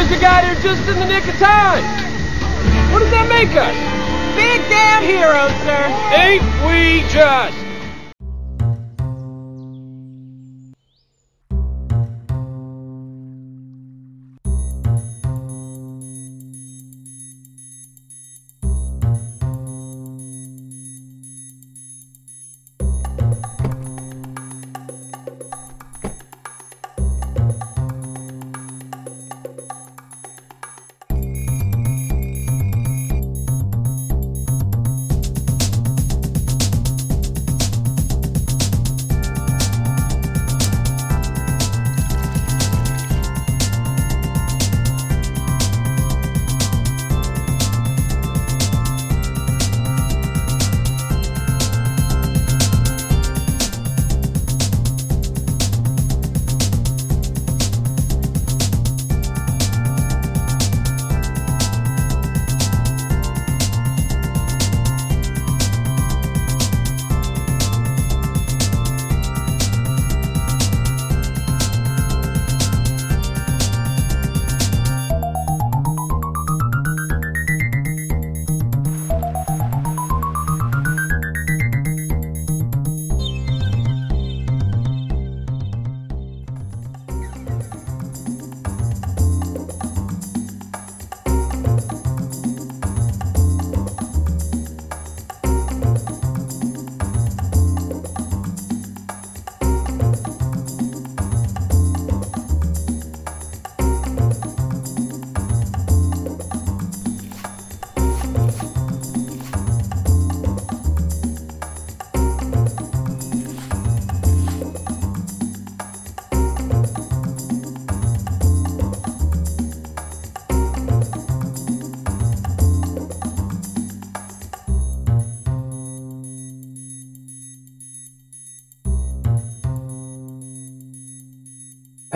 here's 0.00 0.18
a 0.18 0.22
guy 0.22 0.42
here 0.42 0.54
just 0.62 0.88
in 0.88 0.98
the 0.98 1.04
nick 1.04 1.28
of 1.28 1.36
time. 1.36 1.84
What 2.90 3.00
does 3.00 3.10
that 3.10 3.28
make 3.28 3.52
us? 3.52 3.76
Big 4.34 4.60
damn 4.70 5.02
heroes, 5.02 5.52
sir. 5.60 5.84
Ain't 6.16 6.42
we 6.64 7.06
just? 7.12 7.59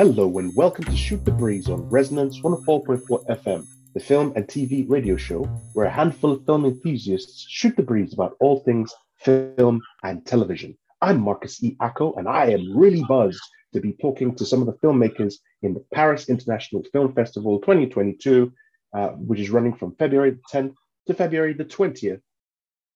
Hello 0.04 0.38
and 0.38 0.54
welcome 0.54 0.84
to 0.84 0.94
Shoot 0.94 1.24
the 1.24 1.30
Breeze 1.30 1.70
on 1.70 1.88
Resonance 1.88 2.38
104.4 2.42 3.26
FM, 3.26 3.66
the 3.94 4.00
film 4.00 4.34
and 4.36 4.46
TV 4.46 4.84
radio 4.86 5.16
show 5.16 5.44
where 5.72 5.86
a 5.86 5.90
handful 5.90 6.30
of 6.32 6.44
film 6.44 6.66
enthusiasts 6.66 7.46
shoot 7.48 7.74
the 7.74 7.82
breeze 7.82 8.12
about 8.12 8.36
all 8.38 8.60
things 8.60 8.92
film 9.16 9.80
and 10.02 10.26
television. 10.26 10.76
I'm 11.00 11.22
Marcus 11.22 11.64
E. 11.64 11.74
Acko, 11.80 12.12
and 12.18 12.28
I 12.28 12.50
am 12.50 12.76
really 12.76 13.02
buzzed 13.08 13.40
to 13.72 13.80
be 13.80 13.94
talking 13.94 14.34
to 14.34 14.44
some 14.44 14.60
of 14.60 14.66
the 14.66 14.74
filmmakers 14.74 15.36
in 15.62 15.72
the 15.72 15.82
Paris 15.94 16.28
International 16.28 16.84
Film 16.92 17.14
Festival 17.14 17.58
2022, 17.60 18.52
uh, 18.92 19.08
which 19.12 19.40
is 19.40 19.48
running 19.48 19.74
from 19.74 19.96
February 19.96 20.32
the 20.32 20.42
10th 20.52 20.74
to 21.06 21.14
February 21.14 21.54
the 21.54 21.64
20th. 21.64 22.20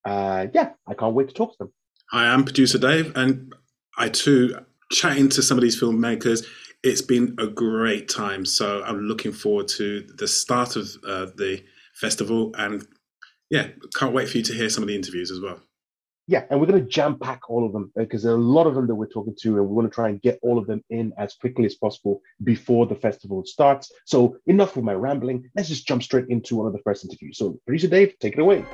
Uh, 0.04 0.48
yeah, 0.52 0.72
I 0.86 0.92
can't 0.92 1.14
wait 1.14 1.28
to 1.28 1.34
talk 1.34 1.52
to 1.52 1.58
them. 1.58 1.72
Hi, 2.10 2.26
I'm 2.26 2.44
producer 2.44 2.76
Dave, 2.76 3.16
and 3.16 3.54
I 3.96 4.10
too 4.10 4.58
chatting 4.90 5.28
to 5.30 5.42
some 5.42 5.58
of 5.58 5.62
these 5.62 5.80
filmmakers 5.80 6.46
it's 6.82 7.02
been 7.02 7.34
a 7.38 7.46
great 7.46 8.08
time. 8.08 8.44
So 8.44 8.82
I'm 8.84 9.00
looking 9.00 9.32
forward 9.32 9.68
to 9.68 10.06
the 10.16 10.28
start 10.28 10.76
of 10.76 10.88
uh, 11.06 11.26
the 11.36 11.62
festival, 11.94 12.54
and 12.56 12.86
yeah, 13.50 13.68
can't 13.96 14.14
wait 14.14 14.28
for 14.28 14.38
you 14.38 14.44
to 14.44 14.54
hear 14.54 14.68
some 14.68 14.82
of 14.82 14.88
the 14.88 14.94
interviews 14.94 15.30
as 15.30 15.40
well. 15.40 15.60
Yeah, 16.30 16.44
and 16.50 16.60
we're 16.60 16.66
going 16.66 16.84
to 16.84 16.88
jam 16.88 17.18
pack 17.18 17.48
all 17.48 17.64
of 17.64 17.72
them 17.72 17.90
because 17.96 18.22
there 18.22 18.32
are 18.32 18.36
a 18.36 18.38
lot 18.38 18.66
of 18.66 18.74
them 18.74 18.86
that 18.86 18.94
we're 18.94 19.06
talking 19.06 19.34
to, 19.40 19.56
and 19.56 19.66
we 19.66 19.74
want 19.74 19.90
to 19.90 19.94
try 19.94 20.10
and 20.10 20.20
get 20.20 20.38
all 20.42 20.58
of 20.58 20.66
them 20.66 20.84
in 20.90 21.12
as 21.16 21.34
quickly 21.34 21.64
as 21.64 21.74
possible 21.74 22.20
before 22.44 22.86
the 22.86 22.94
festival 22.94 23.42
starts. 23.46 23.90
So, 24.04 24.36
enough 24.46 24.76
with 24.76 24.84
my 24.84 24.92
rambling. 24.92 25.48
Let's 25.56 25.70
just 25.70 25.88
jump 25.88 26.02
straight 26.02 26.26
into 26.28 26.56
one 26.56 26.66
of 26.66 26.74
the 26.74 26.80
first 26.80 27.04
interviews. 27.04 27.38
So, 27.38 27.58
producer 27.66 27.88
Dave, 27.88 28.18
take 28.20 28.34
it 28.34 28.40
away. 28.40 28.66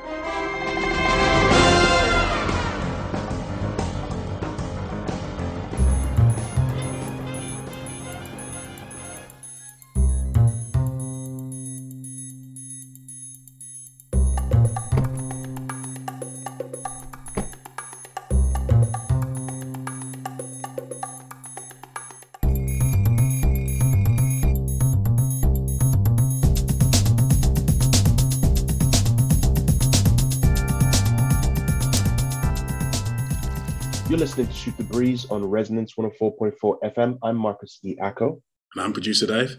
You're 34.14 34.20
listening 34.20 34.46
to 34.46 34.52
Shoot 34.52 34.76
the 34.76 34.84
Breeze 34.84 35.26
on 35.28 35.44
Resonance 35.44 35.94
104.4 35.94 36.54
FM. 36.84 37.18
I'm 37.20 37.36
Marcus 37.36 37.80
E. 37.82 37.96
Acko. 38.00 38.40
And 38.72 38.84
I'm 38.84 38.92
producer 38.92 39.26
Dave. 39.26 39.58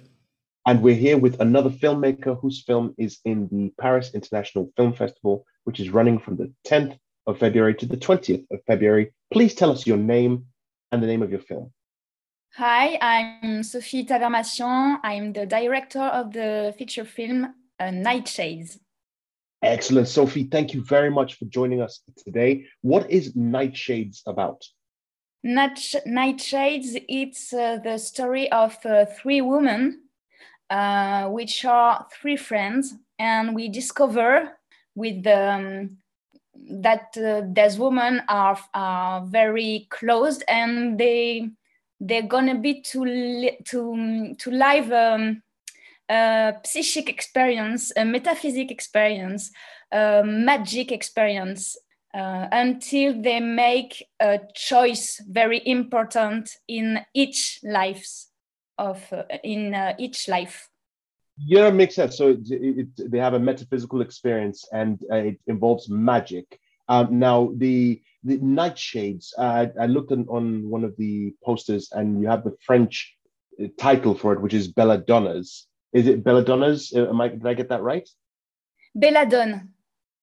And 0.66 0.82
we're 0.82 0.96
here 0.96 1.18
with 1.18 1.42
another 1.42 1.70
filmmaker 1.70 2.40
whose 2.40 2.64
film 2.64 2.96
is 2.98 3.20
in 3.26 3.50
the 3.52 3.74
Paris 3.82 4.12
International 4.14 4.72
Film 4.78 4.94
Festival, 4.94 5.46
which 5.66 5.82
is 5.82 5.90
running 5.90 6.20
from 6.20 6.38
the 6.38 6.54
10th 6.66 6.98
of 7.28 7.38
February 7.38 7.76
to 7.76 7.86
the 7.86 7.98
20th 7.98 8.46
of 8.50 8.60
February. 8.66 9.12
Please 9.34 9.54
tell 9.56 9.72
us 9.72 9.86
your 9.86 9.98
name 9.98 10.46
and 10.94 11.04
the 11.04 11.08
name 11.08 11.22
of 11.22 11.32
your 11.32 11.42
film. 11.42 11.74
Hi, 12.54 12.98
I'm 13.02 13.62
Sophie 13.62 14.06
Tavermation. 14.06 15.00
I'm 15.04 15.34
the 15.34 15.46
director 15.46 16.00
of 16.00 16.32
the 16.32 16.74
feature 16.78 17.04
film 17.04 17.54
uh, 17.78 17.84
Nightshades. 17.84 18.80
Excellent. 19.66 20.08
Sophie, 20.08 20.44
thank 20.44 20.74
you 20.74 20.84
very 20.84 21.10
much 21.10 21.36
for 21.36 21.46
joining 21.46 21.82
us 21.82 22.02
today. 22.24 22.66
What 22.82 23.10
is 23.10 23.34
Nightshades 23.34 24.22
about? 24.28 24.64
Night, 25.44 25.80
Nightshades, 26.08 27.04
it's 27.10 27.52
uh, 27.52 27.78
the 27.84 27.98
story 27.98 28.52
of 28.52 28.78
uh, 28.86 29.06
three 29.06 29.42
women, 29.42 30.04
uh, 30.70 31.30
which 31.30 31.66
are 31.66 32.06
three 32.14 32.38
friends, 32.38 32.94
and 33.18 33.56
we 33.56 33.68
discover 33.70 34.58
with 34.94 35.26
um, 35.26 35.98
that 36.70 37.16
uh, 37.18 37.42
these 37.52 37.80
women 37.80 38.22
are, 38.30 38.60
are 38.74 39.26
very 39.26 39.88
closed 39.90 40.44
and 40.48 41.00
they 41.00 41.50
they're 42.02 42.28
gonna 42.28 42.60
be 42.60 42.82
to 42.82 43.06
li- 43.06 43.58
to 43.66 44.36
to 44.38 44.52
live 44.52 44.92
um, 44.92 45.42
a 46.10 46.54
psychic 46.66 47.10
experience, 47.10 47.92
a 47.96 48.06
metaphysic 48.06 48.72
experience, 48.72 49.52
a 49.92 50.24
magic 50.24 50.92
experience, 50.92 51.78
uh, 52.14 52.48
until 52.52 53.22
they 53.22 53.40
make 53.40 54.06
a 54.20 54.40
choice 54.54 55.22
very 55.28 55.62
important 55.66 56.50
in 56.68 57.00
each 57.14 57.60
lives 57.64 58.30
of 58.78 59.02
uh, 59.12 59.24
in 59.44 59.74
uh, 59.74 59.94
each 59.98 60.28
life. 60.28 60.70
Yeah, 61.38 61.70
makes 61.72 61.96
sense. 61.96 62.18
So 62.18 62.30
it, 62.30 62.48
it, 62.50 63.12
they 63.12 63.18
have 63.18 63.34
a 63.34 63.40
metaphysical 63.40 64.02
experience, 64.02 64.66
and 64.72 65.00
uh, 65.12 65.16
it 65.16 65.40
involves 65.48 65.90
magic. 65.90 66.60
Um, 66.88 67.20
now 67.20 67.52
the 67.58 68.02
the 68.24 68.38
nightshades. 68.40 69.34
Uh, 69.38 69.68
I 69.80 69.86
looked 69.88 70.12
on, 70.12 70.26
on 70.30 70.70
one 70.70 70.84
of 70.84 70.96
the 70.98 71.34
posters, 71.44 71.90
and 71.92 72.22
you 72.22 72.28
have 72.28 72.44
the 72.44 72.56
French 72.66 73.18
title 73.78 74.16
for 74.16 74.34
it, 74.34 74.42
which 74.42 74.54
is 74.54 74.72
Belladonnas 74.72 75.66
is 75.96 76.08
it 76.08 76.24
Belladonna's? 76.24 76.92
Uh, 76.94 77.10
am 77.10 77.22
I, 77.22 77.30
did 77.30 77.48
I 77.48 77.54
get 77.54 77.70
that 77.70 77.82
right? 77.82 78.08
Belladonna. 78.94 79.68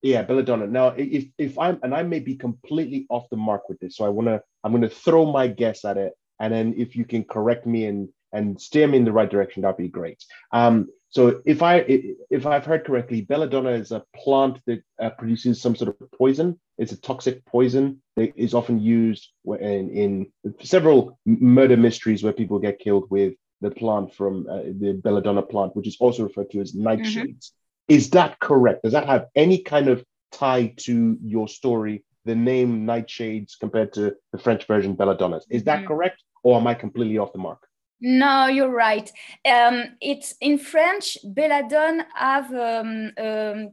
Yeah, 0.03 0.23
Belladonna. 0.23 0.67
Now, 0.67 0.89
if 0.89 1.25
if 1.39 1.59
I'm 1.59 1.79
and 1.83 1.95
I 1.95 2.03
may 2.03 2.21
be 2.21 2.37
completely 2.37 3.07
off 3.09 3.31
the 3.31 3.37
mark 3.37 3.69
with 3.69 3.79
this, 3.81 3.97
so 3.97 4.05
I 4.05 4.11
wanna 4.11 4.43
I'm 4.63 4.73
gonna 4.73 4.89
throw 4.89 5.25
my 5.33 5.47
guess 5.47 5.85
at 5.85 5.97
it, 5.97 6.13
and 6.41 6.53
then 6.53 6.75
if 6.77 6.95
you 6.95 7.05
can 7.05 7.25
correct 7.25 7.67
me 7.67 7.87
and 7.87 8.09
and 8.33 8.61
steer 8.61 8.87
me 8.87 8.99
in 8.99 9.05
the 9.05 9.13
right 9.13 9.31
direction, 9.31 9.63
that'd 9.63 9.77
be 9.77 9.89
great. 9.89 10.23
Um, 10.51 10.89
so 11.09 11.43
if 11.47 11.63
I 11.63 11.85
if 12.31 12.47
I've 12.47 12.65
heard 12.67 12.85
correctly, 12.85 13.21
belladonna 13.23 13.71
is 13.71 13.93
a 13.93 14.05
plant 14.17 14.59
that 14.67 14.83
uh, 15.01 15.11
produces 15.11 15.61
some 15.61 15.77
sort 15.77 15.97
of 16.01 16.11
poison. 16.13 16.59
It's 16.79 16.93
a 16.93 17.01
toxic 17.01 17.45
poison 17.45 18.03
that 18.17 18.33
is 18.35 18.55
often 18.55 18.81
used 18.81 19.29
in, 19.45 19.91
in 19.91 20.33
several 20.63 21.19
murder 21.25 21.77
mysteries 21.77 22.23
where 22.23 22.33
people 22.33 22.59
get 22.59 22.79
killed 22.79 23.11
with 23.11 23.35
the 23.63 23.71
plant 23.71 24.15
from 24.15 24.47
uh, 24.51 24.63
the 24.83 25.01
belladonna 25.03 25.43
plant, 25.43 25.75
which 25.77 25.87
is 25.87 25.97
also 26.01 26.25
referred 26.25 26.51
to 26.51 26.61
as 26.61 26.73
nightshades. 26.73 27.45
Mm-hmm. 27.47 27.95
Is 27.97 28.11
that 28.11 28.39
correct? 28.41 28.83
Does 28.83 28.93
that 28.93 29.07
have 29.07 29.27
any 29.35 29.59
kind 29.63 29.89
of 29.89 30.05
tie 30.33 30.75
to 30.79 31.17
your 31.23 31.49
story? 31.49 32.05
The 32.25 32.35
name 32.35 32.87
nightshades 32.87 33.53
compared 33.59 33.93
to 33.95 34.15
the 34.33 34.39
French 34.39 34.67
version 34.67 34.97
belladonnas. 34.97 35.45
Is 35.51 35.65
that 35.65 35.79
mm-hmm. 35.79 35.89
correct, 35.89 36.23
or 36.43 36.59
am 36.61 36.67
I 36.67 36.75
completely 36.75 37.19
off 37.19 37.33
the 37.33 37.39
mark? 37.39 37.67
No, 38.01 38.47
you're 38.47 38.77
right. 38.89 39.09
Um, 39.45 39.97
it's 40.01 40.35
in 40.41 40.59
French. 40.59 41.17
Belladonna 41.25 42.07
have 42.15 42.53
um, 42.53 43.13
um, 43.17 43.71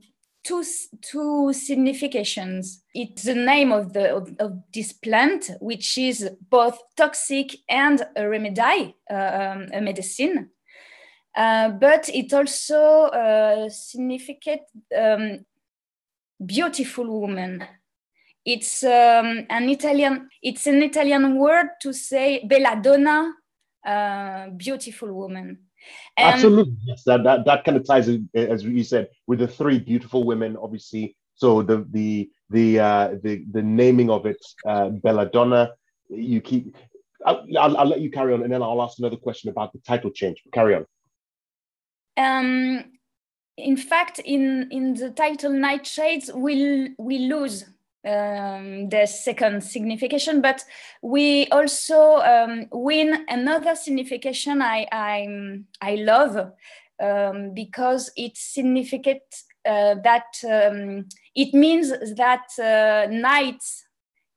two 0.50 0.64
two 1.02 1.54
significations. 1.54 2.84
It's 2.94 3.24
the 3.24 3.36
name 3.36 3.72
of 3.72 3.94
the 3.94 4.16
of, 4.16 4.36
of 4.40 4.52
this 4.74 4.94
plant, 4.94 5.52
which 5.60 5.98
is 5.98 6.28
both 6.50 6.80
toxic 6.98 7.56
and 7.70 8.02
a 8.16 8.28
remedy, 8.28 8.96
uh, 9.12 9.14
um, 9.14 9.68
a 9.72 9.82
medicine. 9.82 10.50
Uh, 11.36 11.70
but 11.70 12.10
it 12.10 12.34
also 12.34 13.06
uh, 13.06 13.70
significant 13.70 14.62
um, 14.98 15.46
beautiful 16.44 17.08
woman. 17.22 17.64
It's 18.44 18.84
um, 18.84 19.46
an 19.50 19.70
Italian. 19.70 20.30
It's 20.42 20.66
an 20.66 20.82
Italian 20.82 21.38
word 21.38 21.68
to 21.82 21.94
say 21.94 22.44
belladonna 22.48 23.34
uh, 23.86 24.50
beautiful 24.50 25.14
woman. 25.14 25.69
And 26.18 26.34
Absolutely, 26.34 26.76
yes. 26.84 27.04
That, 27.06 27.24
that 27.24 27.46
that 27.46 27.64
kind 27.64 27.78
of 27.78 27.86
ties, 27.86 28.08
in, 28.08 28.30
as 28.34 28.64
you 28.64 28.84
said, 28.84 29.08
with 29.28 29.40
the 29.40 29.48
three 29.48 29.80
beautiful 29.80 30.24
women. 30.24 30.58
Obviously, 30.62 31.16
so 31.36 31.62
the 31.62 31.88
the 31.92 32.30
the 32.50 32.80
uh, 32.80 33.16
the 33.24 33.46
the 33.52 33.62
naming 33.62 34.10
of 34.10 34.26
it, 34.26 34.44
uh, 34.66 34.90
Belladonna. 34.90 35.72
You 36.10 36.42
keep. 36.42 36.76
I'll, 37.26 37.46
I'll, 37.60 37.78
I'll, 37.78 37.86
let 37.86 38.00
you 38.00 38.10
carry 38.10 38.34
on, 38.34 38.44
and 38.44 38.52
then 38.52 38.64
I'll 38.64 38.82
ask 38.82 38.98
another 38.98 39.18
question 39.18 39.50
about 39.50 39.74
the 39.74 39.80
title 39.80 40.10
change. 40.10 40.42
Carry 40.54 40.76
on. 40.76 40.86
Um, 42.18 42.86
in 43.58 43.78
fact, 43.78 44.20
in 44.20 44.70
in 44.72 44.94
the 44.96 45.12
title 45.12 45.52
Nightshades, 45.52 46.34
we 46.34 46.96
we 46.98 47.20
lose 47.20 47.66
um, 48.06 48.90
the 48.90 49.06
second 49.06 49.64
signification, 49.64 50.42
but 50.42 50.64
we 51.02 51.48
also 51.48 52.18
um, 52.18 52.68
win 52.72 53.26
another 53.28 53.76
signification 53.76 54.62
I 54.62 54.88
I, 54.92 55.62
I 55.82 55.96
love 55.96 56.52
um, 57.02 57.54
because 57.54 58.12
it's 58.16 58.42
significant 58.42 59.22
uh, 59.66 59.96
that 60.04 60.34
um, 60.50 61.06
it 61.36 61.54
means 61.54 61.90
that 62.16 62.48
uh, 62.58 63.12
nights 63.12 63.86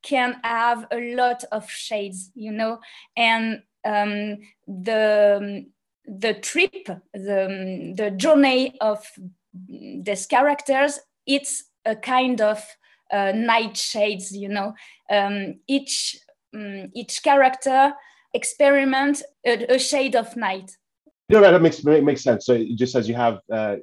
can 0.03 0.37
have 0.43 0.87
a 0.91 1.15
lot 1.15 1.45
of 1.53 1.71
shades, 1.71 2.31
you 2.35 2.53
know, 2.53 2.81
and 3.17 3.63
um, 3.85 4.39
the 4.67 5.67
the 6.05 6.35
trip, 6.35 6.89
the 7.15 7.95
the 7.97 8.11
journey 8.17 8.77
of 8.81 9.05
these 9.69 10.27
characters, 10.27 10.99
it's 11.27 11.65
a 11.85 11.95
kind 11.95 12.41
of 12.41 12.65
uh, 13.13 13.33
night 13.35 13.77
shades 13.77 14.35
you 14.37 14.49
know 14.49 14.75
um, 15.11 15.55
each 15.69 16.19
um, 16.55 16.91
each 16.95 17.23
character 17.23 17.93
experiment 18.35 19.23
a, 19.47 19.75
a, 19.75 19.79
shade 19.79 20.17
of 20.17 20.37
night 20.37 20.77
no, 21.33 21.41
no, 21.41 21.51
that 21.51 21.63
makes 21.63 21.83
makes 21.83 22.23
sense. 22.23 22.45
So 22.45 22.53
it 22.53 22.77
just 22.77 22.93
says 22.93 23.09
you 23.09 23.15
have. 23.15 23.41
Uh, 23.51 23.77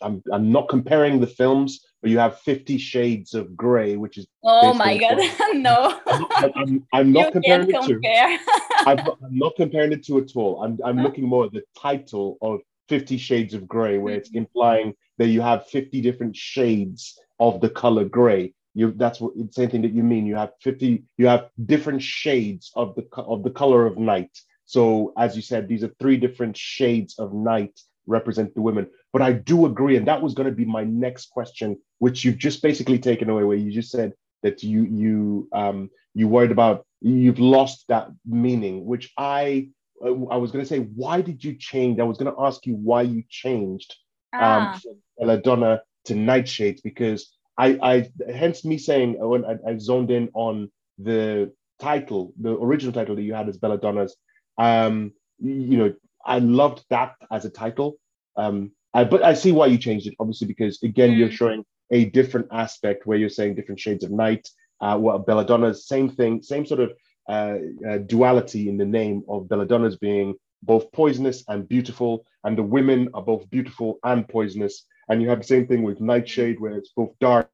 I'm 0.00 0.22
I'm 0.32 0.52
not 0.52 0.68
comparing 0.68 1.18
the 1.18 1.26
films, 1.26 1.84
but 2.00 2.10
you 2.10 2.18
have 2.18 2.38
Fifty 2.40 2.78
Shades 2.78 3.34
of 3.34 3.56
Grey, 3.56 3.96
which 3.96 4.16
is. 4.16 4.28
Oh 4.44 4.72
my 4.74 4.96
god, 4.96 5.18
no! 5.54 5.98
I'm 6.06 6.20
not, 6.20 6.52
I'm, 6.54 6.86
I'm 6.92 7.12
not 7.12 7.32
comparing 7.32 7.68
it 7.68 7.82
compare. 7.82 8.38
to. 8.38 8.44
I'm 8.86 8.98
I'm 8.98 9.38
not 9.38 9.56
comparing 9.56 9.92
it 9.92 10.06
to 10.06 10.18
at 10.18 10.36
all. 10.36 10.62
I'm 10.62 10.78
I'm 10.84 11.02
looking 11.02 11.24
more 11.24 11.46
at 11.46 11.52
the 11.52 11.64
title 11.76 12.38
of 12.40 12.60
Fifty 12.88 13.16
Shades 13.16 13.54
of 13.54 13.66
Grey, 13.66 13.98
where 13.98 14.14
it's 14.14 14.28
mm-hmm. 14.28 14.38
implying 14.38 14.94
that 15.18 15.28
you 15.28 15.40
have 15.40 15.66
fifty 15.66 16.00
different 16.00 16.36
shades 16.36 17.18
of 17.40 17.60
the 17.60 17.70
color 17.70 18.04
gray 18.04 18.54
you 18.74 18.92
that's 18.96 19.20
what 19.20 19.32
same 19.52 19.70
thing 19.70 19.82
that 19.82 19.92
you 19.92 20.02
mean. 20.02 20.26
You 20.26 20.36
have 20.36 20.52
50 20.62 21.04
you 21.16 21.26
have 21.26 21.48
different 21.64 22.02
shades 22.02 22.72
of 22.74 22.94
the 22.96 23.06
of 23.16 23.42
the 23.42 23.50
color 23.50 23.86
of 23.86 23.98
night. 23.98 24.36
So 24.66 25.12
as 25.16 25.36
you 25.36 25.42
said 25.42 25.68
these 25.68 25.84
are 25.84 25.92
three 26.00 26.16
different 26.16 26.56
shades 26.56 27.18
of 27.18 27.32
night 27.32 27.78
represent 28.06 28.54
the 28.54 28.60
women. 28.60 28.88
But 29.12 29.22
i 29.22 29.32
do 29.32 29.66
agree 29.66 29.96
and 29.96 30.08
that 30.08 30.20
was 30.20 30.34
going 30.34 30.48
to 30.48 30.54
be 30.54 30.64
my 30.64 30.84
next 30.84 31.30
question 31.30 31.78
which 31.98 32.24
you've 32.24 32.38
just 32.38 32.62
basically 32.62 32.98
taken 32.98 33.30
away 33.30 33.44
where 33.44 33.56
you 33.56 33.70
just 33.70 33.90
said 33.90 34.12
that 34.42 34.62
you 34.62 34.84
you 34.84 35.48
um 35.52 35.88
you 36.14 36.26
worried 36.28 36.50
about 36.50 36.84
you've 37.00 37.38
lost 37.38 37.84
that 37.88 38.08
meaning 38.26 38.84
which 38.84 39.12
i 39.16 39.68
i 40.04 40.36
was 40.36 40.50
going 40.50 40.64
to 40.64 40.68
say 40.68 40.80
why 40.80 41.20
did 41.20 41.42
you 41.44 41.54
change? 41.54 42.00
I 42.00 42.04
was 42.04 42.18
going 42.18 42.34
to 42.34 42.42
ask 42.42 42.66
you 42.66 42.74
why 42.74 43.02
you 43.02 43.22
changed 43.28 43.94
um 44.32 44.40
ah. 44.42 44.80
from 44.82 44.96
belladonna 45.18 45.82
to 46.06 46.14
nightshades 46.14 46.82
because 46.82 47.34
I, 47.56 47.78
I 47.82 48.32
hence 48.32 48.64
me 48.64 48.78
saying 48.78 49.16
when 49.18 49.44
I, 49.44 49.56
I, 49.66 49.78
zoned 49.78 50.10
in 50.10 50.28
on 50.34 50.70
the 50.98 51.52
title, 51.80 52.32
the 52.40 52.52
original 52.52 52.92
title 52.92 53.16
that 53.16 53.22
you 53.22 53.34
had 53.34 53.48
as 53.48 53.58
Belladonna's. 53.58 54.16
Um, 54.58 55.12
you 55.40 55.76
know, 55.76 55.94
I 56.24 56.38
loved 56.38 56.84
that 56.90 57.14
as 57.30 57.44
a 57.44 57.50
title. 57.50 57.96
Um, 58.36 58.72
I, 58.92 59.04
but 59.04 59.22
I 59.22 59.34
see 59.34 59.52
why 59.52 59.66
you 59.66 59.78
changed 59.78 60.06
it, 60.06 60.14
obviously, 60.18 60.46
because 60.46 60.82
again, 60.82 61.10
mm. 61.10 61.18
you're 61.18 61.30
showing 61.30 61.64
a 61.90 62.06
different 62.06 62.48
aspect 62.52 63.06
where 63.06 63.18
you're 63.18 63.28
saying 63.28 63.54
different 63.54 63.80
shades 63.80 64.04
of 64.04 64.10
night. 64.10 64.48
Uh, 64.80 64.96
well, 65.00 65.18
Belladonna's 65.18 65.86
same 65.86 66.08
thing, 66.08 66.42
same 66.42 66.66
sort 66.66 66.80
of 66.80 66.92
uh, 67.28 67.56
uh, 67.88 67.98
duality 67.98 68.68
in 68.68 68.76
the 68.76 68.84
name 68.84 69.22
of 69.28 69.48
Belladonna's 69.48 69.96
being 69.96 70.34
both 70.62 70.90
poisonous 70.92 71.44
and 71.48 71.68
beautiful, 71.68 72.24
and 72.44 72.56
the 72.56 72.62
women 72.62 73.08
are 73.14 73.22
both 73.22 73.48
beautiful 73.50 73.98
and 74.04 74.28
poisonous. 74.28 74.86
And 75.08 75.20
you 75.20 75.28
have 75.28 75.38
the 75.38 75.44
same 75.44 75.66
thing 75.66 75.82
with 75.82 76.00
Nightshade, 76.00 76.60
where 76.60 76.72
it's 76.72 76.90
both 76.96 77.10
dark 77.20 77.50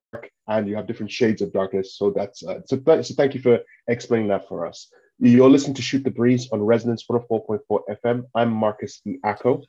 and 0.49 0.69
you 0.69 0.77
have 0.77 0.87
different 0.87 1.11
shades 1.11 1.43
of 1.43 1.53
darkness. 1.53 1.97
So 1.97 2.11
that's 2.11 2.45
uh, 2.45 2.61
so, 2.67 2.77
th- 2.77 3.07
so 3.07 3.15
thank 3.15 3.35
you 3.35 3.41
for 3.41 3.61
explaining 3.89 4.29
that 4.29 4.49
for 4.49 4.67
us. 4.67 4.89
You're 5.19 5.51
listening 5.51 5.75
to 5.75 5.83
Shoot 5.83 6.05
the 6.05 6.11
Breeze 6.11 6.49
on 6.51 6.63
Resonance 6.63 7.05
104.4 7.07 7.61
FM. 8.05 8.25
I'm 8.35 8.53
Marcus 8.53 9.01
E. 9.05 9.17
Acko. 9.25 9.63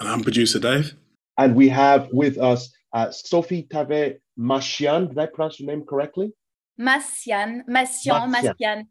And 0.00 0.08
I'm 0.08 0.22
producer 0.22 0.58
Dave. 0.58 0.94
And 1.38 1.54
we 1.54 1.68
have 1.68 2.08
with 2.12 2.38
us 2.38 2.72
uh, 2.92 3.10
Sophie 3.10 3.64
Tave 3.64 4.18
Mashian. 4.38 5.08
Did 5.08 5.18
I 5.18 5.26
pronounce 5.26 5.60
your 5.60 5.68
name 5.68 5.84
correctly? 5.84 6.32
Masian. 6.80 7.62
Masian. 7.68 8.32
Masian. 8.32 8.86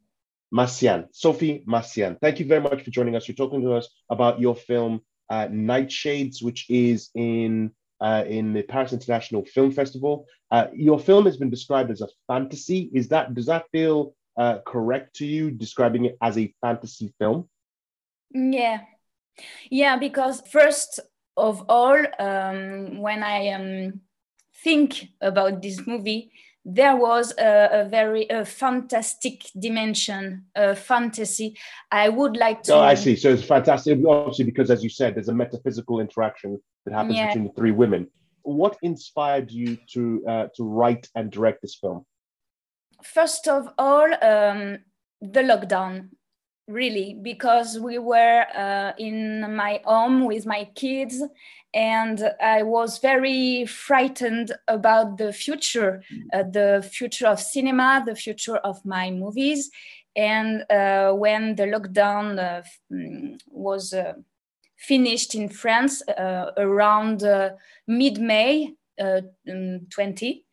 Masian. 0.54 1.08
Sophie 1.12 1.64
Masian. 1.68 2.20
Thank 2.22 2.40
you 2.40 2.46
very 2.46 2.62
much 2.62 2.84
for 2.84 2.92
joining 2.92 3.16
us. 3.16 3.28
You're 3.28 3.36
talking 3.36 3.62
to 3.62 3.74
us 3.74 3.90
about 4.10 4.40
your 4.40 4.56
film 4.56 5.02
uh, 5.30 5.48
Nightshades, 5.48 6.44
which 6.44 6.70
is 6.70 7.10
in 7.16 7.72
uh, 8.02 8.24
in 8.28 8.54
the 8.54 8.64
Paris 8.64 8.94
International 8.94 9.46
Film 9.46 9.72
Festival. 9.72 10.26
Uh, 10.52 10.68
your 10.74 11.00
film 11.00 11.26
has 11.26 11.38
been 11.38 11.50
described 11.50 11.92
as 11.92 12.02
a 12.02 12.08
fantasy. 12.28 12.90
Is 12.94 13.08
that 13.10 13.34
does 13.34 13.48
that 13.48 13.66
feel 13.72 14.16
uh, 14.38 14.60
correct 14.66 15.16
to 15.18 15.26
you, 15.26 15.52
describing 15.52 16.06
it 16.06 16.18
as 16.22 16.38
a 16.38 16.54
fantasy 16.62 17.14
film? 17.20 17.50
Yeah, 18.32 18.82
yeah. 19.70 19.98
Because 19.98 20.42
first 20.50 21.00
of 21.38 21.66
all, 21.70 21.98
um, 22.20 23.00
when 23.00 23.24
I 23.24 23.50
um, 23.50 24.02
think 24.64 25.08
about 25.22 25.62
this 25.62 25.86
movie, 25.88 26.32
there 26.66 26.96
was 26.96 27.34
a, 27.38 27.70
a 27.72 27.90
very 27.90 28.28
a 28.30 28.44
fantastic 28.44 29.46
dimension, 29.58 30.46
a 30.56 30.76
fantasy. 30.76 31.58
I 31.92 32.10
would 32.10 32.36
like 32.36 32.64
to. 32.64 32.76
Oh, 32.76 32.82
I 32.82 32.96
see. 32.96 33.16
So 33.16 33.32
it's 33.34 33.44
fantastic, 33.44 34.00
obviously, 34.06 34.46
because 34.46 34.70
as 34.72 34.84
you 34.84 34.90
said, 34.90 35.16
there's 35.16 35.30
a 35.30 35.34
metaphysical 35.34 36.00
interaction 36.00 36.60
that 36.86 36.94
happens 36.94 37.16
yeah. 37.16 37.28
between 37.28 37.48
the 37.48 37.54
three 37.54 37.72
women. 37.72 38.08
What 38.44 38.78
inspired 38.82 39.52
you 39.52 39.78
to 39.94 40.24
uh, 40.28 40.48
to 40.56 40.64
write 40.64 41.10
and 41.16 41.32
direct 41.32 41.62
this 41.62 41.76
film? 41.76 42.06
First 43.04 43.48
of 43.48 43.70
all, 43.78 44.06
um, 44.24 44.80
the 45.22 45.42
lockdown 45.42 46.10
really 46.68 47.18
because 47.22 47.80
we 47.80 48.00
were 48.00 48.46
uh, 48.56 48.94
in 48.98 49.56
my 49.56 49.80
home 49.86 50.26
with 50.26 50.46
my 50.48 50.68
kids 50.76 51.22
and 51.76 52.32
i 52.42 52.64
was 52.64 52.98
very 52.98 53.66
frightened 53.68 54.52
about 54.68 55.18
the 55.18 55.32
future 55.32 56.02
uh, 56.34 56.42
the 56.42 56.88
future 56.92 57.28
of 57.28 57.40
cinema 57.40 58.02
the 58.06 58.16
future 58.16 58.58
of 58.58 58.84
my 58.84 59.12
movies 59.12 59.70
and 60.16 60.64
uh, 60.72 61.12
when 61.12 61.56
the 61.56 61.66
lockdown 61.66 62.40
uh, 62.40 62.64
mm, 62.92 63.38
was 63.48 63.94
uh, 63.94 64.14
finished 64.78 65.36
in 65.36 65.50
France 65.50 66.02
uh, 66.08 66.52
around 66.58 67.24
uh, 67.24 67.52
mid 67.88 68.20
May 68.20 68.76
uh, 69.00 69.22
um, 69.50 69.88
20. 69.90 70.46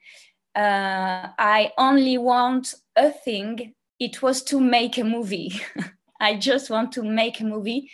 Uh, 0.55 1.29
I 1.39 1.73
only 1.79 2.19
want 2.19 2.75
a 2.97 3.11
thing 3.11 3.75
it 3.99 4.23
was 4.23 4.43
to 4.45 4.61
make 4.61 4.99
a 4.99 5.05
movie. 5.05 5.61
I 6.21 6.37
just 6.37 6.71
want 6.71 6.93
to 6.93 7.03
make 7.03 7.41
a 7.41 7.45
movie. 7.45 7.91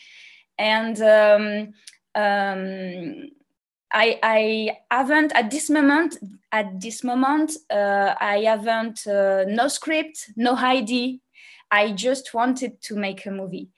And 0.58 1.00
um, 1.00 1.72
um, 2.14 3.30
I, 3.92 4.18
I 4.22 4.76
haven't 4.90 5.32
at 5.34 5.50
this 5.50 5.70
moment 5.70 6.18
at 6.52 6.80
this 6.80 7.02
moment 7.04 7.52
uh, 7.70 8.14
i 8.20 8.40
haven't 8.40 9.06
uh, 9.06 9.44
no 9.46 9.68
script 9.68 10.30
no 10.36 10.54
id 10.56 11.20
i 11.70 11.92
just 11.92 12.34
wanted 12.34 12.80
to 12.82 12.96
make 12.96 13.24
a 13.26 13.30
movie 13.30 13.68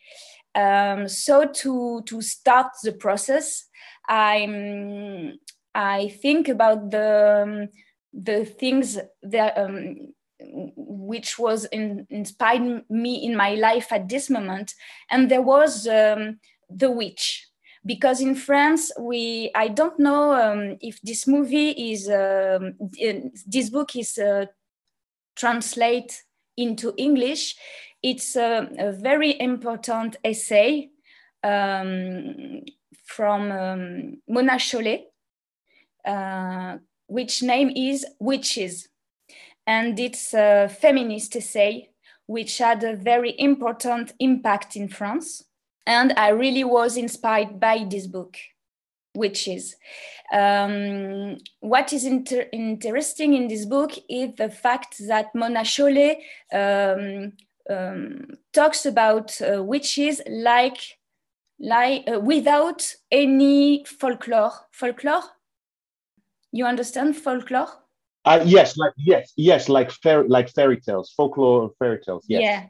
um, 0.55 1.09
so 1.09 1.47
to 1.47 2.03
to 2.07 2.21
start 2.21 2.69
the 2.83 2.93
process 2.93 3.67
i 4.09 5.33
i 5.75 6.09
think 6.23 6.49
about 6.49 6.91
the 6.91 7.43
um, 7.43 7.69
the 8.13 8.45
things 8.45 8.99
that 9.23 9.57
um, 9.57 9.97
which 10.77 11.39
was 11.39 11.67
in, 11.67 12.07
inspired 12.11 12.83
me 12.89 13.25
in 13.25 13.37
my 13.37 13.55
life 13.55 13.93
at 13.93 14.09
this 14.09 14.31
moment 14.31 14.75
and 15.11 15.31
there 15.31 15.43
was 15.43 15.87
um, 15.87 16.39
the 16.69 16.91
witch 16.91 17.47
because 17.85 18.21
in 18.21 18.35
France 18.35 18.93
we 18.99 19.51
I 19.55 19.69
don't 19.69 19.99
know 19.99 20.33
um, 20.35 20.77
if 20.81 21.01
this 21.03 21.27
movie 21.27 21.71
is 21.71 22.09
um, 22.09 22.75
this 23.47 23.71
book 23.71 23.97
is 23.97 24.19
uh, 24.19 24.47
translate 25.37 26.23
into 26.57 26.93
English. 26.97 27.57
It's 28.03 28.37
a, 28.37 28.69
a 28.79 28.93
very 28.93 29.39
important 29.41 30.17
essay 30.25 30.91
um, 31.43 32.63
from 33.05 33.53
um, 33.53 34.23
Mona 34.29 34.53
Chollet, 34.53 35.03
uh, 36.05 36.79
which 37.07 37.43
name 37.43 37.71
is 37.75 38.07
Witches, 38.19 38.89
and 39.67 39.99
it's 39.99 40.33
a 40.33 40.69
feminist 40.69 41.37
essay 41.37 41.91
which 42.27 42.59
had 42.59 42.85
a 42.85 42.95
very 42.95 43.35
important 43.41 44.13
impact 44.21 44.77
in 44.77 44.87
France. 44.89 45.43
And 45.85 46.13
I 46.17 46.29
really 46.29 46.63
was 46.63 46.97
inspired 46.97 47.59
by 47.59 47.85
this 47.91 48.07
book, 48.07 48.37
which 49.15 49.49
is 49.49 49.75
um, 50.33 51.39
what 51.59 51.93
is 51.93 52.05
inter 52.05 52.47
interesting 52.53 53.35
in 53.35 53.49
this 53.49 53.65
book 53.65 53.91
is 54.09 54.37
the 54.37 54.49
fact 54.49 54.95
that 55.09 55.35
Mona 55.35 55.63
Chollet 55.63 56.19
um, 56.53 57.33
um, 57.71 58.27
talks 58.53 58.85
about 58.87 59.41
uh, 59.41 59.63
witches 59.63 60.21
like 60.29 60.99
like 61.59 62.05
uh, 62.09 62.19
without 62.21 62.95
any 63.11 63.85
folklore. 63.85 64.53
Folklore. 64.73 65.23
You 66.53 66.67
understand 66.67 67.17
folklore? 67.17 67.69
Uh, 68.25 68.43
yes, 68.45 68.77
like 68.77 68.93
yes, 68.99 69.33
yes, 69.37 69.69
like 69.69 69.91
fairy, 69.91 70.29
like 70.29 70.51
fairy 70.51 70.79
tales, 70.79 71.11
folklore, 71.17 71.71
fairy 71.79 72.01
tales. 72.05 72.25
Yes. 72.29 72.43
Yeah, 72.43 72.67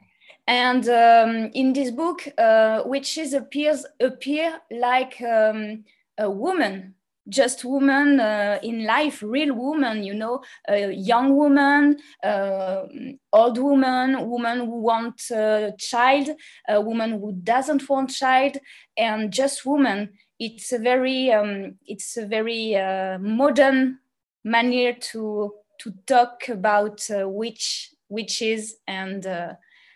and 0.47 0.87
um, 0.87 1.51
in 1.53 1.73
this 1.73 1.91
book, 1.91 2.27
uh, 2.37 2.83
witches 2.85 3.33
appears 3.33 3.85
appear 3.99 4.61
like 4.71 5.21
um, 5.21 5.83
a 6.17 6.29
woman, 6.29 6.95
just 7.29 7.63
woman 7.63 8.19
uh, 8.19 8.59
in 8.63 8.85
life, 8.85 9.21
real 9.23 9.53
woman, 9.53 10.03
you 10.03 10.13
know, 10.13 10.41
a 10.67 10.91
young 10.91 11.35
woman, 11.35 11.97
uh, 12.23 12.83
old 13.31 13.57
woman, 13.57 14.29
woman 14.29 14.59
who 14.59 14.81
wants 14.81 15.31
a 15.31 15.73
child, 15.77 16.29
a 16.67 16.81
woman 16.81 17.11
who 17.11 17.33
doesn't 17.33 17.87
want 17.87 18.09
child, 18.09 18.57
and 18.97 19.31
just 19.31 19.65
woman. 19.65 20.09
It's 20.39 20.71
a 20.71 20.79
very, 20.79 21.31
um, 21.31 21.75
it's 21.85 22.17
a 22.17 22.25
very 22.25 22.75
uh, 22.75 23.19
modern 23.19 23.99
manner 24.43 24.93
to 24.93 25.53
to 25.79 25.93
talk 26.05 26.47
about 26.47 27.07
uh, 27.09 27.27
witch 27.27 27.93
witches 28.09 28.75
and 28.87 29.25
uh, 29.25 29.53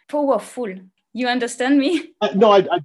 powerful. 0.07 0.73
You 1.13 1.27
understand 1.27 1.79
me? 1.79 2.13
Uh, 2.21 2.29
no, 2.35 2.51
I, 2.51 2.59
I, 2.59 2.79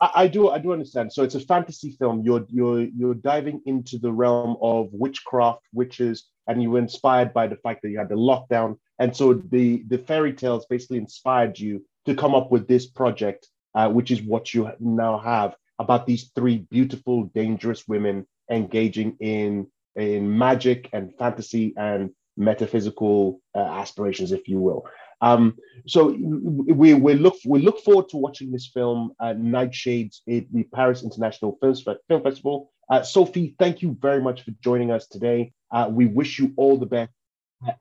I 0.00 0.28
do, 0.28 0.48
I 0.48 0.58
do 0.58 0.72
understand. 0.72 1.12
So 1.12 1.22
it's 1.22 1.34
a 1.34 1.40
fantasy 1.40 1.90
film. 1.92 2.22
You're, 2.24 2.46
you're, 2.48 2.82
you're 2.82 3.14
diving 3.14 3.60
into 3.66 3.98
the 3.98 4.10
realm 4.10 4.56
of 4.62 4.88
witchcraft, 4.92 5.62
witches, 5.74 6.26
and 6.50 6.62
you 6.62 6.70
were 6.70 6.78
inspired 6.78 7.32
by 7.32 7.46
the 7.46 7.56
fact 7.56 7.82
that 7.82 7.90
you 7.90 7.98
had 7.98 8.08
the 8.08 8.16
lockdown, 8.16 8.76
and 8.98 9.16
so 9.16 9.34
the 9.34 9.84
the 9.86 9.98
fairy 9.98 10.32
tales 10.32 10.66
basically 10.66 10.98
inspired 10.98 11.58
you 11.58 11.84
to 12.06 12.14
come 12.14 12.34
up 12.34 12.50
with 12.50 12.66
this 12.66 12.86
project, 12.86 13.46
uh, 13.76 13.88
which 13.88 14.10
is 14.10 14.20
what 14.20 14.52
you 14.52 14.70
now 14.80 15.18
have 15.18 15.54
about 15.78 16.06
these 16.06 16.30
three 16.34 16.58
beautiful, 16.58 17.24
dangerous 17.34 17.86
women 17.86 18.26
engaging 18.50 19.16
in 19.20 19.68
in 19.94 20.36
magic 20.38 20.88
and 20.92 21.14
fantasy 21.16 21.72
and 21.76 22.10
metaphysical 22.36 23.40
uh, 23.54 23.60
aspirations, 23.60 24.32
if 24.32 24.48
you 24.48 24.58
will. 24.58 24.84
Um, 25.20 25.56
so 25.86 26.08
we, 26.08 26.94
we 26.94 27.14
look 27.14 27.36
we 27.44 27.60
look 27.60 27.80
forward 27.80 28.08
to 28.10 28.16
watching 28.16 28.50
this 28.50 28.70
film, 28.72 29.12
uh, 29.20 29.34
Nightshades, 29.34 30.20
at 30.28 30.44
the 30.52 30.64
Paris 30.74 31.02
International 31.02 31.58
Film, 31.60 31.74
Film 32.08 32.22
Festival. 32.22 32.72
Uh, 32.88 33.02
Sophie, 33.02 33.54
thank 33.58 33.82
you 33.82 33.96
very 34.00 34.20
much 34.20 34.42
for 34.42 34.52
joining 34.62 34.90
us 34.90 35.06
today. 35.06 35.52
Uh, 35.70 35.88
we 35.90 36.06
wish 36.06 36.38
you 36.38 36.52
all 36.56 36.76
the 36.76 36.86
best 36.86 37.12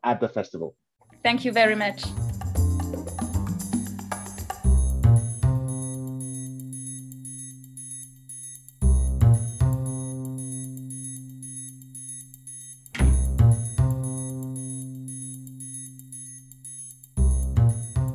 at 0.04 0.20
the 0.20 0.30
festival. 0.30 0.76
Thank 1.24 1.46
you 1.46 1.52
very 1.52 1.76
much. 1.76 2.04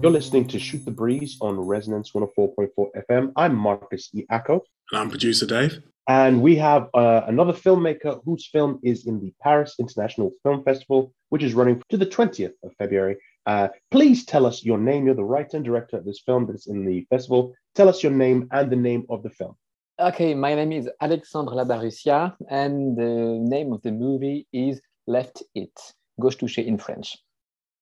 You're 0.04 0.12
listening 0.12 0.46
to 0.48 0.58
Shoot 0.58 0.84
the 0.84 0.90
Breeze 0.90 1.38
on 1.40 1.58
Resonance 1.58 2.12
104.4 2.12 2.68
FM. 3.08 3.32
I'm 3.36 3.56
Marcus 3.56 4.10
E. 4.12 4.26
Acko. 4.30 4.60
And 4.92 5.00
I'm 5.00 5.08
producer 5.08 5.46
Dave. 5.46 5.82
And 6.06 6.42
we 6.42 6.56
have 6.56 6.90
uh, 6.92 7.22
another 7.26 7.54
filmmaker 7.54 8.20
whose 8.22 8.46
film 8.46 8.80
is 8.82 9.06
in 9.06 9.18
the 9.18 9.32
Paris 9.42 9.76
International 9.80 10.30
Film 10.42 10.62
Festival, 10.62 11.14
which 11.30 11.42
is 11.42 11.54
running 11.54 11.80
to 11.88 11.96
the 11.96 12.04
20th 12.04 12.52
of 12.62 12.72
February. 12.78 13.16
Uh, 13.46 13.68
please 13.90 14.26
tell 14.26 14.44
us 14.44 14.62
your 14.62 14.76
name. 14.76 15.06
You're 15.06 15.14
the 15.14 15.24
writer 15.24 15.56
and 15.56 15.64
director 15.64 15.96
of 15.96 16.04
this 16.04 16.20
film 16.20 16.48
that's 16.48 16.66
in 16.66 16.84
the 16.84 17.06
festival. 17.08 17.54
Tell 17.74 17.88
us 17.88 18.02
your 18.02 18.12
name 18.12 18.46
and 18.52 18.70
the 18.70 18.76
name 18.76 19.06
of 19.08 19.22
the 19.22 19.30
film. 19.30 19.54
Okay, 19.98 20.34
my 20.34 20.54
name 20.54 20.72
is 20.72 20.86
Alexandre 21.00 21.52
Labarussia, 21.52 22.36
and 22.50 22.94
the 22.94 23.38
name 23.40 23.72
of 23.72 23.80
the 23.80 23.92
movie 23.92 24.46
is 24.52 24.82
Left 25.06 25.42
It, 25.54 25.72
Gauche 26.20 26.36
Touché 26.36 26.66
in 26.66 26.76
French. 26.76 27.16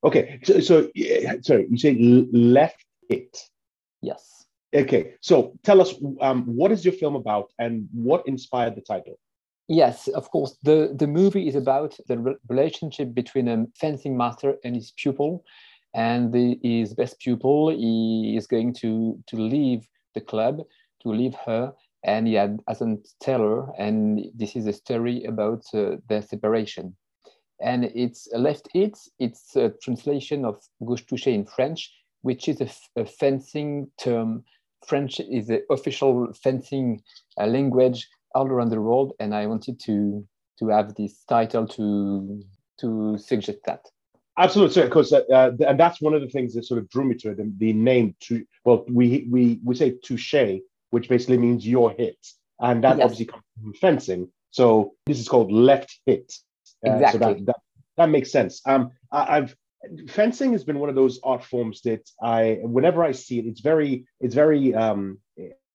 Okay, 0.05 0.41
so, 0.43 0.61
so 0.61 0.91
sorry, 1.43 1.67
you 1.71 1.79
say 1.79 1.97
left 2.33 2.85
it. 3.09 3.39
Yes. 4.01 4.47
Okay, 4.75 5.15
so 5.21 5.53
tell 5.63 5.81
us 5.81 5.95
um, 6.21 6.45
what 6.45 6.73
is 6.73 6.85
your 6.85 6.95
film 6.95 7.15
about 7.15 7.53
and 7.59 7.89
what 7.93 8.27
inspired 8.27 8.75
the 8.75 8.81
title? 8.81 9.19
Yes, 9.69 10.09
of 10.09 10.31
course. 10.31 10.59
The, 10.63 10.95
the 10.99 11.07
movie 11.07 11.47
is 11.47 11.55
about 11.55 11.97
the 12.09 12.19
re- 12.19 12.37
relationship 12.49 13.15
between 13.15 13.49
a 13.49 13.67
fencing 13.79 14.17
master 14.17 14.57
and 14.65 14.75
his 14.75 14.93
pupil. 14.97 15.45
And 15.95 16.33
the, 16.33 16.59
his 16.63 16.95
best 16.95 17.21
pupil 17.21 17.69
he 17.69 18.35
is 18.37 18.47
going 18.47 18.73
to, 18.75 19.23
to 19.27 19.37
leave 19.37 19.87
the 20.15 20.21
club, 20.21 20.63
to 21.03 21.09
leave 21.09 21.35
her, 21.47 21.73
and 22.05 22.27
he 22.27 22.35
had, 22.35 22.65
doesn't 22.67 23.09
tell 23.21 23.41
her. 23.41 23.67
And 23.79 24.25
this 24.35 24.57
is 24.57 24.67
a 24.67 24.73
story 24.73 25.25
about 25.25 25.65
uh, 25.75 25.97
their 26.09 26.23
separation 26.23 26.97
and 27.63 27.85
it's 27.85 28.29
left 28.33 28.69
it. 28.75 28.99
It's 29.19 29.57
a 29.57 29.71
translation 29.83 30.45
of 30.45 30.61
gauche 30.85 31.05
touché 31.05 31.33
in 31.33 31.47
French, 31.47 31.91
which 32.23 32.49
is 32.49 32.61
a, 32.61 32.69
a 33.01 33.07
fencing 33.07 33.91
term. 33.99 34.45
French 34.87 35.21
is 35.21 35.47
the 35.47 35.63
official 35.71 36.33
fencing 36.43 37.01
uh, 37.41 37.47
language 37.47 38.09
all 38.35 38.49
around 38.49 38.71
the 38.71 38.81
world, 38.81 39.13
and 39.21 39.35
I 39.35 39.47
wanted 39.47 39.79
to 39.81 40.27
to 40.59 40.69
have 40.69 40.95
this 40.95 41.25
title 41.29 41.67
to 41.69 42.43
to 42.81 43.17
suggest 43.19 43.59
that. 43.67 43.87
Absolutely, 44.39 44.83
because 44.83 45.13
uh, 45.13 45.23
uh, 45.33 45.53
and 45.69 45.79
that's 45.79 46.01
one 46.01 46.15
of 46.15 46.23
the 46.23 46.29
things 46.29 46.55
that 46.55 46.65
sort 46.65 46.81
of 46.81 46.89
drew 46.89 47.05
me 47.05 47.15
to 47.17 47.31
it. 47.31 47.39
And 47.39 47.59
the 47.59 47.73
name 47.73 48.17
to 48.23 48.45
well, 48.65 48.85
we 48.89 49.27
we 49.31 49.61
we 49.65 49.75
say 49.75 49.97
touche, 50.03 50.61
which 50.91 51.09
basically 51.09 51.39
means 51.39 51.67
your 51.67 51.93
hit, 51.93 52.19
and 52.59 52.83
that 52.83 52.99
yes. 52.99 53.05
obviously 53.05 53.27
comes 53.27 53.45
from 53.63 53.75
fencing. 53.75 54.29
So 54.51 54.95
this 55.07 55.21
is 55.21 55.29
called 55.29 55.53
left 55.53 56.01
hit. 56.07 56.33
Uh, 56.87 56.93
exactly. 56.93 57.21
So 57.21 57.29
that, 57.29 57.47
that, 57.47 57.57
that 57.97 58.11
makes 58.11 58.31
sense. 58.31 58.61
Um, 58.67 58.91
I, 59.11 59.39
I've 59.39 59.57
fencing 60.09 60.53
has 60.53 60.65
been 60.65 60.79
one 60.79 60.89
of 60.89 60.95
those 60.95 61.21
art 61.23 61.45
forms 61.45 61.81
that 61.83 62.09
I, 62.23 62.59
whenever 62.63 63.03
I 63.03 63.13
see 63.13 63.39
it, 63.39 63.47
it's 63.47 63.61
very, 63.61 64.07
it's 64.21 64.35
very, 64.35 64.75
um, 64.75 65.19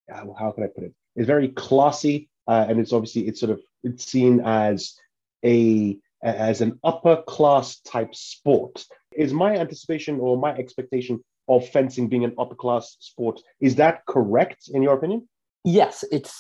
how, 0.09 0.35
how 0.37 0.51
can 0.51 0.63
I 0.63 0.67
put 0.67 0.85
it? 0.85 0.93
It's 1.15 1.27
very 1.27 1.49
classy, 1.49 2.29
uh, 2.47 2.65
and 2.69 2.79
it's 2.79 2.93
obviously 2.93 3.27
it's 3.27 3.39
sort 3.39 3.51
of 3.51 3.59
it's 3.83 4.05
seen 4.05 4.41
as 4.41 4.93
a 5.43 5.97
as 6.23 6.61
an 6.61 6.79
upper 6.83 7.23
class 7.27 7.79
type 7.81 8.15
sport. 8.15 8.85
Is 9.15 9.33
my 9.33 9.57
anticipation 9.57 10.19
or 10.19 10.37
my 10.37 10.51
expectation 10.51 11.23
of 11.47 11.67
fencing 11.69 12.07
being 12.07 12.23
an 12.23 12.33
upper 12.37 12.55
class 12.55 12.97
sport 12.99 13.41
is 13.59 13.75
that 13.75 14.05
correct 14.05 14.69
in 14.71 14.83
your 14.83 14.93
opinion? 14.93 15.27
Yes, 15.63 16.03
it's 16.11 16.33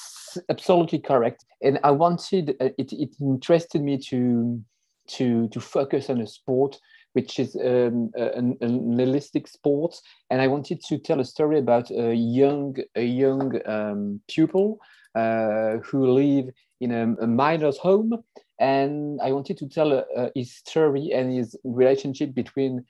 absolutely 0.49 0.99
correct. 0.99 1.45
And 1.61 1.79
I 1.83 1.91
wanted 1.91 2.55
uh, 2.61 2.69
it. 2.77 2.93
It 2.93 3.15
interested 3.19 3.81
me 3.81 3.97
to 4.09 4.61
to 5.09 5.47
to 5.49 5.59
focus 5.59 6.09
on 6.09 6.21
a 6.21 6.27
sport 6.27 6.77
which 7.13 7.39
is 7.39 7.55
um, 7.55 8.11
an, 8.15 8.55
an 8.61 9.47
sport, 9.47 9.95
and 10.29 10.39
I 10.39 10.45
wanted 10.45 10.83
to 10.83 10.99
tell 10.99 11.19
a 11.19 11.25
story 11.25 11.57
about 11.57 11.89
a 11.89 12.13
young 12.13 12.75
a 12.95 13.03
young 13.03 13.59
um, 13.65 14.21
pupil 14.27 14.79
uh, 15.15 15.77
who 15.77 16.11
live 16.11 16.49
in 16.79 16.91
a, 16.91 17.23
a, 17.23 17.25
miner's 17.25 17.79
home, 17.79 18.23
and 18.59 19.19
I 19.19 19.31
wanted 19.31 19.57
to 19.57 19.67
tell 19.67 19.93
uh, 19.93 20.29
his 20.35 20.55
story 20.57 21.09
and 21.11 21.33
his 21.35 21.55
relationship 21.63 22.35
between 22.35 22.85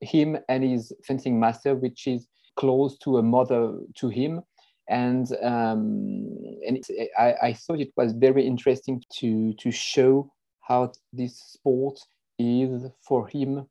him 0.00 0.38
and 0.48 0.64
his 0.64 0.90
fencing 1.06 1.38
master, 1.38 1.74
which 1.74 2.06
is 2.06 2.26
close 2.56 2.96
to 3.00 3.18
a 3.18 3.22
mother 3.22 3.74
to 3.96 4.08
him 4.08 4.40
and 4.88 5.26
um, 5.42 6.28
and 6.66 6.82
I, 7.18 7.34
I, 7.42 7.52
thought 7.52 7.80
it 7.80 7.92
was 7.96 8.12
very 8.12 8.46
interesting 8.46 9.02
to 9.18 9.52
to 9.54 9.70
show 9.70 10.30
how 10.60 10.92
this 11.12 11.38
sport 11.38 11.98
is 12.38 12.84
for 13.00 13.26
him 13.26 13.66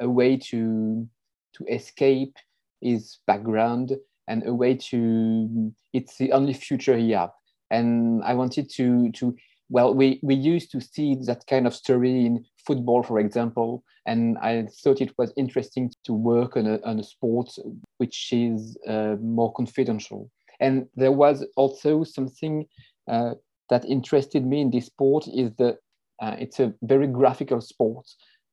a 0.00 0.08
way 0.08 0.36
to 0.36 1.08
to 1.54 1.64
escape 1.66 2.36
his 2.80 3.18
background 3.26 3.96
and 4.28 4.46
a 4.46 4.54
way 4.54 4.76
to 4.76 5.72
it's 5.92 6.16
the 6.18 6.32
only 6.32 6.54
future 6.54 6.96
he 6.96 7.10
has 7.10 7.30
and 7.70 8.22
i 8.24 8.34
wanted 8.34 8.70
to 8.70 9.10
to 9.12 9.34
well 9.68 9.94
we 9.94 10.20
we 10.22 10.34
used 10.34 10.70
to 10.70 10.80
see 10.80 11.16
that 11.26 11.46
kind 11.46 11.66
of 11.66 11.74
story 11.74 12.26
in 12.26 12.44
football 12.66 13.02
for 13.02 13.18
example 13.18 13.82
and 14.06 14.38
i 14.38 14.66
thought 14.82 15.00
it 15.00 15.12
was 15.18 15.32
interesting 15.36 15.90
to 16.04 16.12
work 16.12 16.56
on 16.56 16.66
a, 16.66 16.80
on 16.84 16.98
a 16.98 17.04
sport 17.04 17.50
which 17.98 18.32
is 18.32 18.76
uh, 18.86 19.16
more 19.20 19.52
confidential 19.52 20.30
and 20.60 20.86
there 20.94 21.12
was 21.12 21.44
also 21.56 22.04
something 22.04 22.66
uh, 23.10 23.34
that 23.70 23.84
interested 23.84 24.46
me 24.46 24.60
in 24.60 24.70
this 24.70 24.86
sport 24.86 25.26
is 25.28 25.52
that 25.56 25.78
uh, 26.20 26.36
it's 26.38 26.60
a 26.60 26.74
very 26.82 27.06
graphical 27.06 27.60
sport 27.60 28.06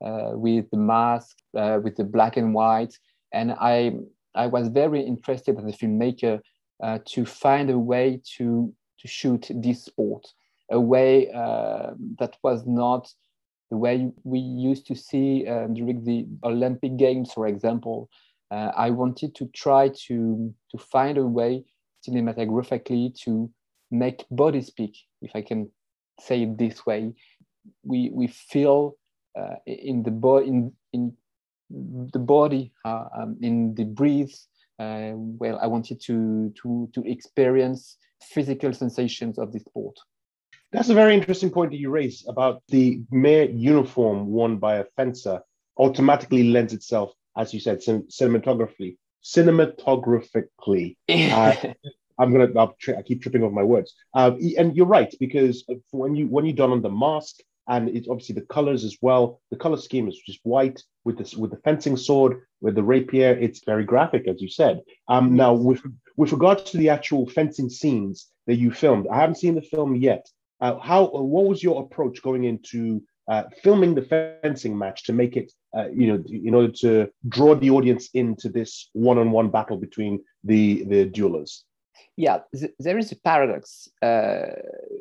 uh, 0.04 0.32
with 0.34 0.70
the 0.72 0.78
mask, 0.78 1.38
uh, 1.58 1.80
with 1.84 1.96
the 1.98 2.04
black 2.04 2.38
and 2.38 2.54
white. 2.54 2.94
And 3.34 3.52
I, 3.52 3.94
I 4.36 4.48
was 4.48 4.70
very 4.70 5.02
interested 5.02 5.58
as 5.58 5.66
a 5.66 5.78
filmmaker 5.78 6.40
uh, 6.82 7.00
to 7.08 7.26
find 7.26 7.70
a 7.70 7.78
way 7.78 8.22
to, 8.38 8.74
to 9.00 9.08
shoot 9.08 9.52
this 9.54 9.84
sport, 9.84 10.26
a 10.72 10.80
way 10.80 11.30
uh, 11.32 11.92
that 12.20 12.38
was 12.44 12.66
not 12.66 13.12
the 13.70 13.78
way 13.78 14.10
we 14.24 14.40
used 14.40 14.88
to 14.88 14.96
see 14.96 15.44
during 15.74 16.02
the 16.06 16.26
Olympic 16.46 16.96
Games, 16.96 17.34
for 17.34 17.48
example. 17.48 18.10
I 18.50 18.92
wanted 18.92 19.36
to 19.36 19.48
try 19.48 19.90
to, 20.08 20.54
to 20.72 20.78
find 20.78 21.18
a 21.18 21.26
way 21.26 21.66
cinematographically 22.08 23.14
to 23.24 23.50
make 23.92 24.26
body 24.32 24.62
speak, 24.62 24.98
if 25.22 25.32
I 25.36 25.42
can 25.42 25.70
say 26.20 26.44
it 26.44 26.58
this 26.58 26.86
way. 26.86 27.14
We, 27.84 28.10
we 28.14 28.28
feel 28.28 28.98
uh, 29.38 29.56
in 29.66 30.04
the 30.04 30.12
body, 30.12 30.48
in, 30.48 30.74
in 30.94 31.18
the 31.70 32.20
body, 32.20 32.72
uh, 32.86 33.06
um, 33.18 33.38
in 33.42 33.76
the 33.76 33.84
breath. 33.84 34.48
Uh, 34.80 35.14
well, 35.16 35.60
I 35.62 35.68
wanted 35.68 36.02
to, 36.02 36.54
to, 36.62 36.90
to 36.94 37.04
experience 37.06 37.98
physical 38.22 38.74
sensations 38.74 39.38
of 39.38 39.52
the 39.52 39.60
sport. 39.60 39.98
That's 40.72 40.90
a 40.90 40.94
very 40.94 41.16
interesting 41.16 41.50
point 41.50 41.72
that 41.72 41.78
you 41.78 41.90
raise 41.90 42.26
about 42.28 42.62
the 42.68 43.02
mere 43.10 43.46
uniform 43.50 44.28
worn 44.28 44.58
by 44.58 44.78
a 44.78 44.86
fencer 44.96 45.42
automatically 45.78 46.44
lends 46.44 46.74
itself, 46.74 47.14
as 47.38 47.54
you 47.54 47.60
said, 47.60 47.80
cinematographically 47.80 48.98
cinematographically. 49.34 50.96
Uh, 51.10 51.56
I'm 52.20 52.32
gonna 52.32 52.50
I'll 52.58 52.76
tri- 52.80 52.96
I 52.96 53.02
keep 53.04 53.22
tripping 53.22 53.44
over 53.44 53.54
my 53.54 53.64
words. 53.64 53.94
Uh, 54.14 54.32
and 54.58 54.76
you're 54.76 54.86
right 54.86 55.14
because 55.20 55.64
when 55.92 56.16
you 56.16 56.28
when 56.28 56.46
you 56.46 56.54
done 56.54 56.72
on 56.72 56.82
the 56.82 56.90
mask 56.90 57.36
and 57.68 57.90
it's 57.90 58.08
obviously 58.08 58.36
the 58.36 58.42
colors 58.42 58.84
as 58.84 58.98
well. 59.02 59.42
The 59.52 59.58
color 59.58 59.78
scheme 59.78 60.08
is 60.08 60.18
just 60.26 60.40
white 60.44 60.82
with 61.04 61.18
this 61.18 61.36
with 61.36 61.52
the 61.52 61.58
fencing 61.58 61.98
sword 61.98 62.42
with 62.62 62.76
the 62.76 62.84
rapier. 62.84 63.32
It's 63.34 63.64
very 63.66 63.84
graphic, 63.84 64.28
as 64.28 64.42
you 64.42 64.50
said. 64.50 64.82
Um, 65.08 65.36
now 65.36 65.54
with 65.54 65.82
with 66.16 66.32
regards 66.32 66.64
to 66.72 66.78
the 66.78 66.90
actual 66.90 67.30
fencing 67.30 67.70
scenes 67.70 68.28
that 68.48 68.56
you 68.56 68.72
filmed, 68.72 69.08
I 69.12 69.18
haven't 69.18 69.36
seen 69.36 69.56
the 69.56 69.62
film 69.62 69.96
yet. 69.96 70.26
Uh, 70.60 70.80
how 70.80 71.06
what 71.06 71.46
was 71.46 71.62
your 71.62 71.82
approach 71.84 72.22
going 72.24 72.46
into 72.46 73.04
uh, 73.28 73.44
filming 73.62 73.94
the 73.94 74.38
fencing 74.42 74.78
match 74.78 75.04
to 75.04 75.14
make 75.14 75.36
it, 75.36 75.52
uh, 75.78 75.90
you 75.94 76.08
know, 76.08 76.24
in 76.30 76.56
order 76.56 76.72
to 76.72 77.10
draw 77.30 77.56
the 77.56 77.70
audience 77.70 78.10
into 78.14 78.50
this 78.50 78.90
one-on-one 78.94 79.50
battle 79.50 79.78
between 79.78 80.24
the 80.44 80.84
the 80.86 81.06
duelers. 81.10 81.64
Yeah, 82.16 82.40
th- 82.56 82.74
there 82.80 82.98
is 82.98 83.12
a 83.12 83.16
paradox, 83.16 83.88
uh, 84.02 84.54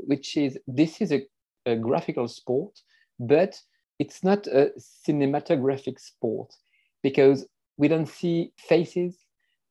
which 0.07 0.37
is 0.37 0.59
this 0.67 1.01
is 1.01 1.13
a, 1.13 1.27
a, 1.65 1.77
graphical 1.77 2.29
sport, 2.29 2.79
but 3.19 3.59
it's 3.99 4.23
not 4.23 4.47
a 4.47 4.73
cinematographic 5.07 5.99
sport 5.99 6.53
because 7.03 7.47
we 7.79 7.89
don't 7.89 8.09
see 8.09 8.53
faces, 8.59 9.17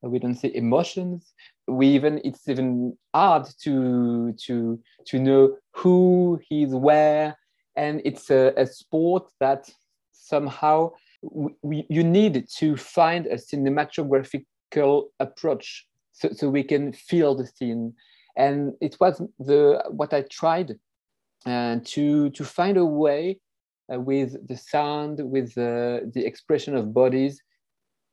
we 0.02 0.20
don't 0.20 0.36
see 0.36 0.56
emotions. 0.56 1.34
We 1.68 1.88
even 1.88 2.22
it's 2.24 2.48
even 2.48 2.98
hard 3.14 3.48
to 3.64 4.34
to 4.46 4.80
to 5.06 5.20
know 5.20 5.58
who 5.76 6.40
is 6.50 6.74
where 6.74 7.38
and 7.76 8.02
it's 8.06 8.30
a, 8.30 8.54
a 8.56 8.66
sport 8.66 9.30
that 9.40 9.70
somehow 10.18 10.92
we, 11.62 11.86
you 11.90 12.04
need 12.04 12.48
to 12.58 12.78
find 12.78 13.26
a 13.28 13.36
cinematographical 13.36 15.06
approach 15.20 15.88
so, 16.12 16.30
so 16.32 16.50
we 16.50 16.64
can 16.64 16.94
feel 16.94 17.36
the 17.36 17.48
scene 17.48 17.94
and 18.38 18.74
it 18.82 18.96
was 19.00 19.22
the 19.40 19.84
what 19.90 20.14
i 20.14 20.22
tried 20.30 20.76
uh, 21.46 21.78
to 21.84 22.30
to 22.32 22.44
find 22.44 22.78
a 22.78 22.86
way 22.86 23.40
uh, 23.94 24.00
with 24.00 24.36
the 24.48 24.58
sound 24.58 25.20
with 25.24 25.54
the, 25.56 26.12
the 26.14 26.26
expression 26.26 26.76
of 26.76 26.94
bodies 26.94 27.42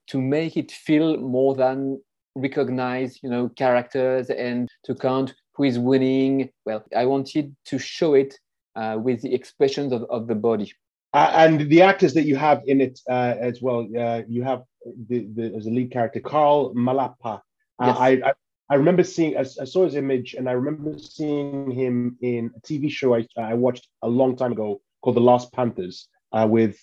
to 0.07 0.21
make 0.21 0.57
it 0.57 0.71
feel 0.71 1.17
more 1.17 1.55
than 1.55 2.01
recognize 2.35 3.19
you 3.23 3.29
know 3.29 3.49
characters 3.51 4.31
and 4.31 4.69
to 4.85 4.95
count 4.95 5.35
who 5.55 5.65
is 5.65 5.79
winning 5.79 6.51
well 6.65 6.83
i 6.97 7.05
wanted 7.05 7.55
to 7.65 7.79
show 7.79 8.15
it 8.15 8.39
uh, 8.75 8.97
with 8.99 9.23
the 9.23 9.35
expressions 9.35 9.93
of, 9.93 10.05
of 10.11 10.27
the 10.27 10.35
body. 10.35 10.73
Uh, 11.13 11.31
and 11.35 11.69
the 11.69 11.83
actors 11.83 12.15
that 12.15 12.25
you 12.25 12.37
have 12.37 12.63
in 12.67 12.81
it 12.81 12.99
uh, 13.09 13.35
as 13.39 13.61
well, 13.61 13.87
uh, 13.99 14.23
you 14.27 14.43
have 14.43 14.63
the, 15.09 15.27
the, 15.35 15.55
as 15.55 15.67
a 15.67 15.71
lead 15.71 15.91
character, 15.91 16.21
Karl 16.21 16.75
Malapa. 16.75 17.41
Uh, 17.79 17.87
yes. 17.87 17.97
I, 17.99 18.09
I, 18.09 18.33
I 18.71 18.75
remember 18.77 19.05
seeing, 19.05 19.37
I, 19.37 19.41
I, 19.41 19.65
saw 19.65 19.85
his 19.85 19.95
image, 19.95 20.35
and 20.35 20.49
I 20.49 20.53
remember 20.53 20.99
seeing 20.99 21.71
him 21.71 22.17
in 22.23 22.51
a 22.57 22.61
TV 22.61 22.91
show 22.91 23.15
I, 23.15 23.27
I 23.37 23.55
watched 23.55 23.89
a 24.01 24.09
long 24.09 24.37
time 24.37 24.53
ago 24.53 24.81
called 25.03 25.17
The 25.17 25.21
Last 25.21 25.53
Panthers 25.53 26.09
uh, 26.33 26.47
with 26.49 26.79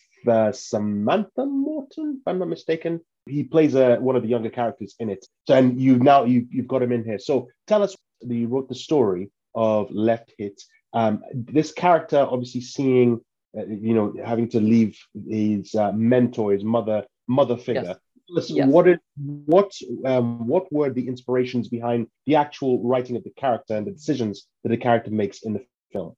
Samantha 0.52 1.46
Morton, 1.46 2.20
if 2.20 2.28
I'm 2.28 2.38
not 2.38 2.50
mistaken. 2.50 3.02
He 3.26 3.44
plays 3.44 3.74
a, 3.74 3.96
one 3.96 4.16
of 4.16 4.22
the 4.22 4.30
younger 4.30 4.50
characters 4.50 4.96
in 5.00 5.10
it. 5.10 5.26
So, 5.48 5.56
and 5.56 5.80
you 5.80 5.98
now 5.98 6.26
you, 6.26 6.48
you've 6.52 6.68
got 6.68 6.84
him 6.84 6.92
in 6.92 7.04
here. 7.04 7.20
So 7.20 7.48
tell 7.68 7.82
us, 7.82 7.96
you 8.22 8.48
wrote 8.48 8.70
the 8.70 8.76
story 8.76 9.32
of 9.56 9.90
Left 9.92 10.32
Hit 10.38 10.62
um, 10.94 11.24
this 11.34 11.72
character 11.72 12.20
obviously 12.20 12.62
seeing, 12.62 13.16
uh, 13.16 13.20
you 13.54 13.94
know, 13.94 14.14
having 14.24 14.50
to 14.50 14.60
leave 14.60 14.98
his 15.28 15.74
uh, 15.76 15.92
mentor, 15.94 16.54
his 16.54 16.64
mother, 16.64 17.06
mother 17.28 17.58
figure. 17.58 17.96
Yes. 18.28 18.50
yes. 18.50 18.68
What 18.68 18.88
is, 18.88 18.98
what 19.18 19.72
um, 20.06 20.48
what 20.48 20.72
were 20.72 20.92
the 20.92 21.08
inspirations 21.08 21.68
behind 21.68 22.08
the 22.26 22.36
actual 22.36 22.82
writing 22.84 23.16
of 23.16 23.24
the 23.24 23.32
character 23.32 23.76
and 23.76 23.88
the 23.88 23.92
decisions 23.92 24.48
that 24.64 24.70
the 24.70 24.78
character 24.78 25.12
makes 25.12 25.44
in 25.44 25.54
the 25.54 25.66
film? 25.92 26.16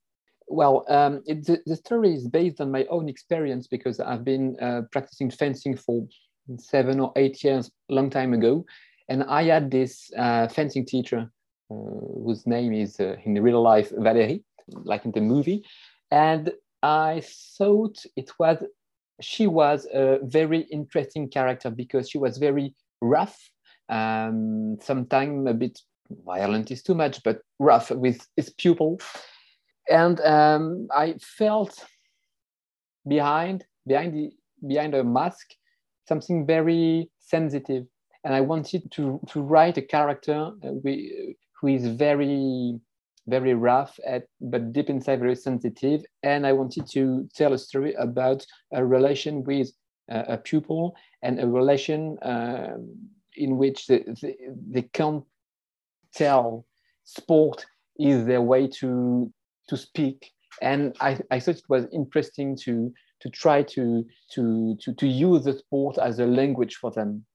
Well, 0.47 0.83
um, 0.89 1.23
it, 1.25 1.45
the, 1.45 1.61
the, 1.65 1.77
story 1.77 2.13
is 2.13 2.27
based 2.27 2.59
on 2.59 2.69
my 2.69 2.83
own 2.89 3.07
experience 3.07 3.67
because 3.67 4.01
I've 4.01 4.25
been 4.25 4.57
uh, 4.59 4.81
practicing 4.91 5.31
fencing 5.31 5.77
for 5.77 6.05
seven 6.57 6.99
or 6.99 7.13
eight 7.15 7.41
years, 7.41 7.71
long 7.87 8.09
time 8.09 8.33
ago, 8.33 8.65
and 9.07 9.23
I 9.23 9.43
had 9.43 9.71
this 9.71 10.11
uh, 10.17 10.49
fencing 10.49 10.85
teacher 10.85 11.31
uh, 11.71 11.75
whose 12.25 12.45
name 12.45 12.73
is 12.73 12.99
uh, 12.99 13.15
in 13.23 13.41
real 13.41 13.61
life 13.61 13.93
Valerie, 13.97 14.43
like 14.67 15.05
in 15.05 15.11
the 15.11 15.21
movie. 15.21 15.63
And 16.11 16.51
I 16.83 17.21
thought 17.57 17.97
it 18.15 18.31
was, 18.39 18.63
she 19.21 19.47
was 19.47 19.87
a 19.93 20.19
very 20.23 20.61
interesting 20.71 21.29
character 21.29 21.69
because 21.69 22.09
she 22.09 22.17
was 22.17 22.37
very 22.37 22.75
rough, 23.01 23.37
um, 23.89 24.77
sometimes 24.81 25.49
a 25.49 25.53
bit 25.53 25.79
violent 26.25 26.71
is 26.71 26.83
too 26.83 26.95
much, 26.95 27.23
but 27.23 27.41
rough 27.59 27.91
with 27.91 28.25
his 28.35 28.49
pupil. 28.49 28.99
And 29.89 30.19
um, 30.21 30.87
I 30.95 31.15
felt 31.21 31.85
behind, 33.07 33.65
behind 33.85 34.13
the 34.13 34.31
behind 34.67 34.93
a 34.93 35.03
mask, 35.03 35.47
something 36.07 36.45
very 36.45 37.09
sensitive. 37.19 37.85
And 38.23 38.33
I 38.35 38.41
wanted 38.41 38.91
to, 38.91 39.19
to 39.29 39.41
write 39.41 39.77
a 39.77 39.81
character 39.81 40.51
uh, 40.63 40.67
who 40.83 41.67
is 41.67 41.87
very 41.87 42.79
very 43.27 43.53
rough, 43.53 43.99
at, 44.05 44.23
but 44.39 44.73
deep 44.73 44.89
inside 44.89 45.19
very 45.19 45.35
sensitive. 45.35 46.03
And 46.23 46.45
I 46.45 46.53
wanted 46.53 46.87
to 46.91 47.27
tell 47.35 47.53
a 47.53 47.57
story 47.57 47.93
about 47.95 48.45
a 48.73 48.85
relation 48.85 49.43
with 49.43 49.71
uh, 50.11 50.23
a 50.27 50.37
pupil 50.37 50.95
and 51.21 51.39
a 51.39 51.47
relation 51.47 52.17
um, 52.21 52.95
in 53.35 53.57
which 53.57 53.87
they, 53.87 54.03
they, 54.21 54.35
they 54.69 54.81
can't 54.93 55.23
tell 56.13 56.65
sport 57.03 57.65
is 57.99 58.25
their 58.25 58.41
way 58.41 58.67
to 58.67 59.31
to 59.67 59.77
speak. 59.77 60.31
And 60.61 60.95
I, 60.99 61.19
I 61.29 61.39
thought 61.39 61.55
it 61.55 61.69
was 61.69 61.85
interesting 61.93 62.57
to 62.63 62.93
to 63.21 63.29
try 63.29 63.63
to 63.63 64.05
to 64.33 64.75
to, 64.81 64.93
to 64.93 65.07
use 65.07 65.43
the 65.43 65.53
sport 65.53 65.97
as 65.97 66.19
a 66.19 66.25
language 66.25 66.75
for 66.75 66.91
them. 66.91 67.25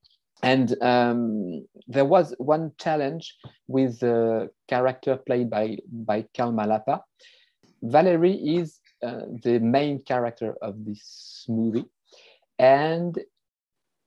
And 0.43 0.81
um, 0.83 1.65
there 1.87 2.05
was 2.05 2.33
one 2.37 2.71
challenge 2.79 3.35
with 3.67 3.99
the 3.99 4.49
character 4.67 5.17
played 5.17 5.49
by 5.49 5.77
by 5.91 6.25
Karl 6.35 6.51
Malapa. 6.51 7.01
Valerie 7.81 8.57
is 8.57 8.79
uh, 9.03 9.21
the 9.43 9.59
main 9.59 10.01
character 10.03 10.55
of 10.61 10.85
this 10.85 11.45
movie, 11.47 11.85
and 12.59 13.17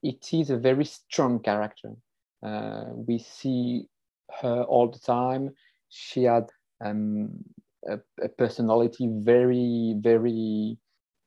it 0.03 0.33
is 0.33 0.49
a 0.49 0.57
very 0.57 0.85
strong 0.85 1.39
character. 1.39 1.91
Uh, 2.43 2.85
we 2.93 3.19
see 3.19 3.85
her 4.41 4.63
all 4.63 4.89
the 4.89 4.99
time. 4.99 5.53
She 5.89 6.23
had 6.23 6.49
um, 6.83 7.29
a, 7.87 7.99
a, 8.23 8.29
personality 8.29 9.07
very, 9.11 9.95
very 9.99 10.77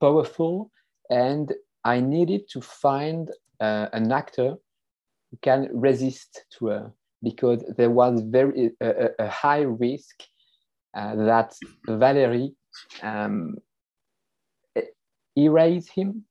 powerful, 0.01 0.71
and 1.11 1.53
I 1.85 2.01
needed 2.01 2.49
to 2.51 2.61
find 2.61 3.31
uh, 3.61 3.89
an 3.93 4.11
actor 4.11 4.57
can 5.43 5.69
resist 5.73 6.45
to 6.59 6.67
her 6.67 6.93
because 7.23 7.65
there 7.77 7.91
was 7.91 8.21
very 8.23 8.71
a, 8.81 9.11
a 9.19 9.29
high 9.29 9.63
risk 9.63 10.23
uh, 10.95 11.17
that 11.17 11.55
Valerie 11.87 12.55
um, 13.03 13.57
erase 15.37 15.89
him. 15.89 16.25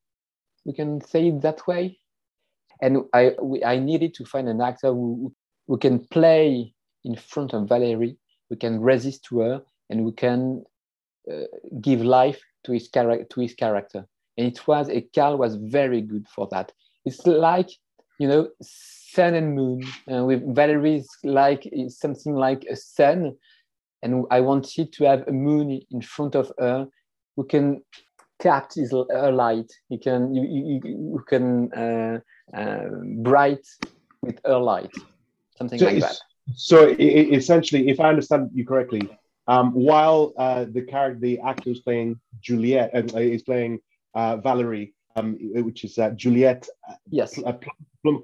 We 0.66 0.74
can 0.74 1.02
say 1.02 1.28
it 1.28 1.42
that 1.42 1.68
way. 1.68 2.00
And 2.82 3.04
I, 3.14 3.34
we, 3.42 3.64
I 3.64 3.80
needed 3.80 4.14
to 4.16 4.26
find 4.26 4.48
an 4.48 4.62
actor 4.62 4.88
who, 4.88 5.34
who 5.68 5.78
can 5.78 6.06
play 6.08 6.74
in 7.04 7.16
front 7.16 7.54
of 7.54 7.68
Valerie, 7.68 8.18
who 8.50 8.56
can 8.56 8.82
resist 8.82 9.26
to 9.26 9.40
her, 9.40 9.62
and 9.90 10.00
who 10.00 10.12
can 10.12 10.64
uh, 11.32 11.46
give 11.82 12.02
life 12.02 12.42
to 12.66 12.72
his, 12.72 12.90
char- 12.90 13.24
to 13.24 13.42
his 13.42 13.54
character. 13.54 14.06
And 14.38 14.48
it 14.48 14.68
was, 14.68 14.90
a 14.90 15.02
Karl 15.02 15.38
was 15.38 15.56
very 15.56 16.02
good 16.02 16.28
for 16.28 16.48
that. 16.52 16.72
It's 17.06 17.26
like, 17.26 17.70
you 18.20 18.28
know, 18.28 18.50
sun 18.62 19.34
and 19.34 19.56
moon. 19.56 19.84
Uh, 20.12 20.26
with 20.26 20.56
Valerie's 20.56 21.08
like 21.24 21.70
something 21.90 22.34
like 22.34 22.64
a 22.70 22.76
sun. 22.76 23.36
And 24.02 24.26
I 24.32 24.42
wanted 24.42 24.92
to 24.94 25.06
have 25.06 25.28
a 25.28 25.32
moon 25.32 25.82
in 25.92 26.02
front 26.02 26.36
of 26.36 26.52
her 26.60 26.88
who 27.36 27.46
can 27.46 27.82
capture 28.40 28.82
his 28.82 28.92
her 28.92 29.32
light. 29.32 29.72
You 29.90 30.00
can 30.00 30.36
you, 30.36 30.44
you, 30.44 30.82
you 30.84 31.24
can 31.28 31.72
uh, 31.74 32.20
uh, 32.56 32.90
bright 33.22 33.66
with 34.22 34.40
her 34.46 34.58
light, 34.58 34.92
something 35.58 35.80
so 35.80 35.86
like 35.86 36.00
that. 36.02 36.18
So 36.56 36.96
essentially, 37.00 37.90
if 37.90 38.00
I 38.00 38.10
understand 38.10 38.50
you 38.54 38.66
correctly, 38.66 39.10
um, 39.48 39.72
while 39.72 40.34
uh, 40.38 40.66
the 40.70 40.82
character, 40.82 41.20
the 41.20 41.40
actor 41.40 41.70
is 41.70 41.80
playing 41.80 42.20
Juliet, 42.42 42.92
uh, 42.94 43.18
is 43.18 43.44
playing 43.44 43.80
uh, 44.14 44.38
Valerie, 44.38 44.94
um, 45.16 45.38
which 45.40 45.84
is 45.84 45.98
uh, 45.98 46.12
Juliet. 46.12 46.68
Uh, 46.90 46.96
yes. 47.10 47.40
Uh, 47.44 47.54
Plum 48.04 48.22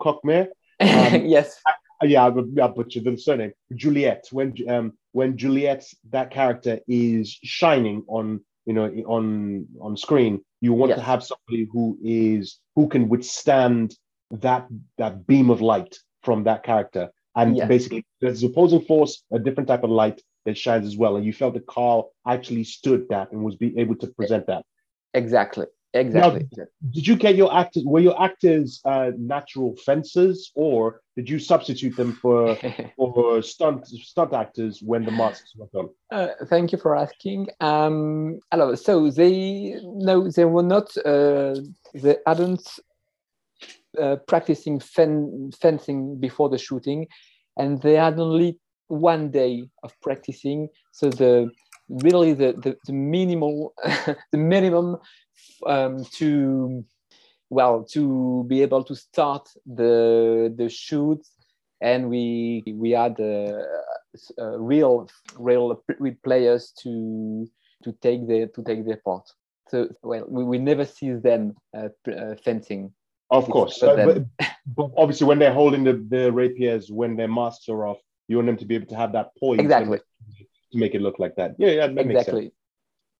Um, 0.81 1.25
yes. 1.25 1.61
yeah, 2.03 2.25
I 2.25 2.29
butchered 2.29 3.03
the 3.03 3.17
surname. 3.17 3.51
Juliet. 3.75 4.27
When 4.31 4.55
um, 4.67 4.93
when 5.11 5.37
Juliet, 5.37 5.85
that 6.11 6.31
character 6.31 6.79
is 6.87 7.37
shining 7.43 8.03
on 8.07 8.41
you 8.65 8.73
know 8.73 8.85
on 9.07 9.67
on 9.81 9.97
screen, 9.97 10.41
you 10.61 10.73
want 10.73 10.89
yes. 10.89 10.99
to 10.99 11.03
have 11.03 11.23
somebody 11.23 11.67
who 11.71 11.97
is 12.03 12.59
who 12.75 12.87
can 12.87 13.09
withstand 13.09 13.95
that 14.31 14.67
that 14.97 15.25
beam 15.27 15.49
of 15.49 15.61
light 15.61 15.97
from 16.23 16.43
that 16.43 16.63
character. 16.63 17.09
And 17.35 17.55
yes. 17.55 17.67
basically, 17.67 18.05
there's 18.21 18.43
opposing 18.43 18.81
force, 18.81 19.23
a 19.31 19.39
different 19.39 19.67
type 19.67 19.83
of 19.83 19.89
light 19.89 20.21
that 20.45 20.57
shines 20.57 20.85
as 20.85 20.97
well. 20.97 21.15
And 21.15 21.25
you 21.25 21.31
felt 21.31 21.53
that 21.53 21.67
Karl 21.67 22.11
actually 22.27 22.63
stood 22.63 23.07
that 23.09 23.31
and 23.31 23.43
was 23.43 23.55
be 23.55 23.77
able 23.77 23.95
to 23.97 24.07
present 24.07 24.47
that. 24.47 24.65
Exactly. 25.13 25.67
Exactly. 25.93 26.47
Now, 26.55 26.65
did 26.91 27.07
you 27.07 27.15
get 27.15 27.35
your 27.35 27.55
actors? 27.55 27.83
Were 27.83 27.99
your 27.99 28.21
actors 28.21 28.79
uh, 28.85 29.11
natural 29.17 29.75
fencers, 29.85 30.51
or 30.53 31.01
did 31.15 31.27
you 31.27 31.39
substitute 31.39 31.95
them 31.95 32.13
for 32.13 32.57
for 32.95 33.41
stunt 33.41 33.87
stunt 33.87 34.33
actors 34.33 34.81
when 34.83 35.03
the 35.03 35.11
masks 35.11 35.53
were 35.55 35.67
done? 35.73 35.89
Uh, 36.11 36.33
thank 36.45 36.71
you 36.71 36.77
for 36.77 36.95
asking. 36.95 37.47
Um, 37.59 38.39
hello. 38.51 38.75
So 38.75 39.09
they 39.09 39.79
no, 39.83 40.29
they 40.29 40.45
were 40.45 40.63
not. 40.63 40.95
Uh, 40.97 41.55
they 41.95 42.17
hadn't 42.27 42.67
uh, 43.99 44.17
practicing 44.27 44.79
fen- 44.79 45.51
fencing 45.59 46.19
before 46.19 46.49
the 46.49 46.57
shooting, 46.59 47.07
and 47.57 47.81
they 47.81 47.95
had 47.95 48.19
only 48.19 48.59
one 48.87 49.31
day 49.31 49.67
of 49.81 49.99
practicing. 50.01 50.69
So 50.91 51.09
the 51.09 51.49
really 51.89 52.33
the 52.33 52.53
the, 52.53 52.77
the 52.85 52.93
minimal 52.93 53.73
the 54.31 54.37
minimum 54.37 54.97
um, 55.65 56.05
to 56.13 56.85
well 57.49 57.83
to 57.83 58.45
be 58.47 58.61
able 58.61 58.83
to 58.83 58.95
start 58.95 59.49
the 59.65 60.53
the 60.55 60.69
shoot. 60.69 61.21
And 61.81 62.09
we 62.09 62.63
we 62.75 62.91
had 62.91 63.19
uh, 63.19 63.63
uh, 64.37 64.59
real 64.59 65.07
real 65.37 65.81
players 66.23 66.73
to 66.83 67.47
to 67.83 67.91
take 68.01 68.27
their 68.27 68.47
to 68.47 68.63
take 68.63 68.85
their 68.85 68.97
part 68.97 69.29
so 69.69 69.87
well 70.01 70.25
we, 70.27 70.43
we 70.43 70.57
never 70.57 70.85
see 70.85 71.11
them 71.13 71.55
uh, 71.77 71.89
uh 72.11 72.35
fencing 72.43 72.91
of 73.31 73.47
course. 73.47 73.81
uh, 73.83 73.95
but, 73.95 74.47
but, 74.75 74.91
obviously 74.97 75.27
when 75.27 75.37
they're 75.37 75.53
holding 75.53 75.83
the, 75.83 76.03
the 76.09 76.31
rapiers 76.31 76.89
when 76.91 77.15
their 77.15 77.27
masks 77.27 77.69
are 77.69 77.85
off 77.85 77.99
you 78.27 78.35
want 78.37 78.47
them 78.47 78.57
to 78.57 78.65
be 78.65 78.75
able 78.75 78.87
to 78.87 78.95
have 78.95 79.13
that 79.13 79.29
poise 79.39 79.59
exactly 79.59 79.99
to 80.71 80.77
make 80.77 80.95
it 80.95 81.01
look 81.01 81.19
like 81.19 81.35
that 81.35 81.55
yeah 81.57 81.69
yeah 81.69 81.87
that 81.87 82.05
exactly 82.05 82.51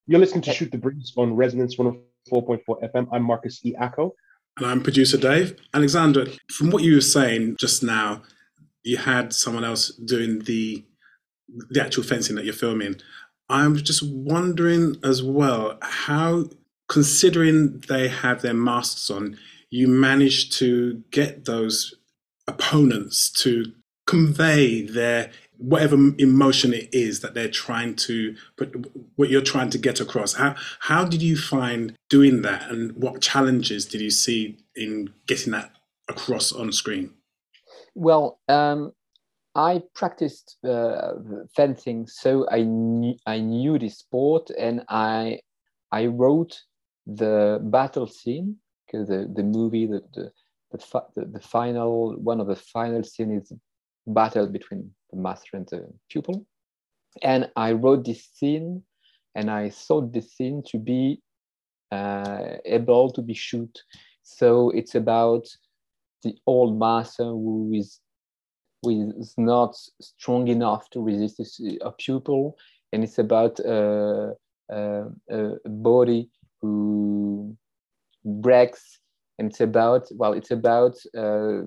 you're 0.10 0.20
listening 0.20 0.42
to 0.42 0.54
Shoot 0.54 0.72
the 0.72 0.78
Breeze 0.80 1.14
on 1.18 1.36
Resonance 1.36 1.76
104.4 1.76 2.62
FM. 2.68 3.08
I'm 3.12 3.22
Marcus 3.22 3.64
E. 3.64 3.76
Acko. 3.80 4.16
And 4.58 4.66
I'm 4.66 4.82
producer 4.82 5.18
Dave. 5.18 5.56
Alexander, 5.76 6.26
from 6.50 6.72
what 6.72 6.82
you 6.82 6.96
were 6.96 7.02
saying 7.02 7.58
just 7.60 7.84
now, 7.84 8.24
you 8.84 8.98
had 8.98 9.34
someone 9.34 9.64
else 9.64 9.90
doing 9.90 10.40
the 10.40 10.84
the 11.70 11.80
actual 11.80 12.02
fencing 12.02 12.36
that 12.38 12.46
you're 12.46 12.56
filming. 12.56 12.96
I'm 13.50 13.76
just 13.76 14.02
wondering 14.02 14.96
as 15.04 15.22
well 15.22 15.78
how, 15.84 16.46
considering 16.88 17.80
they 17.88 18.08
have 18.08 18.42
their 18.42 18.56
masks 18.56 19.12
on, 19.12 19.38
you 19.70 19.88
managed 19.88 20.54
to 20.54 21.04
get 21.12 21.46
those 21.46 21.94
opponents 22.48 23.30
to 23.44 23.74
convey 24.08 24.82
their 24.82 25.30
whatever 25.60 25.96
emotion 26.18 26.74
it 26.74 26.90
is 26.92 27.20
that 27.20 27.34
they're 27.34 27.50
trying 27.50 27.96
to 27.96 28.36
put 28.58 28.74
what 29.18 29.30
you're 29.30 29.42
trying 29.42 29.70
to 29.70 29.78
get 29.78 30.00
across. 30.00 30.34
How 30.34 30.56
how 30.80 31.06
did 31.06 31.22
you 31.22 31.38
find 31.38 31.96
doing 32.10 32.42
that 32.42 32.70
and 32.72 32.96
what 32.96 33.22
challenges 33.22 33.86
did 33.86 34.02
you 34.02 34.10
see 34.10 34.58
in 34.76 35.14
getting 35.28 35.52
that 35.54 35.72
across 36.08 36.52
on 36.52 36.72
screen? 36.72 37.14
Well 37.96 38.40
um, 38.48 38.94
i 39.56 39.82
practiced 39.96 40.58
uh, 40.64 41.14
fencing 41.56 42.06
so 42.08 42.48
i 42.52 42.62
knew 42.62 43.16
i 43.26 43.40
knew 43.40 43.80
the 43.80 43.90
sport 43.90 44.50
and 44.58 44.84
i 44.90 45.40
i 45.92 46.06
wrote 46.06 46.62
the 47.08 47.60
battle 47.64 48.08
scene 48.08 48.56
the, 48.92 49.32
the 49.36 49.44
movie 49.44 49.86
the, 49.86 50.02
the, 50.14 50.32
the, 50.72 51.26
the 51.26 51.40
final 51.40 52.16
one 52.18 52.40
of 52.40 52.48
the 52.48 52.56
final 52.56 53.04
scene 53.04 53.32
is 53.32 53.52
battle 54.08 54.48
between 54.48 54.92
the 55.12 55.18
master 55.18 55.58
and 55.58 55.68
the 55.68 55.88
pupil. 56.10 56.46
And 57.22 57.50
I 57.56 57.74
wrote 57.74 58.06
this 58.06 58.28
scene 58.34 58.84
and 59.36 59.50
I 59.50 59.70
thought 59.70 60.14
this 60.14 60.34
scene 60.34 60.64
to 60.68 60.78
be 60.78 61.22
uh, 61.92 62.58
able 62.66 63.12
to 63.12 63.22
be 63.22 63.34
shoot. 63.34 63.84
So 64.24 64.70
it's 64.72 64.96
about 64.96 65.48
the 66.24 66.36
old 66.46 66.78
master 66.78 67.24
who 67.24 67.72
is, 67.74 68.00
who 68.84 69.12
is 69.20 69.34
not 69.38 69.76
strong 70.02 70.48
enough 70.48 70.90
to 70.92 71.02
resist 71.02 71.62
a 71.82 71.92
pupil. 71.92 72.58
And 72.92 73.04
it's 73.04 73.18
about 73.18 73.60
uh, 73.60 74.32
uh, 74.72 75.06
a 75.30 75.70
body 75.70 76.30
who 76.62 77.56
breaks. 78.26 79.00
And 79.38 79.50
it's 79.50 79.62
about, 79.62 80.08
well, 80.12 80.34
it's 80.34 80.52
about, 80.52 80.98
uh, 81.18 81.62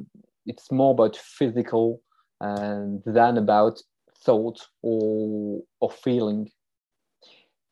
it's 0.47 0.71
more 0.71 0.93
about 0.93 1.17
physical 1.17 2.01
and 2.43 3.03
then 3.07 3.39
about 3.39 3.81
thought 4.25 4.59
or 4.83 5.63
or 5.81 5.91
feeling. 5.91 6.51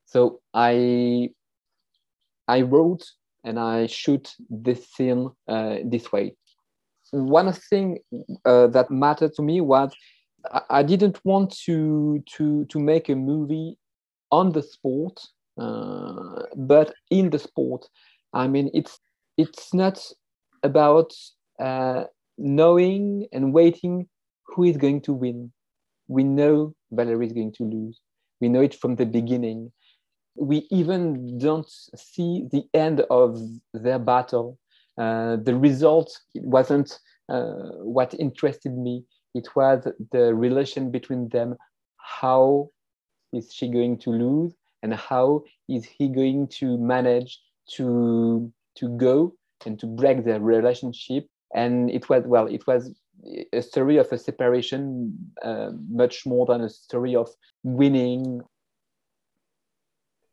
So 0.07 0.41
I 0.55 1.31
I 2.49 2.63
wrote 2.63 3.05
and 3.45 3.59
I 3.59 3.87
shoot 3.87 4.35
this 4.49 4.89
scene 4.93 5.31
uh, 5.49 5.77
this 5.85 6.13
way. 6.13 6.37
One 7.11 7.53
thing 7.53 7.99
uh, 8.45 8.69
that 8.69 8.91
mattered 8.91 9.35
to 9.35 9.43
me 9.43 9.61
was 9.61 9.93
I, 10.71 10.83
didn't 10.83 11.21
want 11.25 11.57
to 11.67 12.23
to 12.37 12.65
to 12.67 12.79
make 12.79 13.09
a 13.09 13.17
movie 13.17 13.77
on 14.31 14.53
the 14.53 14.63
sport, 14.63 15.21
uh, 15.59 16.43
but 16.57 16.95
in 17.11 17.31
the 17.31 17.39
sport. 17.39 17.87
I 18.33 18.47
mean, 18.47 18.71
it's 18.73 19.01
it's 19.37 19.75
not 19.75 20.01
about 20.63 21.13
uh, 21.59 22.05
knowing 22.39 23.27
and 23.33 23.53
waiting 23.53 24.09
who 24.55 24.65
is 24.65 24.77
going 24.77 25.01
to 25.03 25.13
win. 25.13 25.53
We 26.09 26.25
know 26.25 26.75
Valerie 26.91 27.27
is 27.27 27.33
going 27.33 27.53
to 27.53 27.65
lose. 27.65 28.01
We 28.41 28.49
know 28.49 28.61
it 28.61 28.75
from 28.75 28.97
the 28.97 29.07
beginning. 29.07 29.73
We 30.35 30.67
even 30.71 31.39
don't 31.39 31.69
see 31.97 32.47
the 32.51 32.65
end 32.75 33.05
of 33.11 33.41
their 33.75 33.99
battle. 33.99 34.59
Uh, 34.99 35.37
the 35.37 35.55
result 35.57 36.11
wasn't 36.35 36.99
uh, 37.29 37.53
what 37.83 38.15
interested 38.19 38.77
me. 38.77 39.05
It 39.35 39.49
was 39.55 39.87
the 40.11 40.35
relation 40.35 40.91
between 40.91 41.29
them. 41.29 41.57
How 41.97 42.71
is 43.33 43.53
she 43.53 43.69
going 43.69 43.99
to 43.99 44.11
lose, 44.11 44.55
and 44.83 44.95
how 44.95 45.45
is 45.69 45.85
he 45.85 46.09
going 46.09 46.49
to 46.59 46.77
manage 46.79 47.41
to 47.77 48.53
to 48.77 48.89
go 48.97 49.35
and 49.65 49.79
to 49.79 49.87
break 49.87 50.25
their 50.25 50.41
relationship? 50.41 51.27
And 51.55 51.91
it 51.91 52.09
was 52.09 52.25
well, 52.27 52.47
it 52.47 52.67
was 52.67 52.93
a 53.53 53.63
story 53.63 53.99
of 53.99 54.11
a 54.13 54.19
separation, 54.19 55.33
uh, 55.43 55.71
much 55.89 56.27
more 56.27 56.47
than 56.47 56.63
a 56.63 56.69
story 56.69 57.15
of 57.15 57.29
winning. 57.63 58.41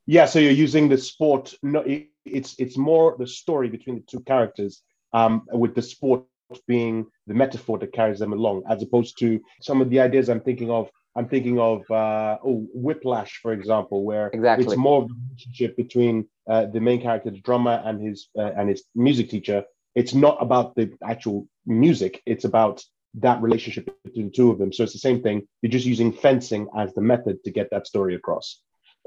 Yeah, 0.06 0.26
so 0.26 0.40
you're 0.40 0.52
using 0.52 0.88
the 0.88 0.98
sport. 0.98 1.54
No, 1.62 1.82
it, 1.82 2.08
it's 2.26 2.56
it's 2.58 2.78
more 2.78 3.16
the 3.20 3.28
story 3.28 3.70
between 3.70 3.98
the 3.98 4.06
two 4.10 4.22
characters, 4.22 4.82
um, 5.14 5.44
with 5.52 5.76
the 5.76 5.82
sport 5.82 6.24
being 6.66 7.06
the 7.28 7.34
metaphor 7.34 7.78
that 7.80 7.92
carries 7.92 8.20
them 8.20 8.32
along, 8.32 8.64
as 8.70 8.82
opposed 8.82 9.18
to 9.20 9.42
some 9.62 9.82
of 9.82 9.90
the 9.90 10.00
ideas 10.00 10.30
I'm 10.30 10.42
thinking 10.42 10.72
of. 10.72 10.90
I'm 11.18 11.28
thinking 11.28 11.60
of 11.60 11.82
uh, 11.90 12.38
oh, 12.46 12.68
Whiplash, 12.76 13.40
for 13.42 13.52
example, 13.52 14.06
where 14.06 14.28
exactly. 14.28 14.66
it's 14.66 14.78
more 14.78 15.02
of 15.02 15.08
the 15.10 15.16
relationship 15.30 15.76
between 15.76 16.28
uh, 16.48 16.68
the 16.68 16.80
main 16.80 17.02
character, 17.02 17.32
the 17.32 17.42
drummer, 17.42 17.82
and 17.84 18.00
his 18.00 18.30
uh, 18.38 18.52
and 18.56 18.70
his 18.70 18.84
music 18.96 19.30
teacher, 19.30 19.64
it's 20.00 20.14
not 20.14 20.38
about 20.40 20.76
the 20.76 20.86
actual 21.14 21.48
music 21.66 22.22
it's 22.26 22.46
about 22.46 22.78
that 23.14 23.42
relationship 23.42 23.86
between 24.04 24.28
the 24.28 24.32
two 24.32 24.52
of 24.52 24.60
them. 24.60 24.72
So 24.72 24.84
it's 24.84 24.94
the 24.94 25.00
same 25.00 25.22
thing 25.22 25.48
you're 25.62 25.72
just 25.72 25.86
using 25.86 26.12
fencing 26.12 26.68
as 26.78 26.94
the 26.94 27.02
method 27.02 27.44
to 27.46 27.52
get 27.52 27.70
that 27.72 27.88
story 27.88 28.16
across. 28.16 28.62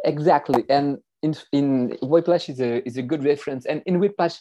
Exactly 0.04 0.64
and 0.68 0.98
in 1.22 1.34
in 1.52 1.96
whiplash 2.02 2.48
is 2.48 2.60
a 2.60 2.86
is 2.86 2.96
a 2.96 3.02
good 3.02 3.22
reference 3.24 3.66
and 3.66 3.82
in 3.86 4.00
whiplash 4.00 4.36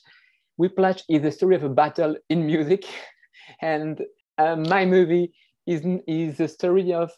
whiplash 0.57 1.03
is 1.09 1.21
the 1.21 1.31
story 1.31 1.55
of 1.55 1.63
a 1.63 1.69
battle 1.81 2.15
in 2.29 2.45
music 2.45 2.85
and 3.61 4.01
uh, 4.37 4.55
my 4.55 4.85
movie 4.85 5.33
is 5.67 5.81
is 6.07 6.39
a 6.39 6.47
story 6.47 6.93
of 6.93 7.11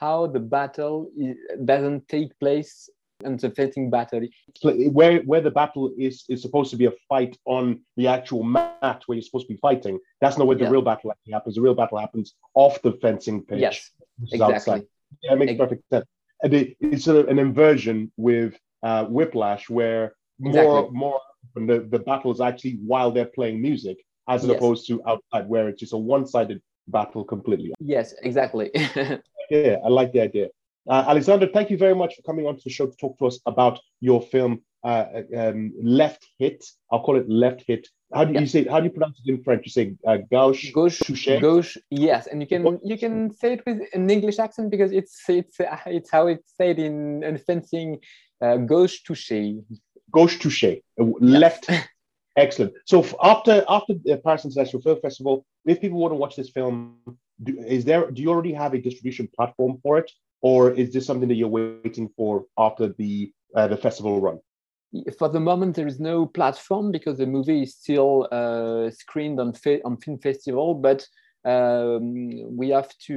how 0.00 0.26
the 0.26 0.40
battle 0.40 1.10
doesn't 1.64 2.06
take 2.08 2.38
place 2.38 2.88
and 3.22 3.38
the 3.38 3.50
fencing 3.50 3.90
battle. 3.90 4.26
Where 4.62 5.20
where 5.20 5.40
the 5.40 5.50
battle 5.50 5.92
is 5.98 6.24
is 6.28 6.42
supposed 6.42 6.70
to 6.70 6.76
be 6.76 6.86
a 6.86 6.92
fight 7.08 7.36
on 7.44 7.80
the 7.96 8.08
actual 8.08 8.42
mat 8.42 9.02
where 9.06 9.16
you're 9.16 9.22
supposed 9.22 9.46
to 9.48 9.54
be 9.54 9.58
fighting. 9.60 9.98
That's 10.20 10.38
not 10.38 10.46
where 10.46 10.56
the 10.56 10.64
yeah. 10.64 10.70
real 10.70 10.82
battle 10.82 11.12
actually 11.12 11.32
happens. 11.32 11.54
The 11.54 11.62
real 11.62 11.74
battle 11.74 11.98
happens 11.98 12.34
off 12.54 12.80
the 12.82 12.92
fencing 13.00 13.42
pitch. 13.42 13.60
Yes, 13.60 13.90
exactly. 14.32 14.54
Outside. 14.54 14.82
Yeah, 15.22 15.32
it 15.32 15.38
makes 15.38 15.52
exactly. 15.52 15.76
perfect 15.76 15.90
sense. 15.90 16.06
And 16.42 16.54
it, 16.54 16.76
it's 16.80 17.04
sort 17.04 17.18
of 17.18 17.28
an 17.28 17.38
inversion 17.38 18.12
with 18.16 18.58
uh, 18.82 19.04
Whiplash, 19.04 19.70
where 19.70 20.14
more 20.38 20.80
exactly. 20.80 20.98
more 20.98 21.20
the, 21.54 21.86
the 21.88 21.98
battle 21.98 22.32
is 22.32 22.40
actually 22.40 22.78
while 22.84 23.10
they're 23.10 23.26
playing 23.26 23.62
music, 23.62 23.98
as 24.28 24.44
yes. 24.44 24.56
opposed 24.56 24.86
to 24.88 25.00
outside, 25.06 25.48
where 25.48 25.68
it's 25.68 25.80
just 25.80 25.92
a 25.92 25.96
one-sided 25.96 26.60
battle 26.88 27.24
completely. 27.24 27.72
Yes, 27.80 28.14
exactly. 28.22 28.70
yeah, 29.50 29.76
I 29.84 29.88
like 29.88 30.12
the 30.12 30.20
idea. 30.20 30.48
Uh, 30.88 31.04
Alexander, 31.08 31.46
thank 31.46 31.70
you 31.70 31.78
very 31.78 31.94
much 31.94 32.14
for 32.14 32.22
coming 32.22 32.46
on 32.46 32.56
to 32.56 32.62
the 32.64 32.70
show 32.70 32.86
to 32.86 32.96
talk 32.96 33.18
to 33.18 33.26
us 33.26 33.38
about 33.46 33.80
your 34.00 34.20
film 34.20 34.62
uh, 34.84 35.06
um, 35.36 35.72
Left 35.82 36.26
Hit. 36.38 36.64
I'll 36.92 37.02
call 37.02 37.16
it 37.16 37.28
Left 37.28 37.64
Hit. 37.66 37.88
How 38.12 38.24
do 38.24 38.38
you 38.38 38.46
say? 38.46 38.64
How 38.64 38.78
do 38.80 38.84
you 38.84 38.90
pronounce 38.90 39.20
it 39.24 39.30
in 39.30 39.42
French? 39.42 39.64
You 39.64 39.70
say 39.70 39.94
uh, 40.06 40.18
gauche, 40.30 40.72
gauche, 40.72 41.00
touche. 41.00 41.40
Gauche, 41.40 41.78
yes, 41.90 42.28
and 42.28 42.40
you 42.40 42.46
can 42.46 42.78
you 42.84 42.96
can 42.96 43.32
say 43.34 43.54
it 43.54 43.62
with 43.66 43.80
an 43.92 44.08
English 44.08 44.38
accent 44.38 44.70
because 44.70 44.92
it's 44.92 45.22
it's 45.28 45.58
uh, 45.58 45.78
it's 45.86 46.10
how 46.10 46.28
it's 46.28 46.52
said 46.56 46.78
in, 46.78 47.24
in 47.24 47.38
fencing. 47.38 47.98
Uh, 48.40 48.58
gauche 48.58 49.02
touche. 49.04 49.32
Gauche 50.12 50.38
touche. 50.38 50.76
Uh, 51.00 51.04
left. 51.18 51.68
Excellent. 52.36 52.74
So 52.84 53.04
after 53.22 53.64
after 53.68 53.94
the 54.04 54.18
Paris 54.18 54.44
International 54.44 54.82
Film 54.82 55.00
Festival, 55.00 55.46
if 55.64 55.80
people 55.80 55.98
want 55.98 56.12
to 56.12 56.16
watch 56.16 56.36
this 56.36 56.50
film, 56.50 56.98
do, 57.42 57.58
is 57.58 57.84
there? 57.84 58.10
Do 58.10 58.22
you 58.22 58.30
already 58.30 58.52
have 58.52 58.74
a 58.74 58.78
distribution 58.78 59.28
platform 59.34 59.78
for 59.82 59.98
it? 59.98 60.10
Or 60.44 60.72
is 60.72 60.92
this 60.92 61.06
something 61.06 61.28
that 61.28 61.36
you're 61.36 61.48
waiting 61.48 62.10
for 62.18 62.44
after 62.58 62.88
the 62.98 63.32
uh, 63.56 63.66
the 63.66 63.78
festival 63.78 64.20
run? 64.20 64.38
For 65.18 65.28
the 65.30 65.40
moment, 65.40 65.74
there 65.74 65.86
is 65.86 65.98
no 65.98 66.26
platform 66.26 66.92
because 66.92 67.16
the 67.16 67.26
movie 67.26 67.62
is 67.62 67.74
still 67.74 68.28
uh, 68.30 68.90
screened 68.90 69.40
on 69.40 69.54
on 69.86 69.96
film 69.96 70.18
festival, 70.18 70.74
but 70.74 71.00
um, 71.46 72.56
we 72.56 72.68
have 72.68 72.90
to 73.06 73.16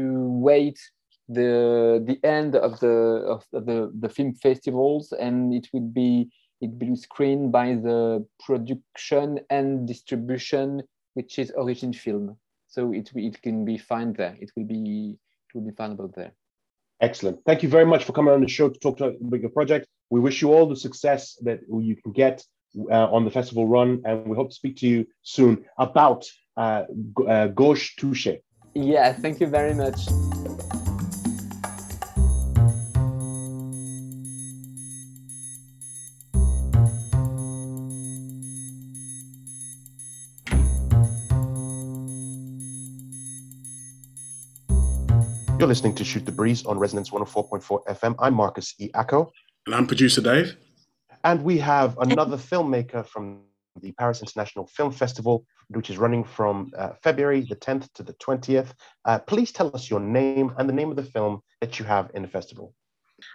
wait 0.49 0.79
the 1.27 2.01
the 2.07 2.17
end 2.25 2.55
of 2.55 2.79
the 2.79 2.95
of 3.35 3.43
the, 3.51 3.91
the 3.99 4.09
film 4.09 4.33
festivals, 4.33 5.11
and 5.11 5.53
it 5.53 5.67
will 5.73 5.89
be 6.01 6.29
it 6.61 6.69
will 6.69 6.87
be 6.87 6.95
screened 6.95 7.51
by 7.51 7.75
the 7.75 8.25
production 8.45 9.41
and 9.49 9.85
distribution, 9.85 10.81
which 11.15 11.37
is 11.39 11.51
Origin 11.51 11.91
Film. 11.91 12.37
So 12.67 12.93
it 12.93 13.11
it 13.15 13.41
can 13.41 13.65
be 13.65 13.77
found 13.77 14.15
there. 14.15 14.37
It 14.39 14.51
will 14.55 14.63
be 14.65 15.17
it 15.45 15.51
will 15.53 15.65
be 15.69 15.75
findable 15.75 16.13
there. 16.15 16.31
Excellent. 16.99 17.39
Thank 17.45 17.61
you 17.63 17.69
very 17.69 17.85
much 17.85 18.03
for 18.05 18.13
coming 18.13 18.33
on 18.33 18.41
the 18.41 18.47
show 18.47 18.69
to 18.69 18.79
talk 18.79 18.99
about 18.99 19.39
your 19.39 19.49
project. 19.49 19.87
We 20.09 20.19
wish 20.19 20.41
you 20.41 20.53
all 20.53 20.67
the 20.67 20.75
success 20.75 21.37
that 21.41 21.59
you 21.69 21.95
can 21.95 22.11
get 22.11 22.43
uh, 22.89 23.11
on 23.11 23.25
the 23.25 23.31
festival 23.31 23.67
run, 23.67 24.01
and 24.05 24.25
we 24.27 24.35
hope 24.35 24.49
to 24.49 24.55
speak 24.55 24.77
to 24.77 24.87
you 24.87 25.07
soon 25.21 25.65
about 25.77 26.25
uh, 26.55 26.83
uh, 27.27 27.47
Gauche 27.47 27.95
Touche. 27.97 28.29
Yeah, 28.73 29.13
thank 29.13 29.39
you 29.39 29.47
very 29.47 29.73
much. 29.73 30.07
You're 45.67 45.73
listening 45.73 45.95
to 45.95 46.05
Shoot 46.05 46.25
the 46.25 46.31
Breeze 46.31 46.65
on 46.65 46.79
Resonance 46.79 47.09
104.4 47.09 47.87
FM. 47.87 48.15
I'm 48.19 48.33
Marcus 48.35 48.73
E. 48.79 48.89
Acko. 48.95 49.29
And 49.65 49.75
I'm 49.75 49.85
producer 49.85 50.21
Dave. 50.21 50.55
And 51.25 51.43
we 51.43 51.57
have 51.57 51.97
another 51.97 52.37
filmmaker 52.37 53.05
from 53.05 53.41
the 53.81 53.91
Paris 53.91 54.21
International 54.21 54.65
Film 54.67 54.93
Festival, 54.93 55.45
which 55.67 55.89
is 55.89 55.97
running 55.97 56.23
from 56.23 56.71
uh, 56.77 56.91
February 57.03 57.41
the 57.41 57.57
10th 57.57 57.91
to 57.95 58.03
the 58.03 58.13
20th. 58.13 58.69
Uh, 59.03 59.19
please 59.19 59.51
tell 59.51 59.69
us 59.75 59.89
your 59.89 59.99
name 59.99 60.53
and 60.57 60.69
the 60.69 60.73
name 60.73 60.89
of 60.89 60.95
the 60.95 61.03
film 61.03 61.41
that 61.59 61.77
you 61.79 61.83
have 61.83 62.11
in 62.13 62.21
the 62.21 62.29
festival. 62.29 62.73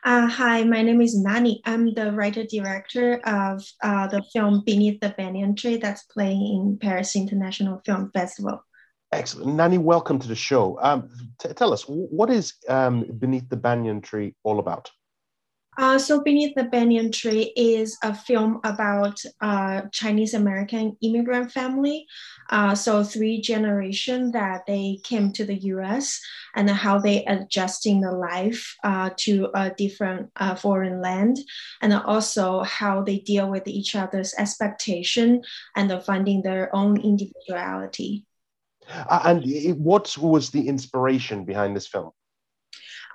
Uh, 0.02 0.26
hi, 0.26 0.64
my 0.64 0.80
name 0.80 1.02
is 1.02 1.14
Nani. 1.14 1.60
I'm 1.66 1.92
the 1.92 2.12
writer 2.12 2.44
director 2.44 3.20
of 3.26 3.62
uh, 3.82 4.06
the 4.06 4.22
film 4.32 4.62
Beneath 4.64 5.00
the 5.00 5.10
Banyan 5.10 5.54
Tree 5.54 5.76
that's 5.76 6.04
playing 6.04 6.46
in 6.46 6.78
Paris 6.78 7.14
International 7.14 7.82
Film 7.84 8.10
Festival. 8.14 8.64
Excellent. 9.12 9.54
Nani, 9.54 9.76
welcome 9.76 10.18
to 10.18 10.26
the 10.26 10.34
show. 10.34 10.78
Um, 10.80 11.10
t- 11.38 11.52
tell 11.52 11.74
us, 11.74 11.84
what 11.86 12.30
is 12.30 12.54
um, 12.68 13.04
Beneath 13.18 13.46
the 13.50 13.56
Banyan 13.56 14.00
Tree 14.00 14.34
all 14.42 14.58
about? 14.58 14.90
Uh, 15.76 15.98
so 15.98 16.22
Beneath 16.22 16.54
the 16.54 16.64
Banyan 16.64 17.12
Tree 17.12 17.52
is 17.54 17.98
a 18.02 18.14
film 18.14 18.60
about 18.64 19.20
a 19.40 19.84
Chinese 19.92 20.32
American 20.32 20.96
immigrant 21.02 21.52
family. 21.52 22.06
Uh, 22.50 22.74
so 22.74 23.04
three 23.04 23.40
generation 23.40 24.32
that 24.32 24.66
they 24.66 24.98
came 25.04 25.32
to 25.32 25.44
the 25.44 25.56
U.S. 25.56 26.20
and 26.56 26.68
how 26.70 26.98
they 26.98 27.24
adjusting 27.26 28.00
the 28.00 28.12
life 28.12 28.76
uh, 28.82 29.10
to 29.18 29.50
a 29.54 29.70
different 29.70 30.30
uh, 30.36 30.54
foreign 30.54 31.02
land, 31.02 31.38
and 31.82 31.92
also 31.92 32.62
how 32.62 33.02
they 33.02 33.18
deal 33.18 33.50
with 33.50 33.66
each 33.66 33.94
other's 33.94 34.34
expectation 34.38 35.42
and 35.76 36.02
finding 36.02 36.42
their 36.42 36.74
own 36.74 36.98
individuality. 37.00 38.26
And 39.10 39.44
what 39.82 40.16
was 40.18 40.50
the 40.50 40.68
inspiration 40.68 41.44
behind 41.44 41.76
this 41.76 41.86
film? 41.86 42.10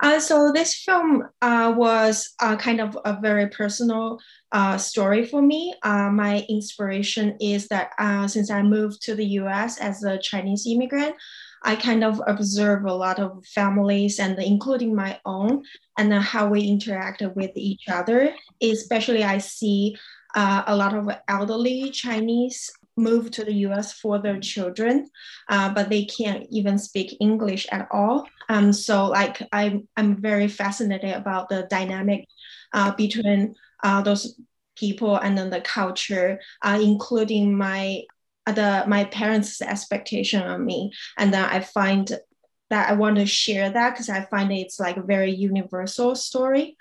Uh, 0.00 0.20
so 0.20 0.52
this 0.52 0.74
film 0.74 1.28
uh, 1.42 1.74
was 1.76 2.34
uh, 2.40 2.56
kind 2.56 2.80
of 2.80 2.96
a 3.04 3.18
very 3.20 3.48
personal 3.48 4.18
uh, 4.52 4.78
story 4.78 5.24
for 5.24 5.42
me. 5.42 5.74
Uh, 5.82 6.08
my 6.10 6.46
inspiration 6.48 7.36
is 7.40 7.66
that 7.68 7.90
uh, 7.98 8.28
since 8.28 8.50
I 8.50 8.62
moved 8.62 9.02
to 9.02 9.14
the 9.14 9.26
U.S. 9.42 9.78
as 9.80 10.04
a 10.04 10.18
Chinese 10.18 10.66
immigrant, 10.66 11.16
I 11.64 11.74
kind 11.74 12.04
of 12.04 12.22
observe 12.28 12.84
a 12.84 12.94
lot 12.94 13.18
of 13.18 13.44
families 13.46 14.20
and 14.20 14.38
including 14.38 14.94
my 14.94 15.18
own 15.26 15.64
and 15.98 16.12
how 16.14 16.48
we 16.48 16.62
interact 16.62 17.22
with 17.34 17.50
each 17.56 17.88
other. 17.88 18.32
Especially, 18.62 19.24
I 19.24 19.38
see 19.38 19.96
a 20.36 20.76
lot 20.76 20.94
of 20.94 21.08
elderly 21.26 21.90
Chinese 21.90 22.70
move 22.98 23.30
to 23.32 23.44
the 23.44 23.54
US 23.68 23.92
for 23.92 24.18
their 24.18 24.40
children, 24.40 25.08
uh, 25.48 25.72
but 25.72 25.88
they 25.88 26.04
can't 26.04 26.46
even 26.50 26.78
speak 26.78 27.16
English 27.20 27.66
at 27.70 27.88
all. 27.90 28.26
Um, 28.48 28.72
so 28.72 29.06
like 29.06 29.42
I'm, 29.52 29.88
I'm 29.96 30.20
very 30.20 30.48
fascinated 30.48 31.14
about 31.14 31.48
the 31.48 31.66
dynamic 31.70 32.26
uh, 32.72 32.94
between 32.94 33.54
uh, 33.82 34.02
those 34.02 34.38
people 34.76 35.16
and 35.16 35.36
then 35.36 35.50
the 35.50 35.60
culture, 35.60 36.40
uh, 36.62 36.78
including 36.82 37.56
my 37.56 38.02
the 38.46 38.82
my 38.86 39.04
parents' 39.04 39.60
expectation 39.60 40.42
on 40.42 40.64
me, 40.64 40.90
and 41.18 41.34
then 41.34 41.44
I 41.44 41.60
find 41.60 42.10
that 42.70 42.90
I 42.90 42.94
want 42.94 43.16
to 43.16 43.26
share 43.26 43.70
that 43.70 43.90
because 43.90 44.08
I 44.08 44.24
find 44.24 44.50
it's 44.52 44.80
like 44.80 44.96
a 44.96 45.02
very 45.02 45.30
universal 45.30 46.14
story 46.14 46.76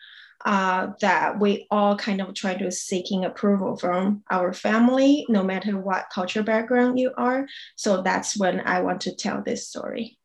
uh, 0.45 0.89
that 1.01 1.39
we 1.39 1.67
all 1.71 1.97
kind 1.97 2.21
of 2.21 2.33
try 2.33 2.55
to 2.55 2.71
seeking 2.71 3.25
approval 3.25 3.77
from 3.77 4.23
our 4.29 4.53
family, 4.53 5.25
no 5.29 5.43
matter 5.43 5.77
what 5.77 6.09
culture 6.13 6.43
background 6.43 6.99
you 6.99 7.11
are. 7.17 7.47
So 7.75 8.01
that's 8.01 8.37
when 8.37 8.61
I 8.61 8.81
want 8.81 9.01
to 9.01 9.15
tell 9.15 9.41
this 9.41 9.67
story. 9.67 10.16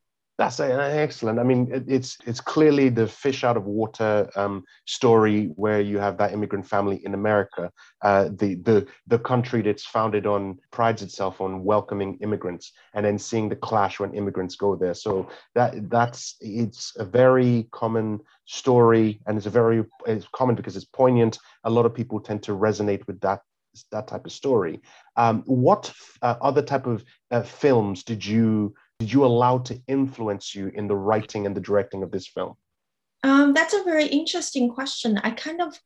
That's 0.42 0.58
excellent. 0.60 1.38
I 1.38 1.44
mean, 1.44 1.84
it's 1.86 2.18
it's 2.26 2.40
clearly 2.40 2.88
the 2.88 3.06
fish 3.06 3.44
out 3.44 3.56
of 3.56 3.64
water 3.64 4.28
um, 4.34 4.64
story 4.86 5.52
where 5.54 5.80
you 5.80 5.98
have 5.98 6.16
that 6.18 6.32
immigrant 6.32 6.66
family 6.66 7.00
in 7.04 7.14
America, 7.14 7.70
uh, 8.02 8.24
the 8.24 8.56
the 8.56 8.86
the 9.06 9.18
country 9.18 9.62
that's 9.62 9.84
founded 9.84 10.26
on 10.26 10.58
prides 10.72 11.02
itself 11.02 11.40
on 11.40 11.62
welcoming 11.62 12.18
immigrants, 12.22 12.72
and 12.94 13.06
then 13.06 13.18
seeing 13.18 13.48
the 13.48 13.56
clash 13.56 14.00
when 14.00 14.14
immigrants 14.14 14.56
go 14.56 14.74
there. 14.74 14.94
So 14.94 15.28
that 15.54 15.88
that's 15.88 16.36
it's 16.40 16.92
a 16.96 17.04
very 17.04 17.68
common 17.70 18.20
story, 18.46 19.20
and 19.26 19.36
it's 19.36 19.46
a 19.46 19.50
very 19.50 19.84
it's 20.06 20.26
common 20.32 20.56
because 20.56 20.76
it's 20.76 20.86
poignant. 20.86 21.38
A 21.64 21.70
lot 21.70 21.86
of 21.86 21.94
people 21.94 22.20
tend 22.20 22.42
to 22.44 22.52
resonate 22.52 23.06
with 23.06 23.20
that 23.20 23.42
that 23.90 24.06
type 24.08 24.26
of 24.26 24.32
story. 24.32 24.80
Um, 25.16 25.42
what 25.46 25.92
uh, 26.20 26.36
other 26.40 26.62
type 26.62 26.86
of 26.86 27.04
uh, 27.30 27.42
films 27.42 28.02
did 28.02 28.24
you 28.24 28.74
you 29.10 29.24
allow 29.24 29.58
to 29.58 29.80
influence 29.88 30.54
you 30.54 30.68
in 30.74 30.86
the 30.86 30.96
writing 30.96 31.46
and 31.46 31.56
the 31.56 31.60
directing 31.60 32.02
of 32.02 32.10
this 32.10 32.26
film? 32.26 32.54
Um, 33.24 33.54
that's 33.54 33.74
a 33.74 33.84
very 33.84 34.06
interesting 34.06 34.68
question. 34.68 35.18
I 35.18 35.30
kind 35.30 35.60
of 35.60 35.78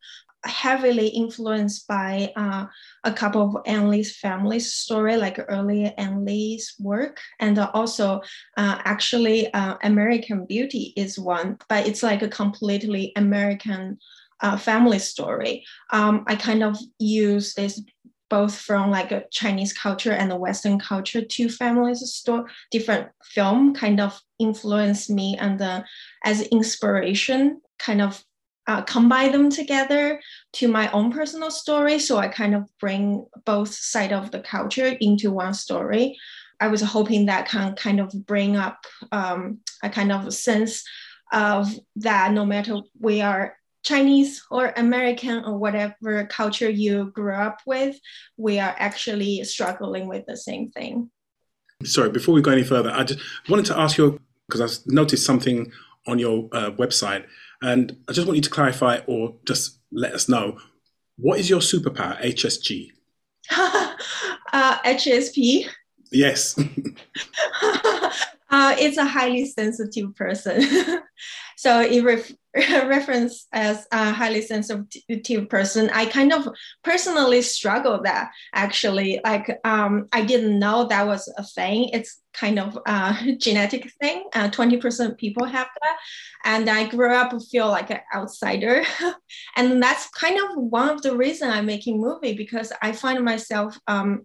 heavily 0.45 1.09
influenced 1.09 1.87
by 1.87 2.33
uh, 2.37 2.67
a 3.05 3.13
couple 3.13 3.43
of 3.43 3.63
Ang 3.67 3.89
Lee's 3.89 4.17
family's 4.17 4.73
story, 4.73 5.17
like 5.17 5.39
earlier 5.49 5.93
Ang 5.99 6.25
Lee's 6.25 6.75
work, 6.79 7.21
and 7.41 7.59
also 7.59 8.21
uh, 8.57 8.81
actually 8.85 9.53
uh, 9.53 9.77
American 9.83 10.47
Beauty 10.47 10.93
is 10.97 11.19
one, 11.19 11.59
but 11.69 11.87
it's 11.87 12.03
like 12.03 12.23
a 12.23 12.29
completely 12.29 13.13
American 13.17 13.99
uh, 14.41 14.57
family 14.57 14.99
story. 14.99 15.65
Um, 15.93 16.25
I 16.27 16.37
kind 16.37 16.63
of 16.63 16.79
use 16.99 17.55
this 17.55 17.83
both 18.29 18.59
from 18.59 18.91
like 18.91 19.13
a 19.13 19.25
Chinese 19.31 19.73
culture 19.73 20.13
and 20.13 20.31
the 20.31 20.37
Western 20.37 20.79
culture, 20.79 21.23
two 21.23 21.49
families 21.49 22.01
store 22.13 22.47
different 22.71 23.09
film 23.23 23.75
kind 23.75 24.01
of 24.01 24.21
influenced 24.39 25.11
me 25.11 25.37
and 25.39 25.61
uh, 25.61 25.83
as 26.25 26.43
inspiration 26.43 27.61
kind 27.79 28.03
of 28.03 28.23
uh, 28.67 28.83
combine 28.83 29.33
them 29.33 29.49
together 29.49 30.21
to 30.53 30.69
my 30.69 30.91
own 30.91 31.13
personal 31.13 31.51
story. 31.51 31.99
So 31.99 32.19
I 32.19 32.29
kind 32.29 32.55
of 32.55 32.65
bring 32.81 33.27
both 33.45 33.73
side 33.73 34.13
of 34.13 34.31
the 34.33 34.41
culture 34.41 34.97
into 35.01 35.31
one 35.31 35.55
story. 35.55 36.19
I 36.59 36.69
was 36.69 36.81
hoping 36.81 37.27
that 37.27 37.49
can 37.49 37.75
kind 37.75 38.01
of 38.01 38.13
bring 38.27 38.57
up 38.57 38.85
um, 39.13 39.61
a 39.83 39.91
kind 39.91 40.11
of 40.11 40.33
sense 40.35 40.83
of 41.33 41.73
that 41.97 42.33
no 42.33 42.45
matter 42.45 42.81
we 42.99 43.21
are 43.21 43.57
Chinese 43.87 44.45
or 44.51 44.73
American 44.77 45.45
or 45.45 45.57
whatever 45.57 46.27
culture 46.27 46.69
you 46.69 47.13
grew 47.15 47.35
up 47.35 47.61
with, 47.67 47.97
we 48.37 48.59
are 48.59 48.75
actually 48.79 49.45
struggling 49.45 50.09
with 50.09 50.27
the 50.27 50.37
same 50.37 50.69
thing. 50.71 51.09
Sorry, 51.85 52.11
before 52.11 52.35
we 52.35 52.43
go 52.43 52.51
any 52.51 52.65
further, 52.65 52.91
I 52.91 53.05
just 53.05 53.21
wanted 53.49 53.67
to 53.67 53.79
ask 53.79 53.97
you 53.97 54.19
because 54.49 54.61
I 54.61 54.83
noticed 54.93 55.25
something 55.25 55.71
on 56.09 56.19
your 56.19 56.49
uh, 56.53 56.71
website, 56.73 57.27
and 57.63 57.97
I 58.09 58.13
just 58.13 58.27
want 58.27 58.37
you 58.37 58.43
to 58.43 58.51
clarify 58.51 59.01
or 59.07 59.37
just 59.47 59.79
let 59.93 60.13
us 60.15 60.29
know 60.29 60.59
what 61.17 61.39
is 61.39 61.49
your 61.49 61.61
superpower, 61.61 62.21
HSG? 62.21 62.91
uh, 63.51 64.79
HSP. 64.85 65.67
Yes. 66.11 66.59
uh, 68.51 68.75
it's 68.79 68.97
a 68.97 69.05
highly 69.05 69.47
sensitive 69.47 70.15
person. 70.17 70.63
so 71.57 71.81
it 71.81 72.05
ref- 72.05 72.33
reference 72.87 73.47
as 73.53 73.87
a 73.93 74.13
highly 74.13 74.41
sensitive 74.41 75.49
person. 75.49 75.91
I 75.93 76.07
kind 76.07 76.33
of 76.33 76.49
personally 76.83 77.43
struggle 77.43 78.03
that 78.03 78.31
actually. 78.55 79.21
Like 79.25 79.59
um, 79.65 80.09
I 80.13 80.23
didn't 80.23 80.59
know 80.59 80.87
that 80.87 81.07
was 81.07 81.33
a 81.37 81.43
thing. 81.43 81.91
It's 81.93 82.21
kind 82.33 82.59
of 82.59 82.79
a 82.87 83.35
genetic 83.39 83.91
thing. 84.01 84.25
Uh, 84.35 84.49
20% 84.49 85.19
people 85.19 85.45
have 85.45 85.69
that. 85.83 85.97
And 86.45 86.71
I 86.71 86.89
grew 86.89 87.15
up 87.15 87.33
feel 87.51 87.69
like 87.69 87.91
an 87.91 88.01
outsider. 88.15 88.85
and 89.57 89.83
that's 89.83 90.09
kind 90.11 90.39
of 90.39 90.57
one 90.57 90.89
of 90.89 91.03
the 91.03 91.17
reason 91.17 91.51
I'm 91.51 91.67
making 91.67 92.01
movie 92.01 92.35
because 92.35 92.73
I 92.81 92.93
find 92.93 93.25
myself 93.25 93.79
um, 93.87 94.25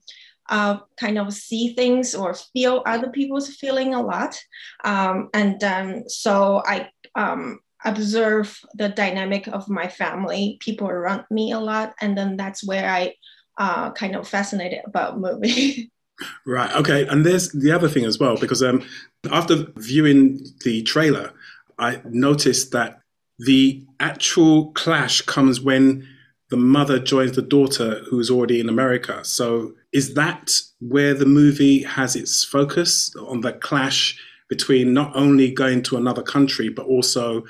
uh, 0.50 0.80
kind 1.00 1.18
of 1.18 1.34
see 1.34 1.74
things 1.74 2.14
or 2.14 2.34
feel 2.54 2.84
other 2.86 3.10
people's 3.10 3.56
feeling 3.56 3.94
a 3.94 4.02
lot. 4.02 4.40
Um, 4.84 5.30
and 5.34 5.64
um, 5.64 6.04
so 6.08 6.62
I 6.66 6.90
um, 7.16 7.60
observe 7.84 8.60
the 8.76 8.90
dynamic 8.90 9.48
of 9.48 9.70
my 9.70 9.88
family, 9.88 10.58
people 10.60 10.88
around 10.88 11.26
me 11.32 11.52
a 11.52 11.60
lot. 11.60 11.94
And 12.02 12.18
then 12.18 12.38
that's 12.38 12.66
where 12.66 12.90
I 12.90 13.16
uh, 13.58 13.92
kind 13.92 14.16
of 14.16 14.28
fascinated 14.28 14.80
about 14.86 15.20
movie. 15.20 15.92
right. 16.46 16.74
Okay. 16.76 17.08
And 17.08 17.26
there's 17.26 17.52
the 17.52 17.72
other 17.72 17.90
thing 17.90 18.06
as 18.06 18.20
well, 18.20 18.38
because 18.38 18.62
um, 18.62 18.84
after 19.32 19.66
viewing 19.78 20.46
the 20.64 20.84
trailer, 20.84 21.34
I 21.80 22.02
noticed 22.06 22.72
that 22.72 23.02
the 23.40 23.84
actual 24.00 24.72
clash 24.74 25.22
comes 25.22 25.60
when 25.60 26.08
the 26.52 26.58
mother 26.58 27.00
joins 27.00 27.32
the 27.32 27.42
daughter 27.42 28.02
who 28.10 28.20
is 28.20 28.30
already 28.30 28.60
in 28.60 28.70
America. 28.70 29.24
So 29.24 29.74
is 29.94 30.14
that 30.14 30.52
where 30.80 31.14
the 31.14 31.26
movie 31.26 31.82
has 31.84 32.16
its 32.16 32.44
focus 32.44 33.16
on 33.16 33.42
the 33.42 33.54
clash 33.54 34.20
between 34.52 34.94
not 34.94 35.16
only 35.16 35.50
going 35.50 35.82
to 35.82 35.96
another 35.96 36.22
country, 36.22 36.68
but 36.68 36.86
also 36.86 37.42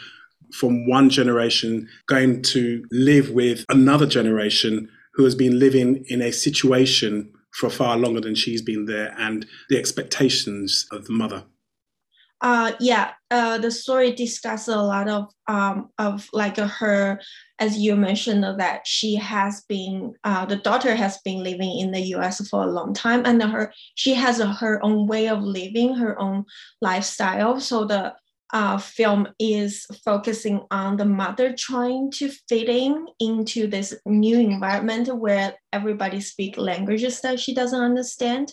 from 0.54 0.88
one 0.88 1.10
generation 1.10 1.90
going 2.06 2.44
to 2.44 2.86
live 2.92 3.32
with 3.32 3.66
another 3.70 4.06
generation 4.06 4.88
who 5.16 5.24
has 5.24 5.34
been 5.34 5.58
living 5.58 6.06
in 6.10 6.22
a 6.22 6.32
situation 6.32 7.34
for 7.60 7.72
far 7.72 7.98
longer 7.98 8.22
than 8.22 8.36
she's 8.36 8.62
been 8.62 8.86
there 8.86 9.16
and 9.18 9.48
the 9.68 9.80
expectations 9.80 10.86
of 10.92 11.08
the 11.08 11.14
mother? 11.14 11.44
Uh, 12.42 12.72
yeah, 12.80 13.12
uh, 13.30 13.60
the 13.60 13.70
story 13.70 14.12
discusses 14.14 14.74
a 14.74 14.82
lot 14.82 15.08
of 15.08 15.32
um, 15.48 15.90
of 16.00 16.28
like 16.34 16.58
her, 16.58 17.22
as 17.60 17.78
you 17.78 17.96
mentioned, 17.96 18.44
that 18.44 18.82
she 18.86 19.16
has 19.16 19.64
been 19.70 20.16
uh, 20.24 20.46
the 20.46 20.56
daughter 20.56 20.96
has 20.96 21.20
been 21.24 21.44
living 21.44 21.80
in 21.80 21.92
the 21.92 22.02
U.S. 22.16 22.48
for 22.50 22.64
a 22.64 22.72
long 22.72 22.96
time, 22.96 23.22
and 23.26 23.44
her 23.44 23.72
she 23.94 24.16
has 24.16 24.40
a, 24.40 24.48
her 24.48 24.84
own 24.84 25.06
way 25.06 25.28
of 25.28 25.42
living, 25.44 25.96
her 25.96 26.20
own 26.20 26.46
lifestyle. 26.82 27.60
So 27.60 27.86
the 27.86 28.16
uh, 28.54 28.78
film 28.78 29.28
is 29.40 29.86
focusing 30.04 30.62
on 30.72 30.98
the 30.98 31.06
mother 31.06 31.54
trying 31.58 32.12
to 32.12 32.30
fit 32.50 32.68
in 32.68 33.06
into 33.20 33.68
this 33.68 33.96
new 34.06 34.40
environment 34.40 35.08
where 35.16 35.56
everybody 35.72 36.20
speak 36.20 36.58
languages 36.58 37.22
that 37.22 37.40
she 37.40 37.54
doesn't 37.54 37.80
understand 37.82 38.52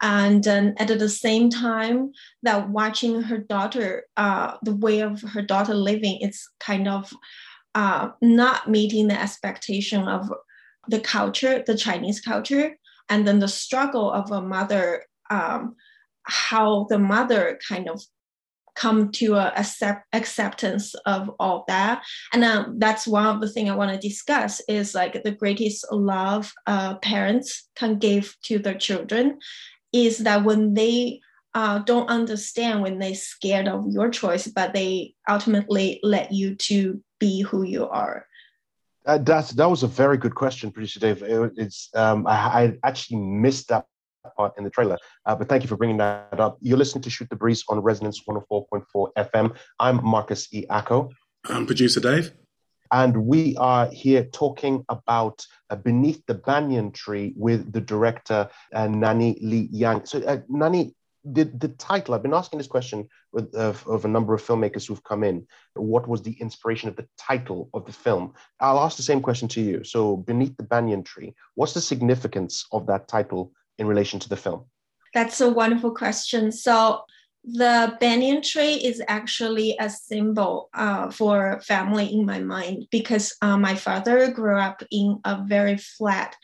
and 0.00 0.46
at 0.46 0.88
the 0.88 1.08
same 1.08 1.50
time 1.50 2.10
that 2.42 2.68
watching 2.68 3.22
her 3.22 3.38
daughter 3.38 4.04
uh, 4.16 4.56
the 4.62 4.74
way 4.74 5.00
of 5.00 5.20
her 5.22 5.42
daughter 5.42 5.74
living 5.74 6.18
it's 6.20 6.48
kind 6.60 6.88
of 6.88 7.12
uh, 7.74 8.10
not 8.20 8.68
meeting 8.68 9.08
the 9.08 9.20
expectation 9.20 10.08
of 10.08 10.32
the 10.88 11.00
culture 11.00 11.62
the 11.66 11.76
chinese 11.76 12.20
culture 12.20 12.76
and 13.08 13.26
then 13.26 13.38
the 13.38 13.48
struggle 13.48 14.10
of 14.10 14.30
a 14.30 14.40
mother 14.40 15.04
um, 15.30 15.74
how 16.24 16.86
the 16.88 16.98
mother 16.98 17.58
kind 17.68 17.88
of 17.88 18.02
come 18.74 19.10
to 19.12 19.34
a 19.34 19.52
accept, 19.56 20.04
acceptance 20.12 20.94
of 21.06 21.30
all 21.38 21.64
that. 21.68 22.02
And 22.32 22.44
um, 22.44 22.78
that's 22.78 23.06
one 23.06 23.26
of 23.26 23.40
the 23.40 23.48
things 23.48 23.70
i 23.70 23.74
want 23.74 23.92
to 23.92 24.08
discuss 24.08 24.60
is 24.68 24.94
like 24.94 25.22
the 25.22 25.30
greatest 25.30 25.86
love 25.92 26.52
uh, 26.66 26.96
parents 26.96 27.68
can 27.76 27.98
give 27.98 28.36
to 28.44 28.58
their 28.58 28.74
children 28.74 29.38
is 29.94 30.18
that 30.18 30.44
when 30.44 30.74
they 30.74 31.20
uh, 31.54 31.78
don't 31.78 32.10
understand 32.10 32.82
when 32.82 32.98
they're 32.98 33.14
scared 33.14 33.68
of 33.68 33.86
your 33.88 34.10
choice, 34.10 34.48
but 34.48 34.74
they 34.74 35.14
ultimately 35.30 36.00
let 36.02 36.32
you 36.32 36.56
to 36.56 37.00
be 37.20 37.42
who 37.42 37.62
you 37.62 37.88
are. 37.88 38.26
Uh, 39.06 39.18
that 39.18 39.48
that 39.50 39.70
was 39.70 39.82
a 39.82 39.86
very 39.86 40.16
good 40.16 40.34
question, 40.34 40.72
producer 40.72 40.98
Dave. 40.98 41.22
It, 41.22 41.52
it's 41.56 41.90
um, 41.94 42.26
I, 42.26 42.32
I, 42.32 42.78
actually 42.82 43.18
missed 43.18 43.68
that 43.68 43.84
part 44.36 44.54
in 44.56 44.64
the 44.64 44.70
trailer, 44.70 44.98
uh, 45.26 45.36
but 45.36 45.48
thank 45.48 45.62
you 45.62 45.68
for 45.68 45.76
bringing 45.76 45.98
that 45.98 46.40
up. 46.40 46.56
You're 46.60 46.78
listening 46.78 47.02
to 47.02 47.10
Shoot 47.10 47.28
the 47.28 47.36
Breeze 47.36 47.62
on 47.68 47.78
Resonance 47.80 48.22
104.4 48.26 49.08
FM. 49.16 49.54
I'm 49.78 50.04
Marcus 50.04 50.52
E. 50.52 50.64
Acko. 50.70 51.10
I'm 51.44 51.66
producer 51.66 52.00
Dave 52.00 52.32
and 52.94 53.16
we 53.16 53.56
are 53.56 53.90
here 53.90 54.22
talking 54.22 54.84
about 54.88 55.44
uh, 55.68 55.74
Beneath 55.74 56.22
the 56.28 56.34
Banyan 56.34 56.92
Tree 56.92 57.34
with 57.36 57.72
the 57.72 57.80
director 57.80 58.48
uh, 58.72 58.86
Nani 58.86 59.36
Li 59.42 59.68
Yang. 59.72 60.06
So, 60.06 60.20
uh, 60.20 60.38
Nani, 60.48 60.94
the, 61.24 61.42
the 61.42 61.70
title, 61.70 62.14
I've 62.14 62.22
been 62.22 62.32
asking 62.32 62.58
this 62.58 62.68
question 62.68 63.08
with, 63.32 63.52
of, 63.56 63.84
of 63.88 64.04
a 64.04 64.08
number 64.08 64.32
of 64.32 64.44
filmmakers 64.44 64.86
who've 64.86 65.02
come 65.02 65.24
in. 65.24 65.44
What 65.74 66.06
was 66.06 66.22
the 66.22 66.36
inspiration 66.40 66.88
of 66.88 66.94
the 66.94 67.08
title 67.18 67.68
of 67.74 67.84
the 67.84 67.92
film? 67.92 68.34
I'll 68.60 68.78
ask 68.78 68.96
the 68.96 69.02
same 69.02 69.20
question 69.20 69.48
to 69.48 69.60
you. 69.60 69.82
So, 69.82 70.18
Beneath 70.18 70.56
the 70.56 70.62
Banyan 70.62 71.02
Tree, 71.02 71.34
what's 71.56 71.74
the 71.74 71.80
significance 71.80 72.64
of 72.70 72.86
that 72.86 73.08
title 73.08 73.50
in 73.76 73.88
relation 73.88 74.20
to 74.20 74.28
the 74.28 74.36
film? 74.36 74.66
That's 75.12 75.40
a 75.40 75.50
wonderful 75.50 75.96
question. 75.96 76.52
So, 76.52 77.02
the 77.46 77.96
banyan 78.00 78.40
tree 78.40 78.74
is 78.74 79.02
actually 79.06 79.76
a 79.78 79.90
symbol 79.90 80.70
uh, 80.74 81.10
for 81.10 81.60
family 81.60 82.06
in 82.06 82.24
my 82.24 82.40
mind 82.40 82.86
because 82.90 83.36
uh, 83.42 83.56
my 83.56 83.74
father 83.74 84.30
grew 84.30 84.58
up 84.58 84.82
in 84.90 85.20
a 85.24 85.42
very 85.46 85.76
flat 85.76 86.34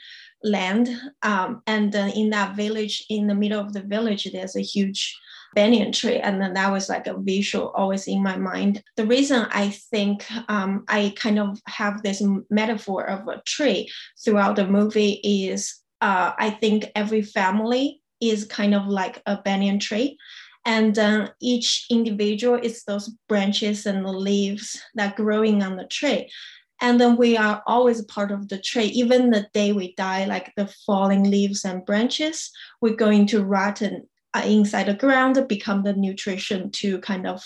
land 0.43 0.89
um, 1.23 1.63
and 1.67 1.95
uh, 1.97 2.11
in 2.15 2.31
that 2.31 2.55
village 2.55 3.05
in 3.09 3.27
the 3.27 3.35
middle 3.35 3.61
of 3.61 3.73
the 3.73 3.83
village 3.83 4.29
there's 4.33 4.57
a 4.57 4.63
huge 4.63 5.19
banyan 5.55 5.91
tree 5.91 6.19
and 6.19 6.41
then 6.41 6.55
that 6.55 6.71
was 6.71 6.89
like 6.89 7.07
a 7.07 7.19
visual 7.19 7.71
always 7.71 8.07
in 8.07 8.23
my 8.23 8.37
mind. 8.37 8.83
The 8.97 9.07
reason 9.07 9.47
i 9.51 9.71
think 9.71 10.25
um, 10.49 10.85
i 10.89 11.15
kind 11.17 11.39
of 11.39 11.61
have 11.67 12.03
this 12.03 12.23
metaphor 12.51 13.07
of 13.09 13.27
a 13.27 13.43
tree 13.47 13.91
throughout 14.23 14.57
the 14.57 14.67
movie 14.67 15.21
is 15.25 15.81
uh, 16.03 16.33
i 16.39 16.51
think 16.51 16.91
every 16.95 17.23
family 17.23 18.03
is 18.21 18.45
kind 18.45 18.75
of 18.75 18.87
like 18.87 19.23
a 19.27 19.39
banyan 19.43 19.79
tree 19.79 20.19
and 20.65 20.99
uh, 20.99 21.29
each 21.41 21.87
individual 21.91 22.57
is 22.57 22.85
those 22.85 23.09
branches 23.29 23.87
and 23.87 24.05
the 24.05 24.13
leaves 24.13 24.81
that 24.95 25.17
growing 25.17 25.63
on 25.63 25.77
the 25.77 25.87
tree. 25.87 26.31
And 26.83 27.01
then 27.01 27.17
we 27.17 27.37
are 27.37 27.63
always 27.67 28.03
part 28.07 28.31
of 28.31 28.49
the 28.49 28.59
tree. 28.59 28.87
Even 28.87 29.31
the 29.31 29.47
day 29.53 29.73
we 29.73 29.95
die 29.97 30.25
like 30.25 30.53
the 30.57 30.67
falling 30.87 31.31
leaves 31.31 31.65
and 31.65 31.85
branches 31.85 32.51
we're 32.81 32.97
going 32.97 33.27
to 33.27 33.45
rotten 33.45 34.09
uh, 34.35 34.43
inside 34.45 34.87
the 34.87 34.95
ground 34.95 35.45
become 35.49 35.83
the 35.83 35.93
nutrition 35.93 36.71
to 36.71 36.99
kind 37.01 37.27
of 37.27 37.43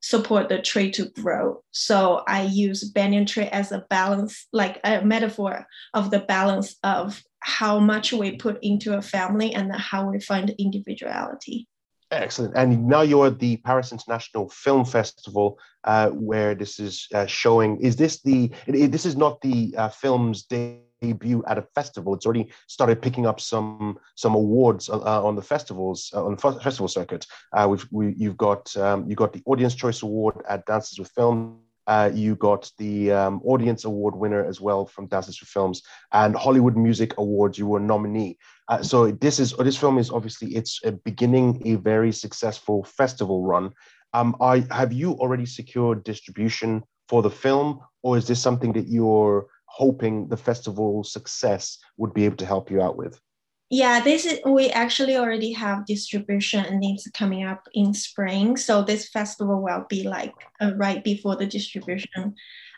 support 0.00 0.50
the 0.50 0.60
tree 0.60 0.90
to 0.90 1.06
grow. 1.10 1.62
So 1.70 2.22
i 2.26 2.42
use 2.42 2.84
banyan 2.84 3.24
tree 3.24 3.46
as 3.46 3.72
a 3.72 3.86
balance 3.88 4.46
like 4.52 4.80
a 4.84 5.02
metaphor 5.02 5.66
of 5.94 6.10
the 6.10 6.20
balance 6.20 6.76
of 6.82 7.22
how 7.40 7.78
much 7.78 8.12
we 8.12 8.36
put 8.36 8.58
into 8.62 8.96
a 8.96 9.02
family 9.02 9.54
and 9.54 9.74
how 9.74 10.10
we 10.10 10.18
find 10.20 10.54
individuality 10.58 11.68
Excellent. 12.10 12.54
And 12.56 12.86
now 12.86 13.02
you're 13.02 13.26
at 13.26 13.38
the 13.38 13.56
Paris 13.58 13.92
International 13.92 14.48
Film 14.48 14.84
Festival, 14.84 15.58
uh, 15.84 16.10
where 16.10 16.54
this 16.54 16.78
is 16.78 17.08
uh, 17.14 17.26
showing. 17.26 17.80
Is 17.80 17.96
this 17.96 18.20
the? 18.22 18.50
It, 18.66 18.74
it, 18.74 18.92
this 18.92 19.06
is 19.06 19.16
not 19.16 19.40
the 19.40 19.74
uh, 19.76 19.88
film's 19.88 20.44
debut 20.44 21.42
at 21.48 21.58
a 21.58 21.66
festival. 21.74 22.14
It's 22.14 22.26
already 22.26 22.50
started 22.68 23.02
picking 23.02 23.26
up 23.26 23.40
some 23.40 23.98
some 24.14 24.34
awards 24.34 24.88
uh, 24.88 24.98
uh, 24.98 25.22
on 25.24 25.34
the 25.34 25.42
festivals 25.42 26.10
uh, 26.14 26.24
on 26.24 26.36
the 26.36 26.60
festival 26.60 26.88
circuit. 26.88 27.26
we've 27.66 27.86
we, 27.90 28.14
you've 28.16 28.36
got 28.36 28.74
um, 28.76 29.08
you 29.08 29.16
got 29.16 29.32
the 29.32 29.42
Audience 29.46 29.74
Choice 29.74 30.02
Award 30.02 30.42
at 30.48 30.66
Dances 30.66 30.98
with 30.98 31.10
Film. 31.10 31.60
Uh, 31.86 32.10
you 32.14 32.34
got 32.36 32.70
the 32.78 33.12
um, 33.12 33.40
Audience 33.44 33.84
Award 33.84 34.14
winner 34.14 34.44
as 34.44 34.60
well 34.60 34.86
from 34.86 35.06
with 35.06 35.46
Films 35.46 35.82
and 36.12 36.34
Hollywood 36.34 36.76
Music 36.76 37.14
Awards. 37.18 37.58
You 37.58 37.66
were 37.66 37.78
a 37.78 37.82
nominee. 37.82 38.38
Uh, 38.68 38.82
so 38.82 39.10
this 39.10 39.38
is 39.38 39.52
this 39.52 39.76
film 39.76 39.98
is 39.98 40.10
obviously 40.10 40.54
it's 40.54 40.80
beginning 41.04 41.60
a 41.66 41.74
very 41.76 42.12
successful 42.12 42.84
festival 42.84 43.44
run. 43.44 43.72
Um, 44.14 44.36
I 44.40 44.64
have 44.70 44.92
you 44.92 45.12
already 45.12 45.46
secured 45.46 46.04
distribution 46.04 46.82
for 47.08 47.20
the 47.20 47.30
film, 47.30 47.80
or 48.02 48.16
is 48.16 48.26
this 48.26 48.40
something 48.40 48.72
that 48.72 48.88
you're 48.88 49.46
hoping 49.66 50.28
the 50.28 50.36
festival 50.36 51.04
success 51.04 51.78
would 51.96 52.14
be 52.14 52.24
able 52.24 52.36
to 52.36 52.46
help 52.46 52.70
you 52.70 52.80
out 52.80 52.96
with? 52.96 53.20
Yeah, 53.70 54.00
this 54.00 54.26
is 54.26 54.40
we 54.46 54.70
actually 54.70 55.16
already 55.16 55.52
have 55.52 55.86
distribution 55.86 56.64
and 56.64 56.84
it's 56.84 57.10
coming 57.10 57.44
up 57.44 57.66
in 57.72 57.94
spring. 57.94 58.56
So 58.56 58.82
this 58.82 59.08
festival 59.08 59.62
will 59.62 59.86
be 59.88 60.04
like 60.04 60.34
uh, 60.60 60.72
right 60.76 61.02
before 61.02 61.36
the 61.36 61.46
distribution 61.46 62.34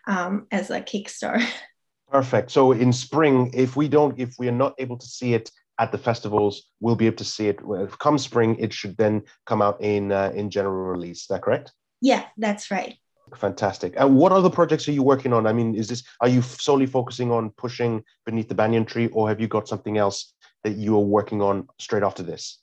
um, 0.06 0.46
as 0.50 0.70
a 0.70 0.80
kickstart 0.80 1.46
Perfect. 2.10 2.50
So 2.50 2.72
in 2.72 2.92
spring, 2.92 3.50
if 3.52 3.76
we 3.76 3.88
don't, 3.88 4.18
if 4.18 4.38
we 4.38 4.48
are 4.48 4.52
not 4.52 4.74
able 4.78 4.96
to 4.96 5.06
see 5.06 5.34
it 5.34 5.50
at 5.78 5.92
the 5.92 5.98
festivals, 5.98 6.68
we'll 6.80 6.96
be 6.96 7.06
able 7.06 7.16
to 7.16 7.24
see 7.24 7.48
it. 7.48 7.58
Come 7.98 8.18
spring, 8.18 8.56
it 8.58 8.72
should 8.72 8.96
then 8.96 9.22
come 9.44 9.60
out 9.60 9.80
in 9.82 10.12
uh, 10.12 10.32
in 10.34 10.50
general 10.50 10.86
release. 10.86 11.22
Is 11.22 11.26
that 11.28 11.42
correct? 11.42 11.72
Yeah, 12.00 12.24
that's 12.36 12.70
right. 12.70 12.96
Fantastic. 13.34 13.94
And 13.96 14.16
what 14.16 14.30
other 14.30 14.48
projects 14.48 14.88
are 14.88 14.92
you 14.92 15.02
working 15.02 15.32
on? 15.32 15.48
I 15.48 15.52
mean, 15.52 15.74
is 15.74 15.88
this 15.88 16.04
are 16.20 16.28
you 16.28 16.42
solely 16.42 16.86
focusing 16.86 17.32
on 17.32 17.50
pushing 17.50 18.04
beneath 18.24 18.48
the 18.48 18.54
banyan 18.54 18.84
tree, 18.84 19.08
or 19.08 19.28
have 19.28 19.40
you 19.40 19.48
got 19.48 19.66
something 19.66 19.98
else 19.98 20.32
that 20.66 20.76
you 20.76 20.96
are 20.96 21.08
working 21.18 21.40
on 21.40 21.68
straight 21.78 22.02
after 22.02 22.24
this? 22.24 22.58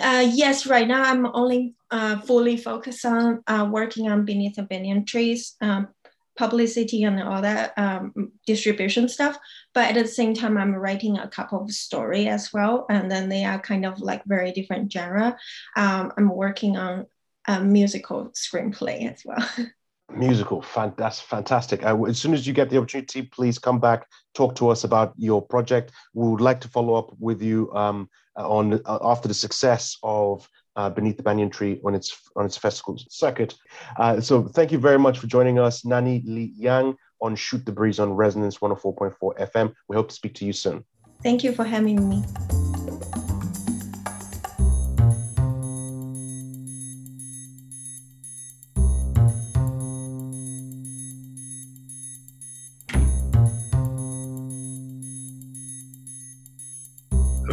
Uh, 0.00 0.24
yes, 0.32 0.66
right 0.66 0.86
now 0.86 1.02
I'm 1.02 1.26
only 1.34 1.74
uh, 1.90 2.20
fully 2.20 2.56
focused 2.56 3.04
on 3.04 3.42
uh, 3.48 3.68
working 3.68 4.08
on 4.08 4.24
beneath 4.24 4.54
the 4.54 4.62
banyan 4.62 5.04
trees. 5.04 5.56
Um, 5.60 5.88
publicity 6.36 7.02
and 7.02 7.20
all 7.22 7.42
that 7.42 7.74
um, 7.76 8.32
distribution 8.46 9.08
stuff. 9.08 9.36
But 9.74 9.90
at 9.90 9.94
the 9.94 10.08
same 10.08 10.32
time, 10.32 10.56
I'm 10.56 10.74
writing 10.74 11.18
a 11.18 11.28
couple 11.28 11.60
of 11.60 11.70
story 11.70 12.28
as 12.28 12.50
well, 12.50 12.86
and 12.88 13.10
then 13.10 13.28
they 13.28 13.44
are 13.44 13.60
kind 13.60 13.84
of 13.84 14.00
like 14.00 14.24
very 14.24 14.50
different 14.52 14.90
genre. 14.90 15.36
Um, 15.76 16.12
I'm 16.16 16.30
working 16.30 16.78
on 16.78 17.06
a 17.46 17.60
musical 17.60 18.32
screenplay 18.32 19.12
as 19.12 19.22
well. 19.24 19.46
Musical, 20.16 20.60
fan, 20.60 20.92
that's 20.96 21.20
fantastic. 21.20 21.84
Uh, 21.84 22.02
as 22.04 22.18
soon 22.18 22.34
as 22.34 22.46
you 22.46 22.52
get 22.52 22.68
the 22.68 22.76
opportunity, 22.76 23.22
please 23.22 23.58
come 23.58 23.78
back, 23.78 24.06
talk 24.34 24.54
to 24.56 24.68
us 24.68 24.84
about 24.84 25.14
your 25.16 25.40
project. 25.40 25.92
We 26.14 26.28
would 26.28 26.40
like 26.40 26.60
to 26.62 26.68
follow 26.68 26.94
up 26.94 27.14
with 27.18 27.40
you 27.42 27.72
um, 27.72 28.08
on 28.36 28.80
uh, 28.84 28.98
after 29.02 29.28
the 29.28 29.34
success 29.34 29.96
of 30.02 30.48
uh, 30.76 30.90
beneath 30.90 31.16
the 31.16 31.22
banyan 31.22 31.50
tree 31.50 31.80
on 31.84 31.94
its 31.94 32.16
on 32.36 32.44
its 32.44 32.56
festival 32.56 32.98
circuit. 33.08 33.54
Uh, 33.96 34.20
so 34.20 34.44
thank 34.48 34.72
you 34.72 34.78
very 34.78 34.98
much 34.98 35.18
for 35.18 35.26
joining 35.26 35.58
us, 35.58 35.84
Nani 35.84 36.22
Li 36.26 36.52
Yang, 36.56 36.96
on 37.20 37.36
Shoot 37.36 37.64
the 37.64 37.72
Breeze 37.72 38.00
on 38.00 38.12
Resonance 38.12 38.58
104.4 38.58 39.14
FM. 39.52 39.72
We 39.88 39.96
hope 39.96 40.08
to 40.08 40.14
speak 40.14 40.34
to 40.34 40.44
you 40.44 40.52
soon. 40.52 40.84
Thank 41.22 41.44
you 41.44 41.52
for 41.52 41.64
having 41.64 42.08
me. 42.08 42.24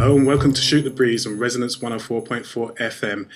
Hello 0.08 0.16
and 0.16 0.26
welcome 0.26 0.54
to 0.54 0.62
Shoot 0.62 0.84
the 0.84 0.90
Breeze 0.90 1.28
on 1.28 1.38
Resonance 1.38 1.80
104.4 1.80 2.78
FM. 2.78 3.28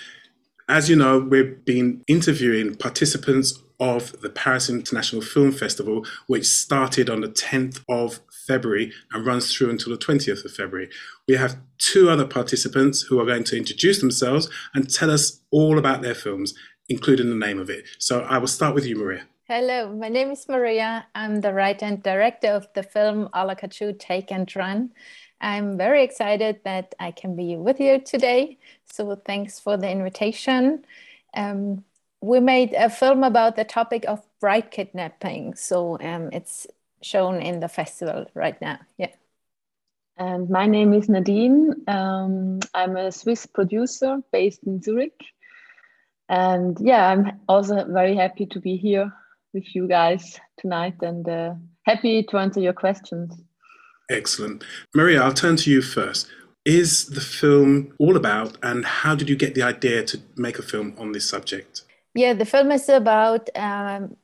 As 0.69 0.89
you 0.89 0.95
know, 0.95 1.19
we've 1.19 1.65
been 1.65 2.01
interviewing 2.07 2.75
participants 2.75 3.59
of 3.81 4.21
the 4.21 4.29
Paris 4.29 4.69
International 4.69 5.21
Film 5.21 5.51
Festival, 5.51 6.05
which 6.27 6.45
started 6.45 7.09
on 7.09 7.19
the 7.19 7.27
10th 7.27 7.83
of 7.89 8.21
February 8.47 8.93
and 9.11 9.25
runs 9.25 9.53
through 9.53 9.69
until 9.69 9.91
the 9.91 9.97
20th 9.97 10.45
of 10.45 10.53
February. 10.53 10.89
We 11.27 11.35
have 11.35 11.57
two 11.77 12.09
other 12.09 12.25
participants 12.25 13.01
who 13.01 13.19
are 13.19 13.25
going 13.25 13.43
to 13.43 13.57
introduce 13.57 13.99
themselves 13.99 14.49
and 14.73 14.89
tell 14.89 15.11
us 15.11 15.41
all 15.51 15.77
about 15.77 16.01
their 16.01 16.15
films, 16.15 16.53
including 16.87 17.29
the 17.29 17.45
name 17.45 17.59
of 17.59 17.69
it. 17.69 17.83
So 17.99 18.21
I 18.21 18.37
will 18.37 18.47
start 18.47 18.75
with 18.75 18.85
you, 18.85 18.95
Maria. 18.95 19.23
Hello, 19.43 19.93
my 19.93 20.07
name 20.07 20.31
is 20.31 20.47
Maria. 20.47 21.05
I'm 21.15 21.41
the 21.41 21.53
writer 21.53 21.83
and 21.83 22.01
director 22.01 22.47
of 22.47 22.69
the 22.75 22.83
film 22.83 23.27
Ala 23.35 23.57
Kachuu 23.57 23.99
Take 23.99 24.31
and 24.31 24.49
Run. 24.55 24.91
I'm 25.41 25.75
very 25.77 26.03
excited 26.03 26.61
that 26.63 26.93
I 26.99 27.11
can 27.11 27.35
be 27.35 27.57
with 27.57 27.79
you 27.79 27.99
today. 27.99 28.59
So 28.85 29.15
thanks 29.15 29.59
for 29.59 29.75
the 29.75 29.89
invitation. 29.89 30.85
Um, 31.33 31.83
we 32.21 32.39
made 32.39 32.73
a 32.73 32.89
film 32.89 33.23
about 33.23 33.55
the 33.55 33.63
topic 33.63 34.05
of 34.07 34.21
bride 34.39 34.69
kidnapping. 34.69 35.55
So 35.55 35.97
um, 35.99 36.29
it's 36.31 36.67
shown 37.01 37.41
in 37.41 37.59
the 37.59 37.67
festival 37.67 38.27
right 38.35 38.61
now. 38.61 38.79
Yeah. 38.97 39.09
And 40.17 40.49
my 40.49 40.67
name 40.67 40.93
is 40.93 41.09
Nadine. 41.09 41.73
Um, 41.87 42.59
I'm 42.75 42.95
a 42.95 43.11
Swiss 43.11 43.47
producer 43.47 44.21
based 44.31 44.61
in 44.63 44.81
Zurich. 44.81 45.19
And 46.29 46.77
yeah, 46.79 47.09
I'm 47.09 47.39
also 47.49 47.85
very 47.85 48.15
happy 48.15 48.45
to 48.45 48.59
be 48.59 48.77
here 48.77 49.11
with 49.53 49.75
you 49.75 49.87
guys 49.87 50.39
tonight 50.59 50.95
and 51.01 51.27
uh, 51.27 51.55
happy 51.83 52.23
to 52.23 52.37
answer 52.37 52.59
your 52.59 52.73
questions. 52.73 53.33
Excellent. 54.11 54.63
Maria, 54.93 55.23
I'll 55.23 55.33
turn 55.33 55.55
to 55.57 55.71
you 55.71 55.81
first. 55.81 56.27
Is 56.65 57.07
the 57.07 57.21
film 57.21 57.93
all 57.97 58.15
about, 58.15 58.57
and 58.61 58.85
how 58.85 59.15
did 59.15 59.29
you 59.29 59.35
get 59.35 59.55
the 59.55 59.63
idea 59.63 60.03
to 60.03 60.19
make 60.35 60.59
a 60.59 60.61
film 60.61 60.93
on 60.97 61.11
this 61.11 61.27
subject? 61.27 61.83
Yeah, 62.13 62.33
the 62.33 62.45
film 62.45 62.71
is 62.71 62.87
about 62.89 63.49
um, 63.55 64.15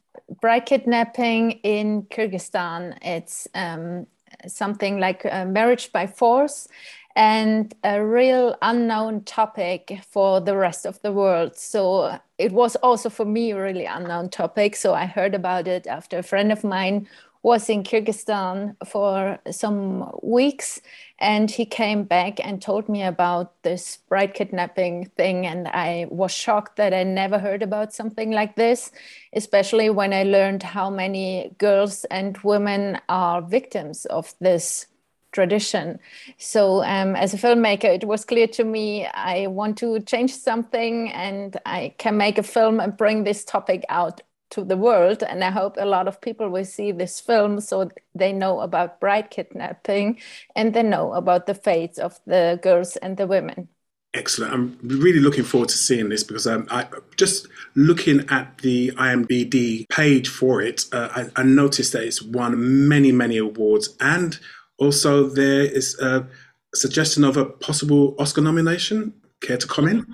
bride 0.41 0.65
kidnapping 0.65 1.51
in 1.63 2.03
Kyrgyzstan. 2.03 2.97
It's 3.01 3.47
um, 3.55 4.05
something 4.45 4.99
like 4.99 5.23
marriage 5.23 5.91
by 5.91 6.05
force 6.05 6.67
and 7.15 7.73
a 7.83 8.05
real 8.05 8.55
unknown 8.61 9.23
topic 9.23 9.99
for 10.11 10.39
the 10.39 10.55
rest 10.55 10.85
of 10.85 11.01
the 11.01 11.11
world. 11.11 11.57
So 11.57 12.19
it 12.38 12.51
was 12.51 12.75
also 12.75 13.09
for 13.09 13.25
me 13.25 13.51
a 13.51 13.59
really 13.59 13.85
unknown 13.85 14.29
topic. 14.29 14.75
So 14.75 14.93
I 14.93 15.07
heard 15.07 15.33
about 15.33 15.67
it 15.67 15.88
after 15.88 16.19
a 16.19 16.23
friend 16.23 16.51
of 16.51 16.63
mine 16.63 17.07
was 17.47 17.69
in 17.69 17.81
Kyrgyzstan 17.81 18.75
for 18.85 19.39
some 19.49 20.11
weeks 20.21 20.81
and 21.17 21.49
he 21.49 21.65
came 21.65 22.03
back 22.03 22.45
and 22.45 22.61
told 22.61 22.89
me 22.89 23.01
about 23.03 23.63
this 23.63 23.99
bride 24.09 24.33
kidnapping 24.33 25.05
thing 25.15 25.47
and 25.47 25.69
I 25.69 26.07
was 26.09 26.33
shocked 26.33 26.75
that 26.75 26.93
I 26.93 27.03
never 27.03 27.39
heard 27.39 27.63
about 27.63 27.93
something 27.93 28.31
like 28.31 28.57
this 28.57 28.91
especially 29.31 29.89
when 29.89 30.11
I 30.11 30.23
learned 30.23 30.61
how 30.61 30.89
many 30.89 31.55
girls 31.57 32.03
and 32.11 32.37
women 32.39 32.99
are 33.07 33.41
victims 33.41 34.05
of 34.07 34.35
this 34.41 34.87
tradition. 35.31 35.99
So, 36.37 36.83
um, 36.83 37.15
as 37.15 37.33
a 37.33 37.37
filmmaker, 37.37 37.85
it 37.85 38.05
was 38.05 38.25
clear 38.25 38.47
to 38.47 38.63
me 38.63 39.05
I 39.05 39.47
want 39.47 39.77
to 39.77 39.99
change 40.01 40.33
something 40.33 41.11
and 41.11 41.55
I 41.65 41.93
can 41.97 42.17
make 42.17 42.37
a 42.37 42.43
film 42.43 42.79
and 42.79 42.97
bring 42.97 43.23
this 43.23 43.45
topic 43.45 43.85
out 43.87 44.21
to 44.51 44.63
the 44.63 44.77
world. 44.77 45.23
And 45.23 45.43
I 45.43 45.51
hope 45.51 45.75
a 45.77 45.85
lot 45.85 46.07
of 46.07 46.21
people 46.21 46.49
will 46.49 46.65
see 46.65 46.91
this 46.91 47.19
film 47.19 47.59
so 47.59 47.89
they 48.15 48.33
know 48.33 48.61
about 48.61 48.99
bride 48.99 49.29
kidnapping 49.29 50.19
and 50.55 50.73
they 50.73 50.83
know 50.83 51.13
about 51.13 51.45
the 51.45 51.55
fates 51.55 51.97
of 51.99 52.19
the 52.25 52.59
girls 52.61 52.95
and 52.97 53.17
the 53.17 53.27
women. 53.27 53.69
Excellent. 54.13 54.53
I'm 54.53 54.79
really 54.81 55.19
looking 55.19 55.43
forward 55.43 55.69
to 55.69 55.77
seeing 55.77 56.09
this 56.09 56.23
because 56.23 56.47
um, 56.47 56.67
I 56.71 56.87
just 57.17 57.47
looking 57.75 58.25
at 58.29 58.57
the 58.59 58.91
IMDb 58.91 59.87
page 59.89 60.29
for 60.29 60.61
it, 60.61 60.85
uh, 60.91 61.09
I, 61.15 61.41
I, 61.41 61.43
noticed 61.43 61.93
that 61.93 62.03
it's 62.03 62.21
won 62.21 62.87
many, 62.87 63.11
many 63.11 63.37
awards, 63.37 63.95
and 63.99 64.39
also 64.79 65.27
there 65.27 65.61
is 65.61 65.99
a 65.99 66.25
suggestion 66.73 67.23
of 67.25 67.37
a 67.37 67.45
possible 67.45 68.15
Oscar 68.17 68.41
nomination. 68.41 69.13
Care 69.41 69.57
to 69.57 69.67
comment? 69.67 70.07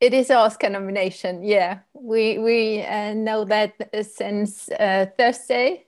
It 0.00 0.14
is 0.14 0.30
an 0.30 0.36
Oscar 0.36 0.70
nomination. 0.70 1.42
Yeah, 1.42 1.80
we 1.92 2.38
we 2.38 2.82
uh, 2.84 3.14
know 3.14 3.44
that 3.46 3.74
since 4.06 4.70
uh, 4.70 5.06
Thursday, 5.18 5.86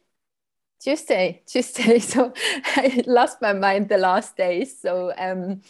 Tuesday, 0.81 1.43
Tuesday. 1.47 1.99
So 2.01 2.33
I 2.77 3.03
lost 3.07 3.43
my 3.43 3.53
mind 3.55 3.89
the 3.89 3.99
last 3.99 4.37
days. 4.37 4.81
So 4.81 5.13
um, 5.19 5.63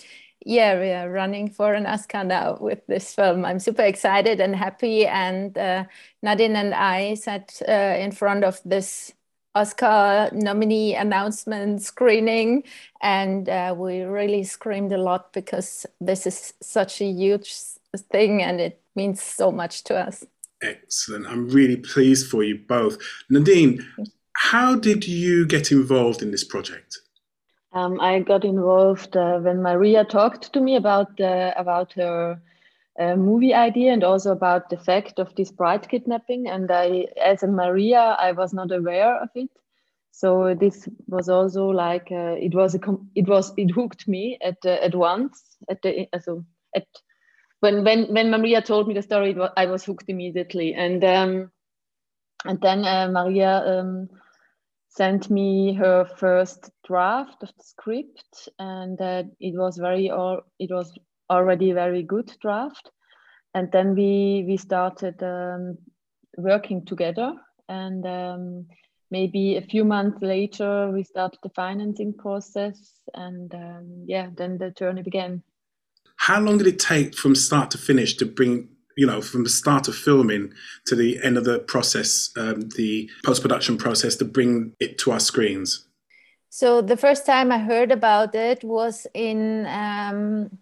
yeah, 0.46 0.80
we 0.80 0.90
are 0.92 1.10
running 1.10 1.50
for 1.50 1.74
an 1.74 1.86
Oscar 1.86 2.24
now 2.24 2.58
with 2.60 2.86
this 2.86 3.14
film. 3.14 3.44
I'm 3.44 3.60
super 3.60 3.82
excited 3.82 4.40
and 4.40 4.56
happy. 4.56 5.06
And 5.06 5.56
uh, 5.58 5.84
Nadine 6.22 6.56
and 6.56 6.74
I 6.74 7.14
sat 7.14 7.60
uh, 7.68 7.72
in 7.72 8.12
front 8.12 8.44
of 8.44 8.60
this 8.64 9.12
Oscar 9.54 10.30
nominee 10.32 10.94
announcement 10.94 11.82
screening, 11.82 12.64
and 13.02 13.48
uh, 13.48 13.74
we 13.76 14.02
really 14.02 14.44
screamed 14.44 14.92
a 14.92 14.98
lot 14.98 15.32
because 15.32 15.86
this 16.00 16.26
is 16.26 16.54
such 16.62 17.00
a 17.02 17.06
huge 17.10 17.52
thing 17.98 18.42
and 18.42 18.60
it 18.60 18.82
means 18.94 19.22
so 19.22 19.50
much 19.50 19.84
to 19.84 19.96
us. 19.96 20.24
Excellent. 20.62 21.26
I'm 21.26 21.48
really 21.48 21.76
pleased 21.76 22.30
for 22.30 22.42
you 22.42 22.58
both. 22.68 22.98
Nadine, 23.30 23.86
how 24.36 24.74
did 24.74 25.06
you 25.06 25.46
get 25.46 25.72
involved 25.72 26.22
in 26.22 26.30
this 26.30 26.44
project? 26.44 26.98
Um, 27.72 28.00
I 28.00 28.20
got 28.20 28.44
involved 28.44 29.16
uh, 29.16 29.38
when 29.38 29.62
Maria 29.62 30.04
talked 30.04 30.52
to 30.52 30.60
me 30.60 30.76
about 30.76 31.20
uh, 31.20 31.54
about 31.56 31.92
her 31.92 32.40
uh, 32.98 33.16
movie 33.16 33.54
idea 33.54 33.92
and 33.92 34.02
also 34.02 34.32
about 34.32 34.68
the 34.68 34.76
fact 34.76 35.20
of 35.20 35.34
this 35.36 35.52
bride 35.52 35.88
kidnapping. 35.88 36.48
And 36.48 36.70
I, 36.70 37.06
as 37.22 37.42
a 37.42 37.46
Maria, 37.46 38.16
I 38.18 38.32
was 38.32 38.52
not 38.52 38.72
aware 38.72 39.22
of 39.22 39.28
it. 39.36 39.50
So 40.10 40.54
this 40.54 40.88
was 41.06 41.28
also 41.28 41.68
like 41.68 42.08
uh, 42.10 42.34
it 42.38 42.54
was 42.54 42.74
a 42.74 42.80
it 43.14 43.28
was 43.28 43.52
it 43.56 43.70
hooked 43.70 44.08
me 44.08 44.36
at 44.42 44.58
uh, 44.64 44.78
at 44.82 44.94
once 44.94 45.40
at 45.68 45.80
the 45.82 46.08
so 46.20 46.44
at 46.74 46.86
when 47.60 47.84
when 47.84 48.12
when 48.12 48.30
Maria 48.30 48.62
told 48.62 48.88
me 48.88 48.94
the 48.94 49.02
story, 49.02 49.36
I 49.56 49.66
was 49.66 49.84
hooked 49.84 50.08
immediately. 50.08 50.74
And 50.74 51.04
um, 51.04 51.50
and 52.44 52.60
then 52.60 52.84
uh, 52.84 53.08
Maria. 53.10 53.62
Um, 53.66 54.08
sent 54.90 55.30
me 55.30 55.72
her 55.72 56.04
first 56.04 56.70
draft 56.86 57.42
of 57.42 57.48
the 57.56 57.62
script 57.62 58.48
and 58.58 59.00
uh, 59.00 59.22
it 59.38 59.54
was 59.56 59.78
very 59.78 60.10
or 60.10 60.42
it 60.58 60.70
was 60.70 60.92
already 61.30 61.70
a 61.70 61.74
very 61.74 62.02
good 62.02 62.32
draft 62.40 62.90
and 63.54 63.70
then 63.70 63.94
we 63.94 64.44
we 64.48 64.56
started 64.56 65.22
um, 65.22 65.78
working 66.36 66.84
together 66.84 67.32
and 67.68 68.04
um, 68.04 68.66
maybe 69.12 69.56
a 69.56 69.62
few 69.62 69.84
months 69.84 70.20
later 70.22 70.90
we 70.90 71.04
started 71.04 71.38
the 71.44 71.50
financing 71.50 72.12
process 72.12 72.92
and 73.14 73.54
um, 73.54 74.04
yeah 74.06 74.28
then 74.36 74.58
the 74.58 74.70
journey 74.72 75.02
began 75.02 75.40
how 76.20 76.38
long 76.38 76.58
did 76.58 76.66
it 76.66 76.78
take 76.78 77.14
from 77.14 77.34
start 77.34 77.70
to 77.70 77.78
finish 77.78 78.14
to 78.16 78.26
bring 78.26 78.68
you 78.96 79.06
know, 79.06 79.22
from 79.22 79.44
the 79.44 79.48
start 79.48 79.88
of 79.88 79.96
filming 79.96 80.52
to 80.84 80.94
the 80.94 81.18
end 81.22 81.38
of 81.38 81.44
the 81.44 81.60
process, 81.60 82.30
um, 82.36 82.68
the 82.76 83.08
post 83.24 83.40
production 83.40 83.78
process 83.78 84.14
to 84.16 84.26
bring 84.26 84.74
it 84.78 84.98
to 84.98 85.12
our 85.12 85.20
screens? 85.20 85.86
So 86.50 86.82
the 86.82 86.98
first 86.98 87.24
time 87.24 87.50
I 87.50 87.58
heard 87.58 87.92
about 87.92 88.34
it 88.34 88.62
was 88.62 89.06
in 89.14 89.64
um, 89.66 90.58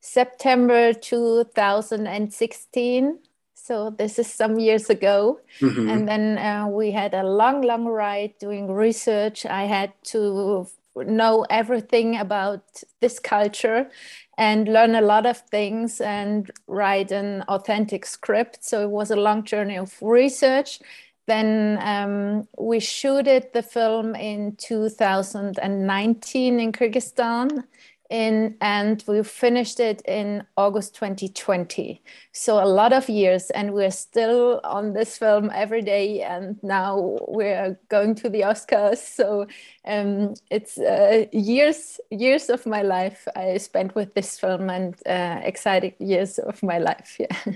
September 0.00 0.94
2016. 0.94 3.18
So 3.54 3.90
this 3.90 4.18
is 4.18 4.32
some 4.32 4.58
years 4.58 4.88
ago. 4.88 5.40
Mm-hmm. 5.60 5.88
And 5.90 6.08
then 6.08 6.38
uh, 6.38 6.68
we 6.68 6.92
had 6.92 7.12
a 7.12 7.24
long, 7.24 7.60
long 7.60 7.84
ride 7.84 8.38
doing 8.38 8.72
research. 8.72 9.44
I 9.44 9.64
had 9.64 9.92
to 10.04 10.66
know 10.96 11.44
everything 11.50 12.16
about 12.16 12.62
this 13.00 13.18
culture 13.18 13.90
and 14.38 14.68
learn 14.68 14.94
a 14.94 15.00
lot 15.00 15.26
of 15.26 15.38
things 15.38 16.00
and 16.00 16.50
write 16.66 17.12
an 17.12 17.42
authentic 17.48 18.06
script. 18.06 18.64
So 18.64 18.82
it 18.82 18.90
was 18.90 19.10
a 19.10 19.16
long 19.16 19.44
journey 19.44 19.76
of 19.76 19.94
research. 20.00 20.80
Then 21.26 21.78
um, 21.80 22.48
we 22.58 22.80
shooted 22.80 23.52
the 23.52 23.62
film 23.62 24.14
in 24.14 24.56
2019 24.56 26.60
in 26.60 26.72
Kyrgyzstan 26.72 27.64
in 28.12 28.56
and 28.60 29.02
we 29.08 29.22
finished 29.22 29.80
it 29.80 30.02
in 30.02 30.44
August 30.56 30.94
2020. 30.94 32.02
So 32.32 32.62
a 32.62 32.68
lot 32.68 32.92
of 32.92 33.08
years, 33.08 33.50
and 33.50 33.72
we're 33.72 33.90
still 33.90 34.60
on 34.62 34.92
this 34.92 35.16
film 35.16 35.50
every 35.54 35.82
day. 35.82 36.20
And 36.20 36.62
now 36.62 37.18
we're 37.26 37.78
going 37.88 38.14
to 38.16 38.28
the 38.28 38.42
Oscars. 38.42 38.98
So 38.98 39.46
um, 39.86 40.34
it's 40.50 40.78
uh, 40.78 41.24
years, 41.32 41.98
years 42.10 42.50
of 42.50 42.66
my 42.66 42.82
life 42.82 43.26
I 43.34 43.56
spent 43.56 43.94
with 43.94 44.14
this 44.14 44.38
film, 44.38 44.68
and 44.68 44.94
uh, 45.06 45.40
exciting 45.42 45.94
years 45.98 46.38
of 46.38 46.62
my 46.62 46.78
life. 46.78 47.16
Yeah. 47.18 47.36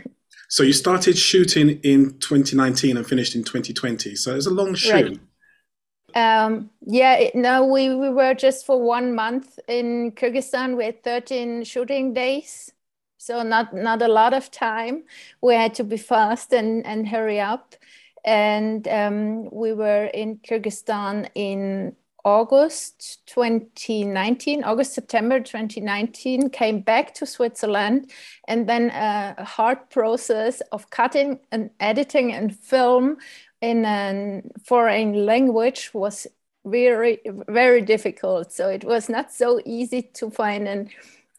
So 0.49 0.63
you 0.63 0.73
started 0.73 1.19
shooting 1.19 1.81
in 1.83 2.19
2019 2.21 2.97
and 2.97 3.05
finished 3.05 3.35
in 3.35 3.43
2020. 3.43 4.15
So 4.15 4.31
it 4.31 4.37
was 4.37 4.47
a 4.47 4.51
long 4.55 4.77
shoot. 4.77 4.93
Right. 4.93 5.21
Um, 6.17 6.71
yeah, 6.81 7.29
no, 7.35 7.67
we, 7.67 7.95
we 7.95 8.09
were 8.09 8.33
just 8.33 8.65
for 8.65 8.83
one 8.83 9.15
month 9.15 9.59
in 9.69 10.13
Kyrgyzstan. 10.13 10.75
We 10.75 10.87
had 10.87 11.05
13 11.05 11.63
shooting 11.65 12.15
days, 12.15 12.73
so 13.19 13.43
not 13.43 13.75
not 13.75 14.01
a 14.01 14.09
lot 14.09 14.33
of 14.33 14.51
time. 14.51 15.05
We 15.43 15.55
had 15.55 15.75
to 15.75 15.85
be 15.85 15.99
fast 15.99 16.55
and, 16.55 16.87
and 16.87 17.07
hurry 17.07 17.39
up. 17.39 17.75
And 18.25 18.89
um, 18.89 19.51
we 19.53 19.75
were 19.75 20.07
in 20.07 20.39
Kyrgyzstan 20.39 21.29
in 21.35 21.95
August 22.25 23.21
2019, 23.27 24.65
August, 24.65 24.95
September 24.95 25.39
2019, 25.39 26.49
came 26.49 26.81
back 26.81 27.13
to 27.15 27.27
Switzerland, 27.27 28.11
and 28.49 28.67
then 28.67 28.89
a 28.91 29.45
hard 29.45 29.91
process 29.91 30.63
of 30.73 30.89
cutting 30.89 31.41
and 31.53 31.71
editing 31.79 32.33
and 32.33 32.57
film 32.57 33.19
in 33.67 33.85
a 33.85 34.43
foreign 34.65 35.27
language 35.27 35.91
was 35.93 36.27
very 36.65 37.21
very 37.49 37.83
difficult. 37.83 38.53
So 38.53 38.69
it 38.69 38.85
was 38.85 39.09
not 39.09 39.33
so 39.33 39.61
easy 39.65 40.03
to 40.15 40.31
find 40.31 40.69
a 40.69 40.87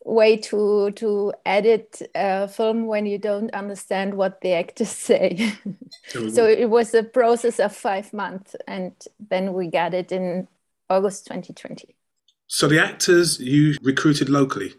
way 0.03 0.37
to 0.37 0.91
to 0.91 1.33
edit 1.45 2.01
a 2.15 2.47
film 2.47 2.87
when 2.87 3.05
you 3.05 3.17
don't 3.17 3.53
understand 3.53 4.13
what 4.13 4.41
the 4.41 4.53
actors 4.53 4.89
say. 5.09 5.53
So 6.11 6.45
it 6.45 6.69
was 6.69 6.93
a 6.93 7.03
process 7.03 7.59
of 7.59 7.75
five 7.75 8.13
months 8.13 8.55
and 8.67 8.93
then 9.29 9.53
we 9.53 9.67
got 9.67 9.93
it 9.93 10.11
in 10.11 10.47
august 10.89 11.25
2020 11.25 11.95
so 12.47 12.67
the 12.67 12.81
actors 12.81 13.39
you 13.39 13.75
recruited 13.81 14.29
locally 14.29 14.73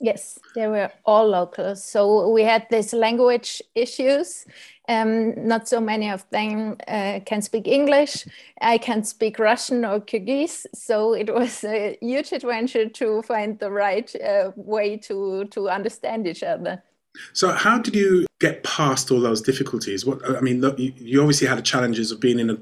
Yes, 0.00 0.38
they 0.54 0.68
were 0.68 0.90
all 1.04 1.28
locals. 1.28 1.82
So 1.82 2.30
we 2.30 2.42
had 2.42 2.66
these 2.70 2.92
language 2.92 3.60
issues. 3.74 4.46
Um, 4.88 5.46
not 5.46 5.68
so 5.68 5.80
many 5.80 6.08
of 6.08 6.24
them 6.30 6.76
uh, 6.86 7.20
can 7.26 7.42
speak 7.42 7.66
English. 7.66 8.26
I 8.60 8.78
can 8.78 9.02
speak 9.02 9.38
Russian 9.38 9.84
or 9.84 10.00
Kyrgyz. 10.00 10.66
So 10.74 11.14
it 11.14 11.34
was 11.34 11.64
a 11.64 11.98
huge 12.00 12.32
adventure 12.32 12.88
to 12.88 13.22
find 13.22 13.58
the 13.58 13.70
right 13.70 14.14
uh, 14.16 14.52
way 14.56 14.96
to, 14.98 15.46
to 15.46 15.68
understand 15.68 16.26
each 16.26 16.42
other. 16.42 16.82
So, 17.32 17.50
how 17.50 17.78
did 17.78 17.96
you 17.96 18.26
get 18.38 18.62
past 18.62 19.10
all 19.10 19.20
those 19.20 19.42
difficulties? 19.42 20.06
What 20.06 20.20
I 20.36 20.40
mean, 20.40 20.60
look, 20.60 20.78
you, 20.78 20.92
you 20.96 21.20
obviously 21.20 21.48
had 21.48 21.58
the 21.58 21.62
challenges 21.62 22.12
of 22.12 22.20
being 22.20 22.38
in 22.38 22.50
a 22.50 22.58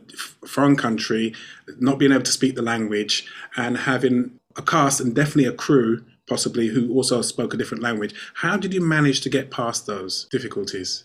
foreign 0.46 0.76
country, 0.76 1.34
not 1.78 1.98
being 1.98 2.12
able 2.12 2.22
to 2.22 2.32
speak 2.32 2.54
the 2.54 2.62
language, 2.62 3.26
and 3.56 3.76
having 3.76 4.38
a 4.56 4.62
cast 4.62 5.00
and 5.00 5.14
definitely 5.14 5.44
a 5.44 5.52
crew 5.52 6.02
possibly 6.28 6.68
who 6.68 6.92
also 6.92 7.22
spoke 7.22 7.54
a 7.54 7.56
different 7.56 7.82
language. 7.82 8.14
How 8.34 8.56
did 8.56 8.74
you 8.74 8.80
manage 8.80 9.20
to 9.22 9.30
get 9.30 9.50
past 9.50 9.86
those 9.86 10.26
difficulties? 10.30 11.04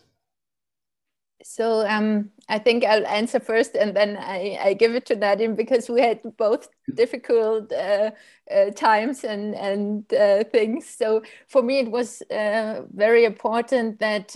So 1.44 1.88
um, 1.88 2.30
I 2.50 2.60
think 2.60 2.84
I'll 2.84 3.06
answer 3.08 3.40
first, 3.40 3.76
and 3.76 3.96
then 3.96 4.18
I, 4.18 4.60
I 4.62 4.74
give 4.74 4.94
it 4.94 5.06
to 5.08 5.16
Nadine 5.16 5.56
because 5.56 5.90
we 5.90 6.02
had 6.02 6.20
both 6.38 6.70
difficult 6.94 7.72
uh, 7.72 8.12
uh, 8.52 8.72
times 8.72 9.24
and 9.24 9.56
and 9.56 10.14
uh, 10.14 10.44
things. 10.46 10.86
So 10.88 11.24
for 11.48 11.62
me, 11.62 11.80
it 11.80 11.92
was 11.92 12.22
uh, 12.32 12.82
very 12.94 13.26
important 13.26 14.00
that 14.00 14.36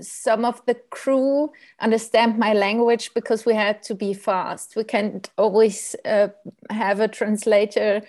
some 0.00 0.44
of 0.44 0.64
the 0.66 0.74
crew 0.90 1.52
understand 1.80 2.38
my 2.38 2.52
language 2.52 3.14
because 3.14 3.46
we 3.46 3.54
had 3.54 3.82
to 3.84 3.94
be 3.94 4.14
fast. 4.14 4.76
We 4.76 4.84
can't 4.84 5.30
always 5.36 5.94
uh, 6.04 6.28
have 6.70 7.00
a 7.00 7.08
translator 7.08 8.02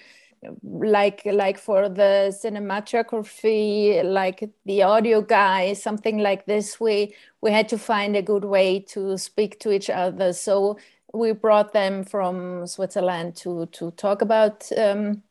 like 0.63 1.21
like 1.25 1.57
for 1.57 1.87
the 1.87 2.35
cinematography 2.43 4.03
like 4.03 4.49
the 4.65 4.81
audio 4.81 5.21
guy 5.21 5.73
something 5.73 6.17
like 6.17 6.45
this 6.47 6.79
we 6.79 7.13
we 7.41 7.51
had 7.51 7.69
to 7.69 7.77
find 7.77 8.15
a 8.15 8.21
good 8.21 8.45
way 8.45 8.79
to 8.79 9.17
speak 9.17 9.59
to 9.59 9.71
each 9.71 9.89
other. 9.89 10.33
So 10.33 10.77
we 11.13 11.33
brought 11.33 11.73
them 11.73 12.03
from 12.03 12.65
switzerland 12.67 13.35
to 13.37 13.65
to 13.67 13.91
talk 13.91 14.21
about 14.21 14.71
um, 14.77 15.23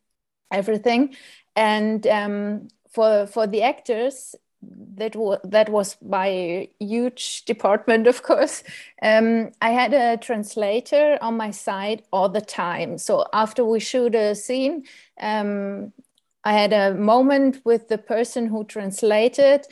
everything. 0.50 1.14
And 1.56 2.06
um, 2.06 2.68
for 2.90 3.26
for 3.26 3.46
the 3.46 3.62
actors 3.62 4.34
that 4.62 5.16
was 5.16 5.38
that 5.44 5.68
was 5.70 5.96
my 6.02 6.68
huge 6.78 7.44
department 7.46 8.06
of 8.06 8.22
course. 8.22 8.62
Um, 9.02 9.52
i 9.60 9.70
had 9.70 9.94
a 9.94 10.16
translator 10.18 11.18
on 11.20 11.36
my 11.36 11.50
side 11.50 12.02
all 12.12 12.28
the 12.28 12.40
time. 12.40 12.98
So 12.98 13.24
after 13.32 13.64
we 13.64 13.80
shoot 13.80 14.14
a 14.14 14.34
scene 14.34 14.84
um, 15.20 15.92
i 16.44 16.52
had 16.52 16.72
a 16.72 16.94
moment 16.94 17.60
with 17.64 17.88
the 17.88 17.98
person 17.98 18.46
who 18.46 18.64
translated 18.64 19.66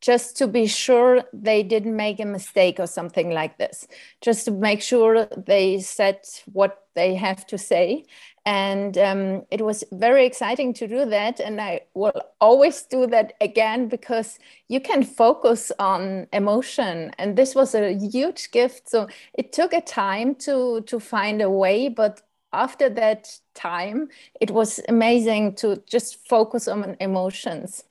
just 0.00 0.36
to 0.36 0.46
be 0.46 0.66
sure 0.66 1.22
they 1.32 1.62
didn't 1.62 1.96
make 1.96 2.20
a 2.20 2.26
mistake 2.26 2.78
or 2.78 2.86
something 2.86 3.30
like 3.30 3.56
this 3.56 3.88
just 4.20 4.44
to 4.44 4.50
make 4.50 4.82
sure 4.82 5.26
they 5.46 5.80
said 5.80 6.20
what 6.52 6.86
they 6.94 7.14
have 7.14 7.46
to 7.46 7.56
say 7.56 8.04
and 8.46 8.98
um, 8.98 9.46
it 9.50 9.62
was 9.62 9.84
very 9.92 10.26
exciting 10.26 10.74
to 10.74 10.86
do 10.86 11.06
that. 11.06 11.40
And 11.40 11.60
i 11.60 11.80
will 11.94 12.12
always 12.40 12.82
do 12.82 13.06
that 13.06 13.34
again 13.40 13.88
because 13.88 14.38
you 14.68 14.80
can 14.80 15.02
focus 15.02 15.72
on 15.78 16.26
emotion. 16.32 17.12
And 17.18 17.36
this 17.36 17.54
was 17.54 17.74
a 17.74 17.94
huge 17.94 18.50
gift. 18.50 18.88
So 18.90 19.08
it 19.34 19.52
took 19.52 19.72
a 19.72 19.80
time 19.80 20.34
to 20.46 20.82
to 20.82 21.00
find 21.00 21.40
a 21.42 21.50
way. 21.50 21.88
But 21.88 22.22
after 22.52 22.88
that 22.90 23.40
time 23.54 24.08
it 24.40 24.50
was 24.50 24.80
amazing 24.88 25.54
to 25.56 25.82
just 25.86 26.16
focus 26.28 26.68
on 26.68 26.96
emotions. 27.00 27.84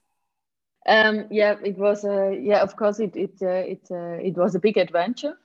Um, 0.86 1.28
yeah 1.32 1.56
it 1.64 1.78
was 1.78 2.04
uh, 2.04 2.30
yeah 2.30 2.62
of 2.62 2.76
course 2.76 3.00
it 3.00 3.16
it 3.16 3.42
uh, 3.42 3.48
it, 3.74 3.88
uh, 3.90 4.20
it 4.22 4.36
was 4.36 4.54
a 4.56 4.60
big 4.60 4.78
adventure 4.78 5.38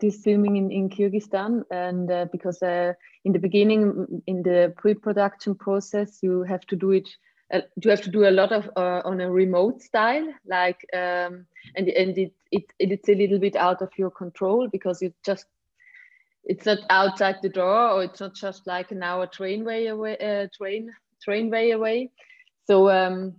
this 0.00 0.22
filming 0.22 0.56
in, 0.56 0.70
in 0.70 0.88
Kyrgyzstan. 0.88 1.64
And 1.70 2.10
uh, 2.10 2.26
because 2.32 2.62
uh, 2.62 2.94
in 3.24 3.32
the 3.32 3.38
beginning, 3.38 4.22
in 4.26 4.42
the 4.42 4.72
pre-production 4.76 5.54
process, 5.54 6.18
you 6.22 6.42
have 6.42 6.62
to 6.66 6.76
do 6.76 6.92
it. 6.92 7.08
Uh, 7.52 7.60
you 7.82 7.90
have 7.90 8.02
to 8.02 8.10
do 8.10 8.28
a 8.28 8.30
lot 8.30 8.52
of 8.52 8.70
uh, 8.76 9.02
on 9.04 9.20
a 9.20 9.30
remote 9.30 9.82
style, 9.82 10.32
like 10.46 10.86
um, 10.92 11.46
and 11.74 11.88
and 11.88 12.16
it, 12.16 12.32
it 12.52 12.64
it's 12.78 13.08
a 13.08 13.14
little 13.14 13.40
bit 13.40 13.56
out 13.56 13.82
of 13.82 13.90
your 13.98 14.10
control 14.10 14.68
because 14.68 15.02
you 15.02 15.12
just 15.24 15.46
it's 16.44 16.64
not 16.64 16.78
outside 16.90 17.36
the 17.42 17.48
door 17.48 17.90
or 17.90 18.04
it's 18.04 18.20
not 18.20 18.34
just 18.34 18.66
like 18.68 18.92
an 18.92 19.02
hour 19.02 19.26
train 19.26 19.64
way 19.64 19.88
away 19.88 20.16
uh, 20.18 20.46
train 20.56 20.92
train 21.20 21.50
way 21.50 21.72
away. 21.72 22.10
So 22.66 22.88
um, 22.88 23.34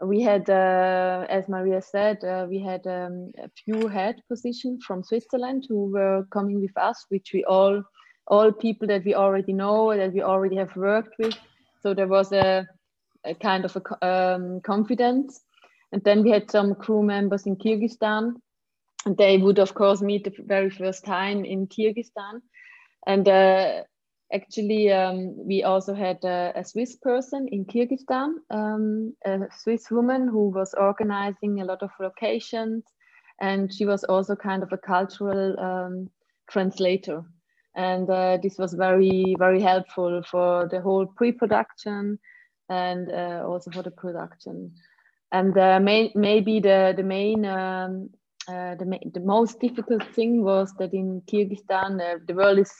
we 0.00 0.20
had, 0.20 0.48
uh, 0.50 1.26
as 1.28 1.48
Maria 1.48 1.80
said, 1.80 2.22
uh, 2.24 2.46
we 2.48 2.58
had 2.60 2.86
um, 2.86 3.32
a 3.38 3.48
few 3.64 3.88
head 3.88 4.16
positions 4.28 4.84
from 4.84 5.02
Switzerland 5.04 5.66
who 5.68 5.90
were 5.90 6.26
coming 6.30 6.60
with 6.60 6.76
us, 6.76 7.04
which 7.08 7.30
we 7.32 7.44
all, 7.44 7.82
all 8.26 8.52
people 8.52 8.88
that 8.88 9.04
we 9.04 9.14
already 9.14 9.52
know, 9.52 9.96
that 9.96 10.12
we 10.12 10.22
already 10.22 10.56
have 10.56 10.74
worked 10.76 11.14
with. 11.18 11.34
So 11.80 11.94
there 11.94 12.08
was 12.08 12.32
a, 12.32 12.66
a 13.24 13.34
kind 13.34 13.64
of 13.64 13.76
a 13.76 14.06
um, 14.06 14.60
confidence. 14.60 15.40
And 15.92 16.02
then 16.02 16.24
we 16.24 16.30
had 16.30 16.50
some 16.50 16.74
crew 16.74 17.02
members 17.02 17.46
in 17.46 17.56
Kyrgyzstan, 17.56 18.32
and 19.06 19.16
they 19.16 19.38
would 19.38 19.60
of 19.60 19.74
course 19.74 20.02
meet 20.02 20.24
the 20.24 20.32
very 20.44 20.70
first 20.70 21.04
time 21.04 21.44
in 21.44 21.68
Kyrgyzstan. 21.68 22.40
And 23.06 23.28
uh, 23.28 23.82
Actually, 24.34 24.90
um, 24.90 25.36
we 25.46 25.62
also 25.62 25.94
had 25.94 26.18
a, 26.24 26.52
a, 26.56 26.64
Swiss 26.64 26.96
person 26.96 27.46
in 27.52 27.64
Kyrgyzstan, 27.64 28.34
um, 28.50 29.14
a 29.24 29.46
Swiss 29.56 29.92
woman 29.92 30.26
who 30.26 30.48
was 30.48 30.74
organizing 30.74 31.60
a 31.60 31.64
lot 31.64 31.84
of 31.84 31.90
locations, 32.00 32.82
and 33.40 33.72
she 33.72 33.86
was 33.86 34.02
also 34.02 34.34
kind 34.34 34.64
of 34.64 34.72
a 34.72 34.78
cultural 34.78 35.58
um, 35.60 36.10
translator. 36.50 37.22
And 37.76 38.10
uh, 38.10 38.38
this 38.42 38.58
was 38.58 38.74
very, 38.74 39.36
very 39.38 39.60
helpful 39.60 40.22
for 40.28 40.68
the 40.68 40.80
whole 40.80 41.06
pre-production 41.06 42.18
and 42.68 43.12
uh, 43.12 43.44
also 43.46 43.70
for 43.70 43.84
the 43.84 43.90
production. 43.92 44.72
And 45.30 45.56
uh, 45.56 45.78
may, 45.78 46.10
maybe 46.16 46.58
the, 46.58 46.92
the 46.96 47.02
main 47.04 47.44
um, 47.44 48.10
uh, 48.48 48.74
the, 48.74 48.98
the, 49.14 49.20
most 49.20 49.58
difficult 49.58 50.02
thing 50.14 50.42
was 50.44 50.74
that 50.78 50.92
in 50.92 51.22
Kyrgyzstan, 51.22 52.00
uh, 52.00 52.18
the 52.26 52.34
world 52.34 52.58
is 52.58 52.72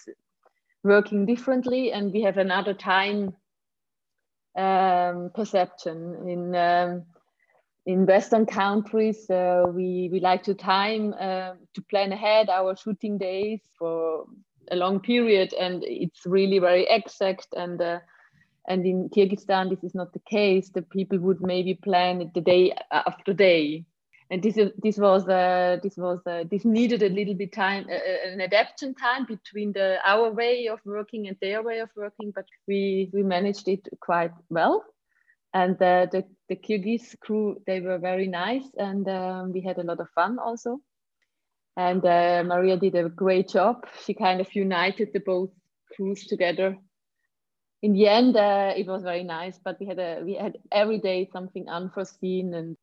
working 0.85 1.27
differently 1.27 1.93
and 1.93 2.13
we 2.13 2.23
have 2.23 2.37
another 2.39 2.75
time 2.75 3.35
um, 4.57 5.31
perception. 5.35 6.29
In 6.29 6.55
um, 6.55 7.05
in 7.87 8.07
western 8.07 8.47
countries 8.47 9.29
uh, 9.31 9.65
we 9.69 10.09
we 10.11 10.21
like 10.21 10.43
to 10.43 10.55
time 10.55 11.15
uh, 11.21 11.53
to 11.75 11.83
plan 11.91 12.13
ahead 12.13 12.49
our 12.49 12.77
shooting 12.77 13.19
days 13.19 13.61
for 13.79 14.25
a 14.71 14.77
long 14.77 15.01
period 15.01 15.53
and 15.53 15.85
it's 15.85 16.25
really 16.25 16.59
very 16.59 16.87
exact 16.89 17.49
and 17.57 17.81
uh, 17.83 17.99
and 18.67 18.87
in 18.87 19.11
Kyrgyzstan 19.11 19.69
this 19.69 19.85
is 19.85 19.95
not 19.95 20.13
the 20.13 20.23
case. 20.31 20.71
The 20.71 20.83
people 20.83 21.19
would 21.19 21.43
maybe 21.43 21.75
plan 21.75 22.23
it 22.23 22.33
the 22.33 22.41
day 22.41 22.75
after 22.91 23.35
day 23.35 23.85
and 24.31 24.43
this 24.43 24.59
this 24.83 24.97
was 24.97 25.29
uh, 25.29 25.79
this 25.83 25.97
was 25.97 26.21
uh, 26.27 26.45
this 26.51 26.65
needed 26.65 27.03
a 27.03 27.09
little 27.09 27.35
bit 27.35 27.53
time 27.53 27.87
uh, 27.91 27.95
uh, 27.95 28.33
an 28.33 28.41
adaptation 28.41 28.95
time 28.95 29.27
between 29.27 29.73
the 29.73 29.99
our 30.05 30.31
way 30.31 30.67
of 30.69 30.81
working 30.85 31.29
and 31.29 31.37
their 31.41 31.63
way 31.63 31.81
of 31.81 31.91
working 31.97 32.33
but 32.35 32.47
we 32.67 33.11
we 33.13 33.23
managed 33.23 33.69
it 33.69 33.87
quite 34.01 34.33
well. 34.49 34.85
And 35.53 35.75
uh, 35.77 36.07
the 36.11 36.25
the 36.49 36.57
Kyrgyz 36.57 37.19
crew 37.21 37.61
they 37.67 37.81
were 37.81 37.99
very 37.99 38.27
nice 38.27 38.65
and 38.79 39.07
um, 39.09 39.53
we 39.53 39.61
had 39.61 39.79
a 39.79 39.85
lot 39.85 40.01
of 40.01 40.09
fun 40.15 40.39
also. 40.39 40.81
And 41.77 42.05
uh, 42.05 42.45
Maria 42.47 42.77
did 42.77 42.95
a 42.95 43.09
great 43.09 43.49
job. 43.49 43.87
She 44.05 44.15
kind 44.15 44.41
of 44.41 44.55
united 44.55 45.11
the 45.13 45.21
both 45.21 45.51
crews 45.95 46.27
together. 46.27 46.77
In 47.83 47.93
the 47.93 48.09
end 48.09 48.37
it 48.37 48.87
was 48.87 49.03
very 49.03 49.23
nice 49.23 49.59
but 49.63 49.79
we 49.79 49.87
had 49.87 49.99
a 49.99 50.23
we 50.25 50.35
had 50.35 50.57
every 50.73 50.99
day 50.99 51.29
something 51.31 51.69
unforeseen 51.69 52.55
and 52.55 52.77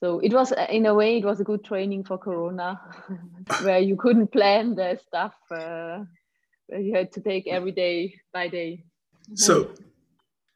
so 0.00 0.18
it 0.20 0.32
was 0.32 0.52
uh, 0.52 0.66
in 0.70 0.86
a 0.86 0.94
way 0.94 1.18
it 1.18 1.24
was 1.24 1.40
a 1.40 1.44
good 1.44 1.64
training 1.64 2.04
for 2.04 2.18
corona 2.18 2.80
where 3.62 3.78
you 3.78 3.96
couldn't 3.96 4.32
plan 4.32 4.74
the 4.74 4.98
stuff 5.06 5.34
uh, 5.50 6.00
you 6.78 6.94
had 6.94 7.12
to 7.12 7.20
take 7.20 7.46
every 7.46 7.72
day 7.72 8.14
by 8.32 8.48
day. 8.48 8.84
So 9.34 9.70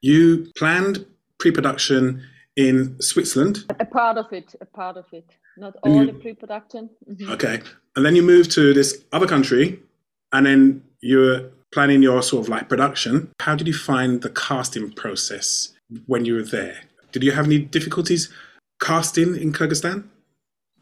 you 0.01 0.53
planned 0.57 1.07
pre-production 1.39 2.23
in 2.57 3.01
switzerland? 3.01 3.65
A 3.81 3.85
part 3.85 4.17
of 4.17 4.33
it 4.33 4.55
a 4.61 4.67
part 4.67 4.97
of 4.97 5.07
it. 5.13 5.29
Not 5.57 5.77
all 5.83 6.01
you, 6.01 6.07
the 6.07 6.13
pre-production. 6.13 6.91
Mm-hmm. 7.09 7.33
okay. 7.33 7.61
And 7.97 8.05
then 8.05 8.17
you 8.17 8.23
moved 8.23 8.51
to 8.53 8.75
this 8.75 9.05
other 9.13 9.27
country 9.27 9.81
and 10.33 10.47
then 10.47 10.83
you're 11.01 11.51
planning 11.73 12.03
your 12.03 12.23
sort 12.23 12.45
of 12.45 12.49
like 12.49 12.69
production. 12.69 13.31
How 13.41 13.55
did 13.55 13.67
you 13.67 13.75
find 13.75 14.23
the 14.23 14.31
casting 14.31 14.91
process 14.93 15.73
when 16.07 16.25
you 16.25 16.35
were 16.35 16.43
there? 16.43 16.77
Did 17.13 17.23
you 17.23 17.33
have 17.33 17.47
any 17.47 17.59
difficulties 17.59 18.33
casting 18.85 19.35
in 19.37 19.53
Kyrgyzstan? 19.53 20.05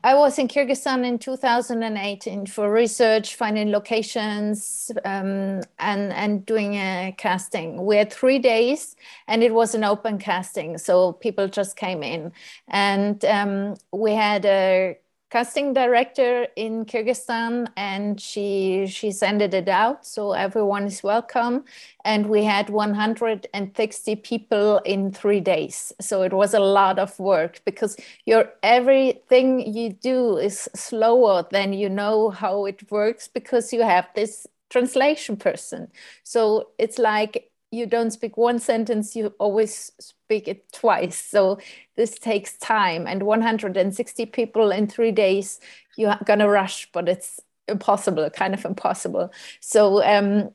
I 0.04 0.14
was 0.16 0.36
in 0.36 0.48
Kyrgyzstan 0.48 1.06
in 1.06 1.18
2018 1.18 2.46
for 2.46 2.72
research, 2.72 3.36
finding 3.36 3.70
locations, 3.70 4.90
um, 5.04 5.60
and 5.78 6.12
and 6.12 6.44
doing 6.44 6.74
a 6.74 7.14
casting. 7.16 7.86
We 7.86 7.96
had 7.96 8.12
three 8.12 8.40
days, 8.40 8.96
and 9.28 9.44
it 9.44 9.54
was 9.54 9.76
an 9.76 9.84
open 9.84 10.18
casting, 10.18 10.76
so 10.78 11.12
people 11.12 11.46
just 11.46 11.76
came 11.76 12.02
in, 12.02 12.32
and 12.66 13.24
um, 13.24 13.76
we 13.92 14.12
had 14.12 14.44
a 14.44 14.98
casting 15.32 15.72
director 15.72 16.46
in 16.56 16.84
Kyrgyzstan, 16.84 17.66
and 17.74 18.20
she 18.20 18.86
she 18.86 19.10
sent 19.10 19.40
it 19.40 19.66
out, 19.66 20.04
so 20.04 20.32
everyone 20.32 20.84
is 20.84 21.02
welcome. 21.02 21.64
And 22.04 22.26
we 22.26 22.44
had 22.44 22.68
160 22.68 24.16
people 24.16 24.78
in 24.84 25.10
three 25.10 25.40
days, 25.40 25.90
so 26.02 26.20
it 26.20 26.34
was 26.34 26.52
a 26.52 26.60
lot 26.60 26.98
of 26.98 27.18
work 27.18 27.62
because 27.64 27.96
your 28.26 28.52
everything 28.62 29.60
you 29.74 29.94
do 29.94 30.36
is 30.36 30.68
slower 30.74 31.46
than 31.50 31.72
you 31.72 31.88
know 31.88 32.28
how 32.28 32.66
it 32.66 32.90
works 32.90 33.26
because 33.26 33.72
you 33.72 33.80
have 33.82 34.08
this 34.14 34.46
translation 34.68 35.36
person. 35.38 35.88
So 36.24 36.68
it's 36.78 36.98
like 36.98 37.51
you 37.72 37.86
don't 37.86 38.10
speak 38.10 38.36
one 38.36 38.58
sentence, 38.58 39.16
you 39.16 39.34
always 39.38 39.92
speak 39.98 40.46
it 40.46 40.70
twice. 40.72 41.18
So 41.18 41.58
this 41.96 42.18
takes 42.18 42.56
time. 42.58 43.06
And 43.06 43.24
160 43.24 44.26
people 44.26 44.70
in 44.70 44.86
three 44.86 45.10
days, 45.10 45.58
you're 45.96 46.18
gonna 46.24 46.48
rush, 46.48 46.90
but 46.92 47.08
it's 47.08 47.40
impossible, 47.66 48.28
kind 48.30 48.54
of 48.54 48.64
impossible. 48.64 49.32
So 49.60 50.02
um, 50.04 50.50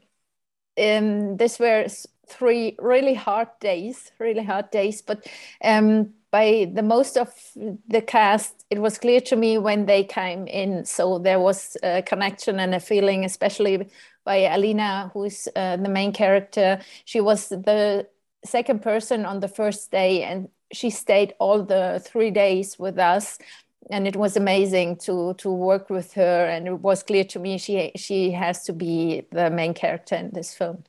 um, 0.80 1.38
this 1.38 1.60
were 1.60 1.88
three 2.28 2.76
really 2.80 3.14
hard 3.16 3.48
days, 3.60 4.12
really 4.20 4.44
hard 4.44 4.70
days. 4.70 5.02
But 5.02 5.26
um, 5.64 6.14
by 6.32 6.70
the 6.72 6.84
most 6.84 7.18
of 7.18 7.34
the 7.88 8.02
cast, 8.02 8.66
it 8.70 8.80
was 8.80 8.98
clear 8.98 9.22
to 9.22 9.36
me 9.36 9.58
when 9.58 9.86
they 9.86 10.04
came 10.04 10.46
in. 10.48 10.86
So 10.86 11.20
there 11.20 11.40
was 11.40 11.78
a 11.84 12.04
connection 12.04 12.60
and 12.60 12.76
a 12.76 12.80
feeling, 12.80 13.26
especially 13.26 13.90
by 14.28 14.44
Alina, 14.56 15.10
who's 15.14 15.48
uh, 15.56 15.78
the 15.78 15.90
main 15.90 16.12
character. 16.12 16.80
She 17.06 17.22
was 17.22 17.48
the 17.48 18.06
second 18.44 18.82
person 18.82 19.26
on 19.26 19.40
the 19.40 19.48
first 19.48 19.90
day, 19.90 20.24
and 20.24 20.50
she 20.74 20.90
stayed 20.90 21.34
all 21.40 21.64
the 21.64 22.02
three 22.04 22.32
days 22.32 22.78
with 22.78 23.00
us. 23.00 23.40
And 23.90 24.06
it 24.06 24.18
was 24.18 24.36
amazing 24.36 24.98
to 25.06 25.34
to 25.36 25.50
work 25.50 25.90
with 25.90 26.10
her, 26.14 26.46
and 26.54 26.68
it 26.68 26.80
was 26.90 27.04
clear 27.04 27.24
to 27.34 27.40
me 27.40 27.58
she 27.58 27.92
she 27.96 28.32
has 28.32 28.66
to 28.66 28.74
be 28.74 29.24
the 29.32 29.50
main 29.50 29.74
character 29.74 30.16
in 30.16 30.32
this 30.34 30.54
film. 30.54 30.84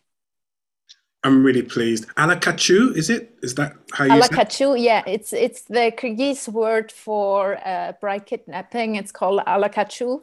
I'm 1.23 1.45
really 1.47 1.63
pleased. 1.63 2.07
Ala 2.19 2.37
Kachuu, 2.37 2.97
is 2.97 3.09
it? 3.09 3.39
Is 3.43 3.55
that 3.55 3.71
how 3.93 4.05
you 4.05 4.11
say 4.11 4.17
it? 4.17 4.33
Ala 4.33 4.45
Kachuu, 4.45 4.83
yeah. 4.89 5.03
It's 5.07 5.33
it's 5.33 5.63
the 5.63 5.93
Kyrgyz 5.99 6.49
word 6.49 6.91
for 6.91 7.59
uh, 7.65 7.93
bride 8.01 8.27
kidnapping. 8.27 8.97
It's 8.97 9.13
called 9.13 9.41
Ala 9.47 9.71
Kachuu. 9.71 10.23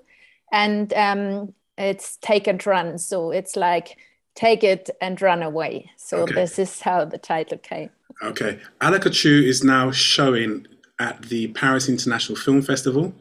And 0.51 0.93
um, 0.93 1.53
it's 1.77 2.17
take 2.17 2.47
and 2.47 2.65
run. 2.65 2.97
So 2.97 3.31
it's 3.31 3.55
like 3.55 3.97
take 4.35 4.63
it 4.63 4.89
and 5.01 5.21
run 5.21 5.41
away. 5.41 5.91
So 5.97 6.23
okay. 6.23 6.33
this 6.35 6.59
is 6.59 6.81
how 6.81 7.05
the 7.05 7.17
title 7.17 7.57
came. 7.57 7.89
Okay. 8.23 8.59
Ala 8.81 8.99
Kachuu 8.99 9.43
is 9.43 9.63
now 9.63 9.91
showing 9.91 10.67
at 10.99 11.23
the 11.23 11.47
Paris 11.47 11.89
International 11.89 12.37
Film 12.37 12.61
Festival. 12.61 13.13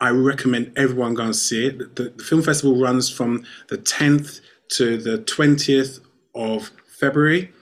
I 0.00 0.10
recommend 0.10 0.72
everyone 0.76 1.14
go 1.14 1.24
and 1.24 1.36
see 1.36 1.66
it. 1.66 1.96
The, 1.96 2.10
the 2.16 2.24
film 2.24 2.42
festival 2.42 2.80
runs 2.80 3.10
from 3.10 3.44
the 3.68 3.76
10th 3.76 4.40
to 4.76 4.96
the 4.96 5.18
20th 5.18 6.00
of 6.34 6.70
February. 6.86 7.52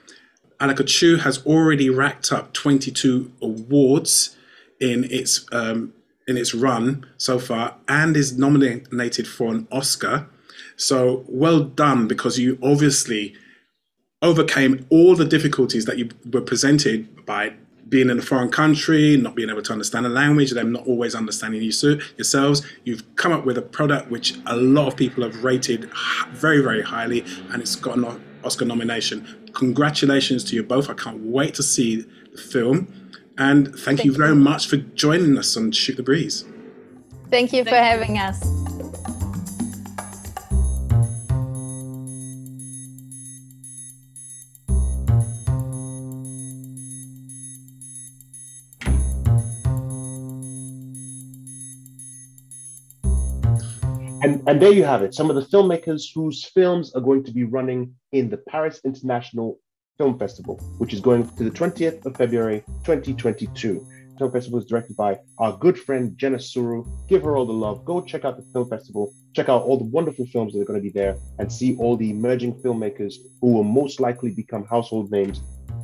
Ala 0.61 0.73
Kachuu 0.73 1.19
has 1.19 1.45
already 1.45 1.89
racked 1.89 2.31
up 2.31 2.53
22 2.53 3.31
awards 3.41 4.37
in 4.79 5.05
its 5.05 5.45
um, 5.51 5.93
in 6.29 6.37
its 6.37 6.53
run 6.53 7.05
so 7.17 7.39
far 7.39 7.75
and 7.87 8.15
is 8.15 8.37
nominated 8.37 9.27
for 9.27 9.51
an 9.51 9.67
Oscar. 9.71 10.29
So 10.77 11.25
well 11.27 11.61
done 11.61 12.07
because 12.07 12.37
you 12.37 12.59
obviously 12.61 13.33
overcame 14.21 14.85
all 14.89 15.15
the 15.15 15.25
difficulties 15.25 15.85
that 15.85 15.97
you 15.97 16.09
were 16.31 16.41
presented 16.41 17.25
by 17.25 17.53
being 17.89 18.11
in 18.11 18.19
a 18.19 18.21
foreign 18.21 18.51
country, 18.51 19.17
not 19.17 19.33
being 19.33 19.49
able 19.49 19.63
to 19.63 19.73
understand 19.73 20.05
the 20.05 20.09
language, 20.09 20.51
them 20.51 20.71
not 20.71 20.85
always 20.85 21.15
understanding 21.15 21.63
you 21.63 21.71
yourselves. 22.17 22.61
You've 22.83 23.03
come 23.15 23.31
up 23.31 23.45
with 23.45 23.57
a 23.57 23.63
product 23.63 24.11
which 24.11 24.35
a 24.45 24.55
lot 24.55 24.87
of 24.87 24.95
people 24.95 25.23
have 25.23 25.43
rated 25.43 25.89
very, 26.29 26.61
very 26.61 26.83
highly, 26.83 27.21
and 27.51 27.59
it's 27.59 27.75
got 27.75 27.97
an 27.97 28.21
Oscar 28.43 28.65
nomination. 28.65 29.49
Congratulations 29.53 30.43
to 30.45 30.55
you 30.55 30.61
both. 30.61 30.89
I 30.89 30.93
can't 30.93 31.21
wait 31.21 31.55
to 31.55 31.63
see 31.63 32.05
the 32.31 32.37
film. 32.37 33.08
And 33.39 33.67
thank, 33.67 33.79
thank 33.79 34.05
you 34.05 34.11
very 34.11 34.31
you. 34.31 34.35
much 34.35 34.67
for 34.67 34.75
joining 34.75 35.37
us 35.37 35.55
on 35.55 35.71
Shoot 35.71 35.95
the 35.95 36.03
Breeze. 36.03 36.43
Thank 37.29 37.53
you 37.53 37.63
for 37.63 37.75
having 37.75 38.17
us. 38.17 38.43
And, 54.21 54.43
and 54.49 54.61
there 54.61 54.73
you 54.73 54.83
have 54.83 55.01
it. 55.01 55.13
Some 55.13 55.29
of 55.29 55.37
the 55.37 55.43
filmmakers 55.43 56.07
whose 56.13 56.43
films 56.43 56.93
are 56.93 56.99
going 56.99 57.23
to 57.23 57.31
be 57.31 57.45
running 57.45 57.95
in 58.11 58.29
the 58.29 58.35
Paris 58.35 58.81
International 58.83 59.57
Film 59.99 60.17
Festival, 60.17 60.55
which 60.77 60.93
is 60.93 61.01
going 61.01 61.27
to 61.27 61.43
the 61.43 61.51
20th 61.51 62.05
of 62.05 62.15
February 62.15 62.63
2022. 62.85 63.85
Film 64.17 64.31
Festival 64.31 64.57
is 64.57 64.65
directed 64.65 64.95
by 64.95 65.19
our 65.39 65.57
good 65.57 65.77
friend 65.77 66.17
Jenna 66.17 66.39
Suru. 66.39 66.85
Give 67.09 67.21
her 67.23 67.35
all 67.35 67.45
the 67.45 67.51
love. 67.51 67.83
Go 67.83 67.99
check 68.01 68.23
out 68.23 68.37
the 68.37 68.43
film 68.53 68.69
festival. 68.69 69.13
Check 69.33 69.49
out 69.49 69.63
all 69.63 69.77
the 69.77 69.83
wonderful 69.83 70.25
films 70.27 70.53
that 70.53 70.61
are 70.61 70.65
going 70.65 70.79
to 70.79 70.83
be 70.83 70.89
there 70.89 71.17
and 71.37 71.51
see 71.51 71.75
all 71.75 71.97
the 71.97 72.11
emerging 72.11 72.53
filmmakers 72.61 73.15
who 73.41 73.51
will 73.51 73.65
most 73.65 73.99
likely 73.99 74.31
become 74.31 74.65
household 74.65 75.11
names 75.11 75.41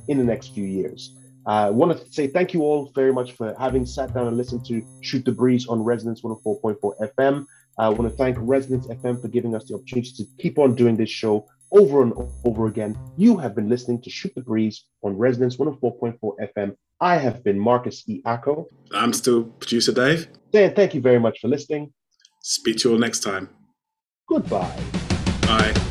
in 0.08 0.18
the 0.18 0.24
next 0.24 0.54
few 0.54 0.64
years. 0.64 1.18
I 1.46 1.66
uh, 1.66 1.72
want 1.74 1.98
to 1.98 2.14
say 2.14 2.28
thank 2.28 2.54
you 2.54 2.62
all 2.62 2.94
very 2.96 3.12
much 3.12 3.34
for 3.34 3.54
having 3.60 3.86
sat 3.86 4.14
down 4.14 4.28
and 4.28 4.38
listened 4.38 4.66
to 4.68 4.82
Shoot 5.02 5.26
the 5.26 5.34
Breeze 5.34 5.68
on 5.68 5.84
Resonance 5.84 6.22
104.4 6.22 7.12
FM. 7.18 7.46
I 7.78 7.90
want 7.90 8.10
to 8.10 8.18
thank 8.18 8.38
Resonance 8.40 8.88
FM 8.88 9.22
for 9.22 9.28
giving 9.28 9.56
us 9.56 9.66
the 9.66 9.76
opportunity 9.76 10.12
to 10.12 10.26
keep 10.40 10.58
on 10.58 10.74
doing 10.74 10.96
this 10.96 11.10
show 11.10 11.46
over 11.76 12.02
and 12.02 12.14
over 12.46 12.68
again. 12.68 12.98
You 13.18 13.38
have 13.38 13.54
been 13.54 13.70
listening 13.70 14.02
to 14.02 14.10
Shoot 14.10 14.34
the 14.34 14.42
Breeze 14.42 14.86
on 15.04 15.18
Resonance 15.18 15.58
104.4 15.58 16.18
FM. 16.56 16.76
I 17.02 17.18
have 17.18 17.44
been 17.44 17.60
Marcus 17.60 18.08
E. 18.08 18.22
Acko. 18.26 18.66
I'm 18.92 19.14
still 19.14 19.44
producer 19.44 19.92
Dave. 19.92 20.30
Dan, 20.52 20.74
thank 20.74 20.96
you 20.96 21.02
very 21.02 21.20
much 21.20 21.40
for 21.42 21.50
listening. 21.50 21.94
Speak 22.42 22.78
to 22.78 22.90
you 22.90 22.96
all 22.96 23.00
next 23.00 23.20
time. 23.20 23.50
Goodbye. 24.28 24.80
Bye. 25.42 25.85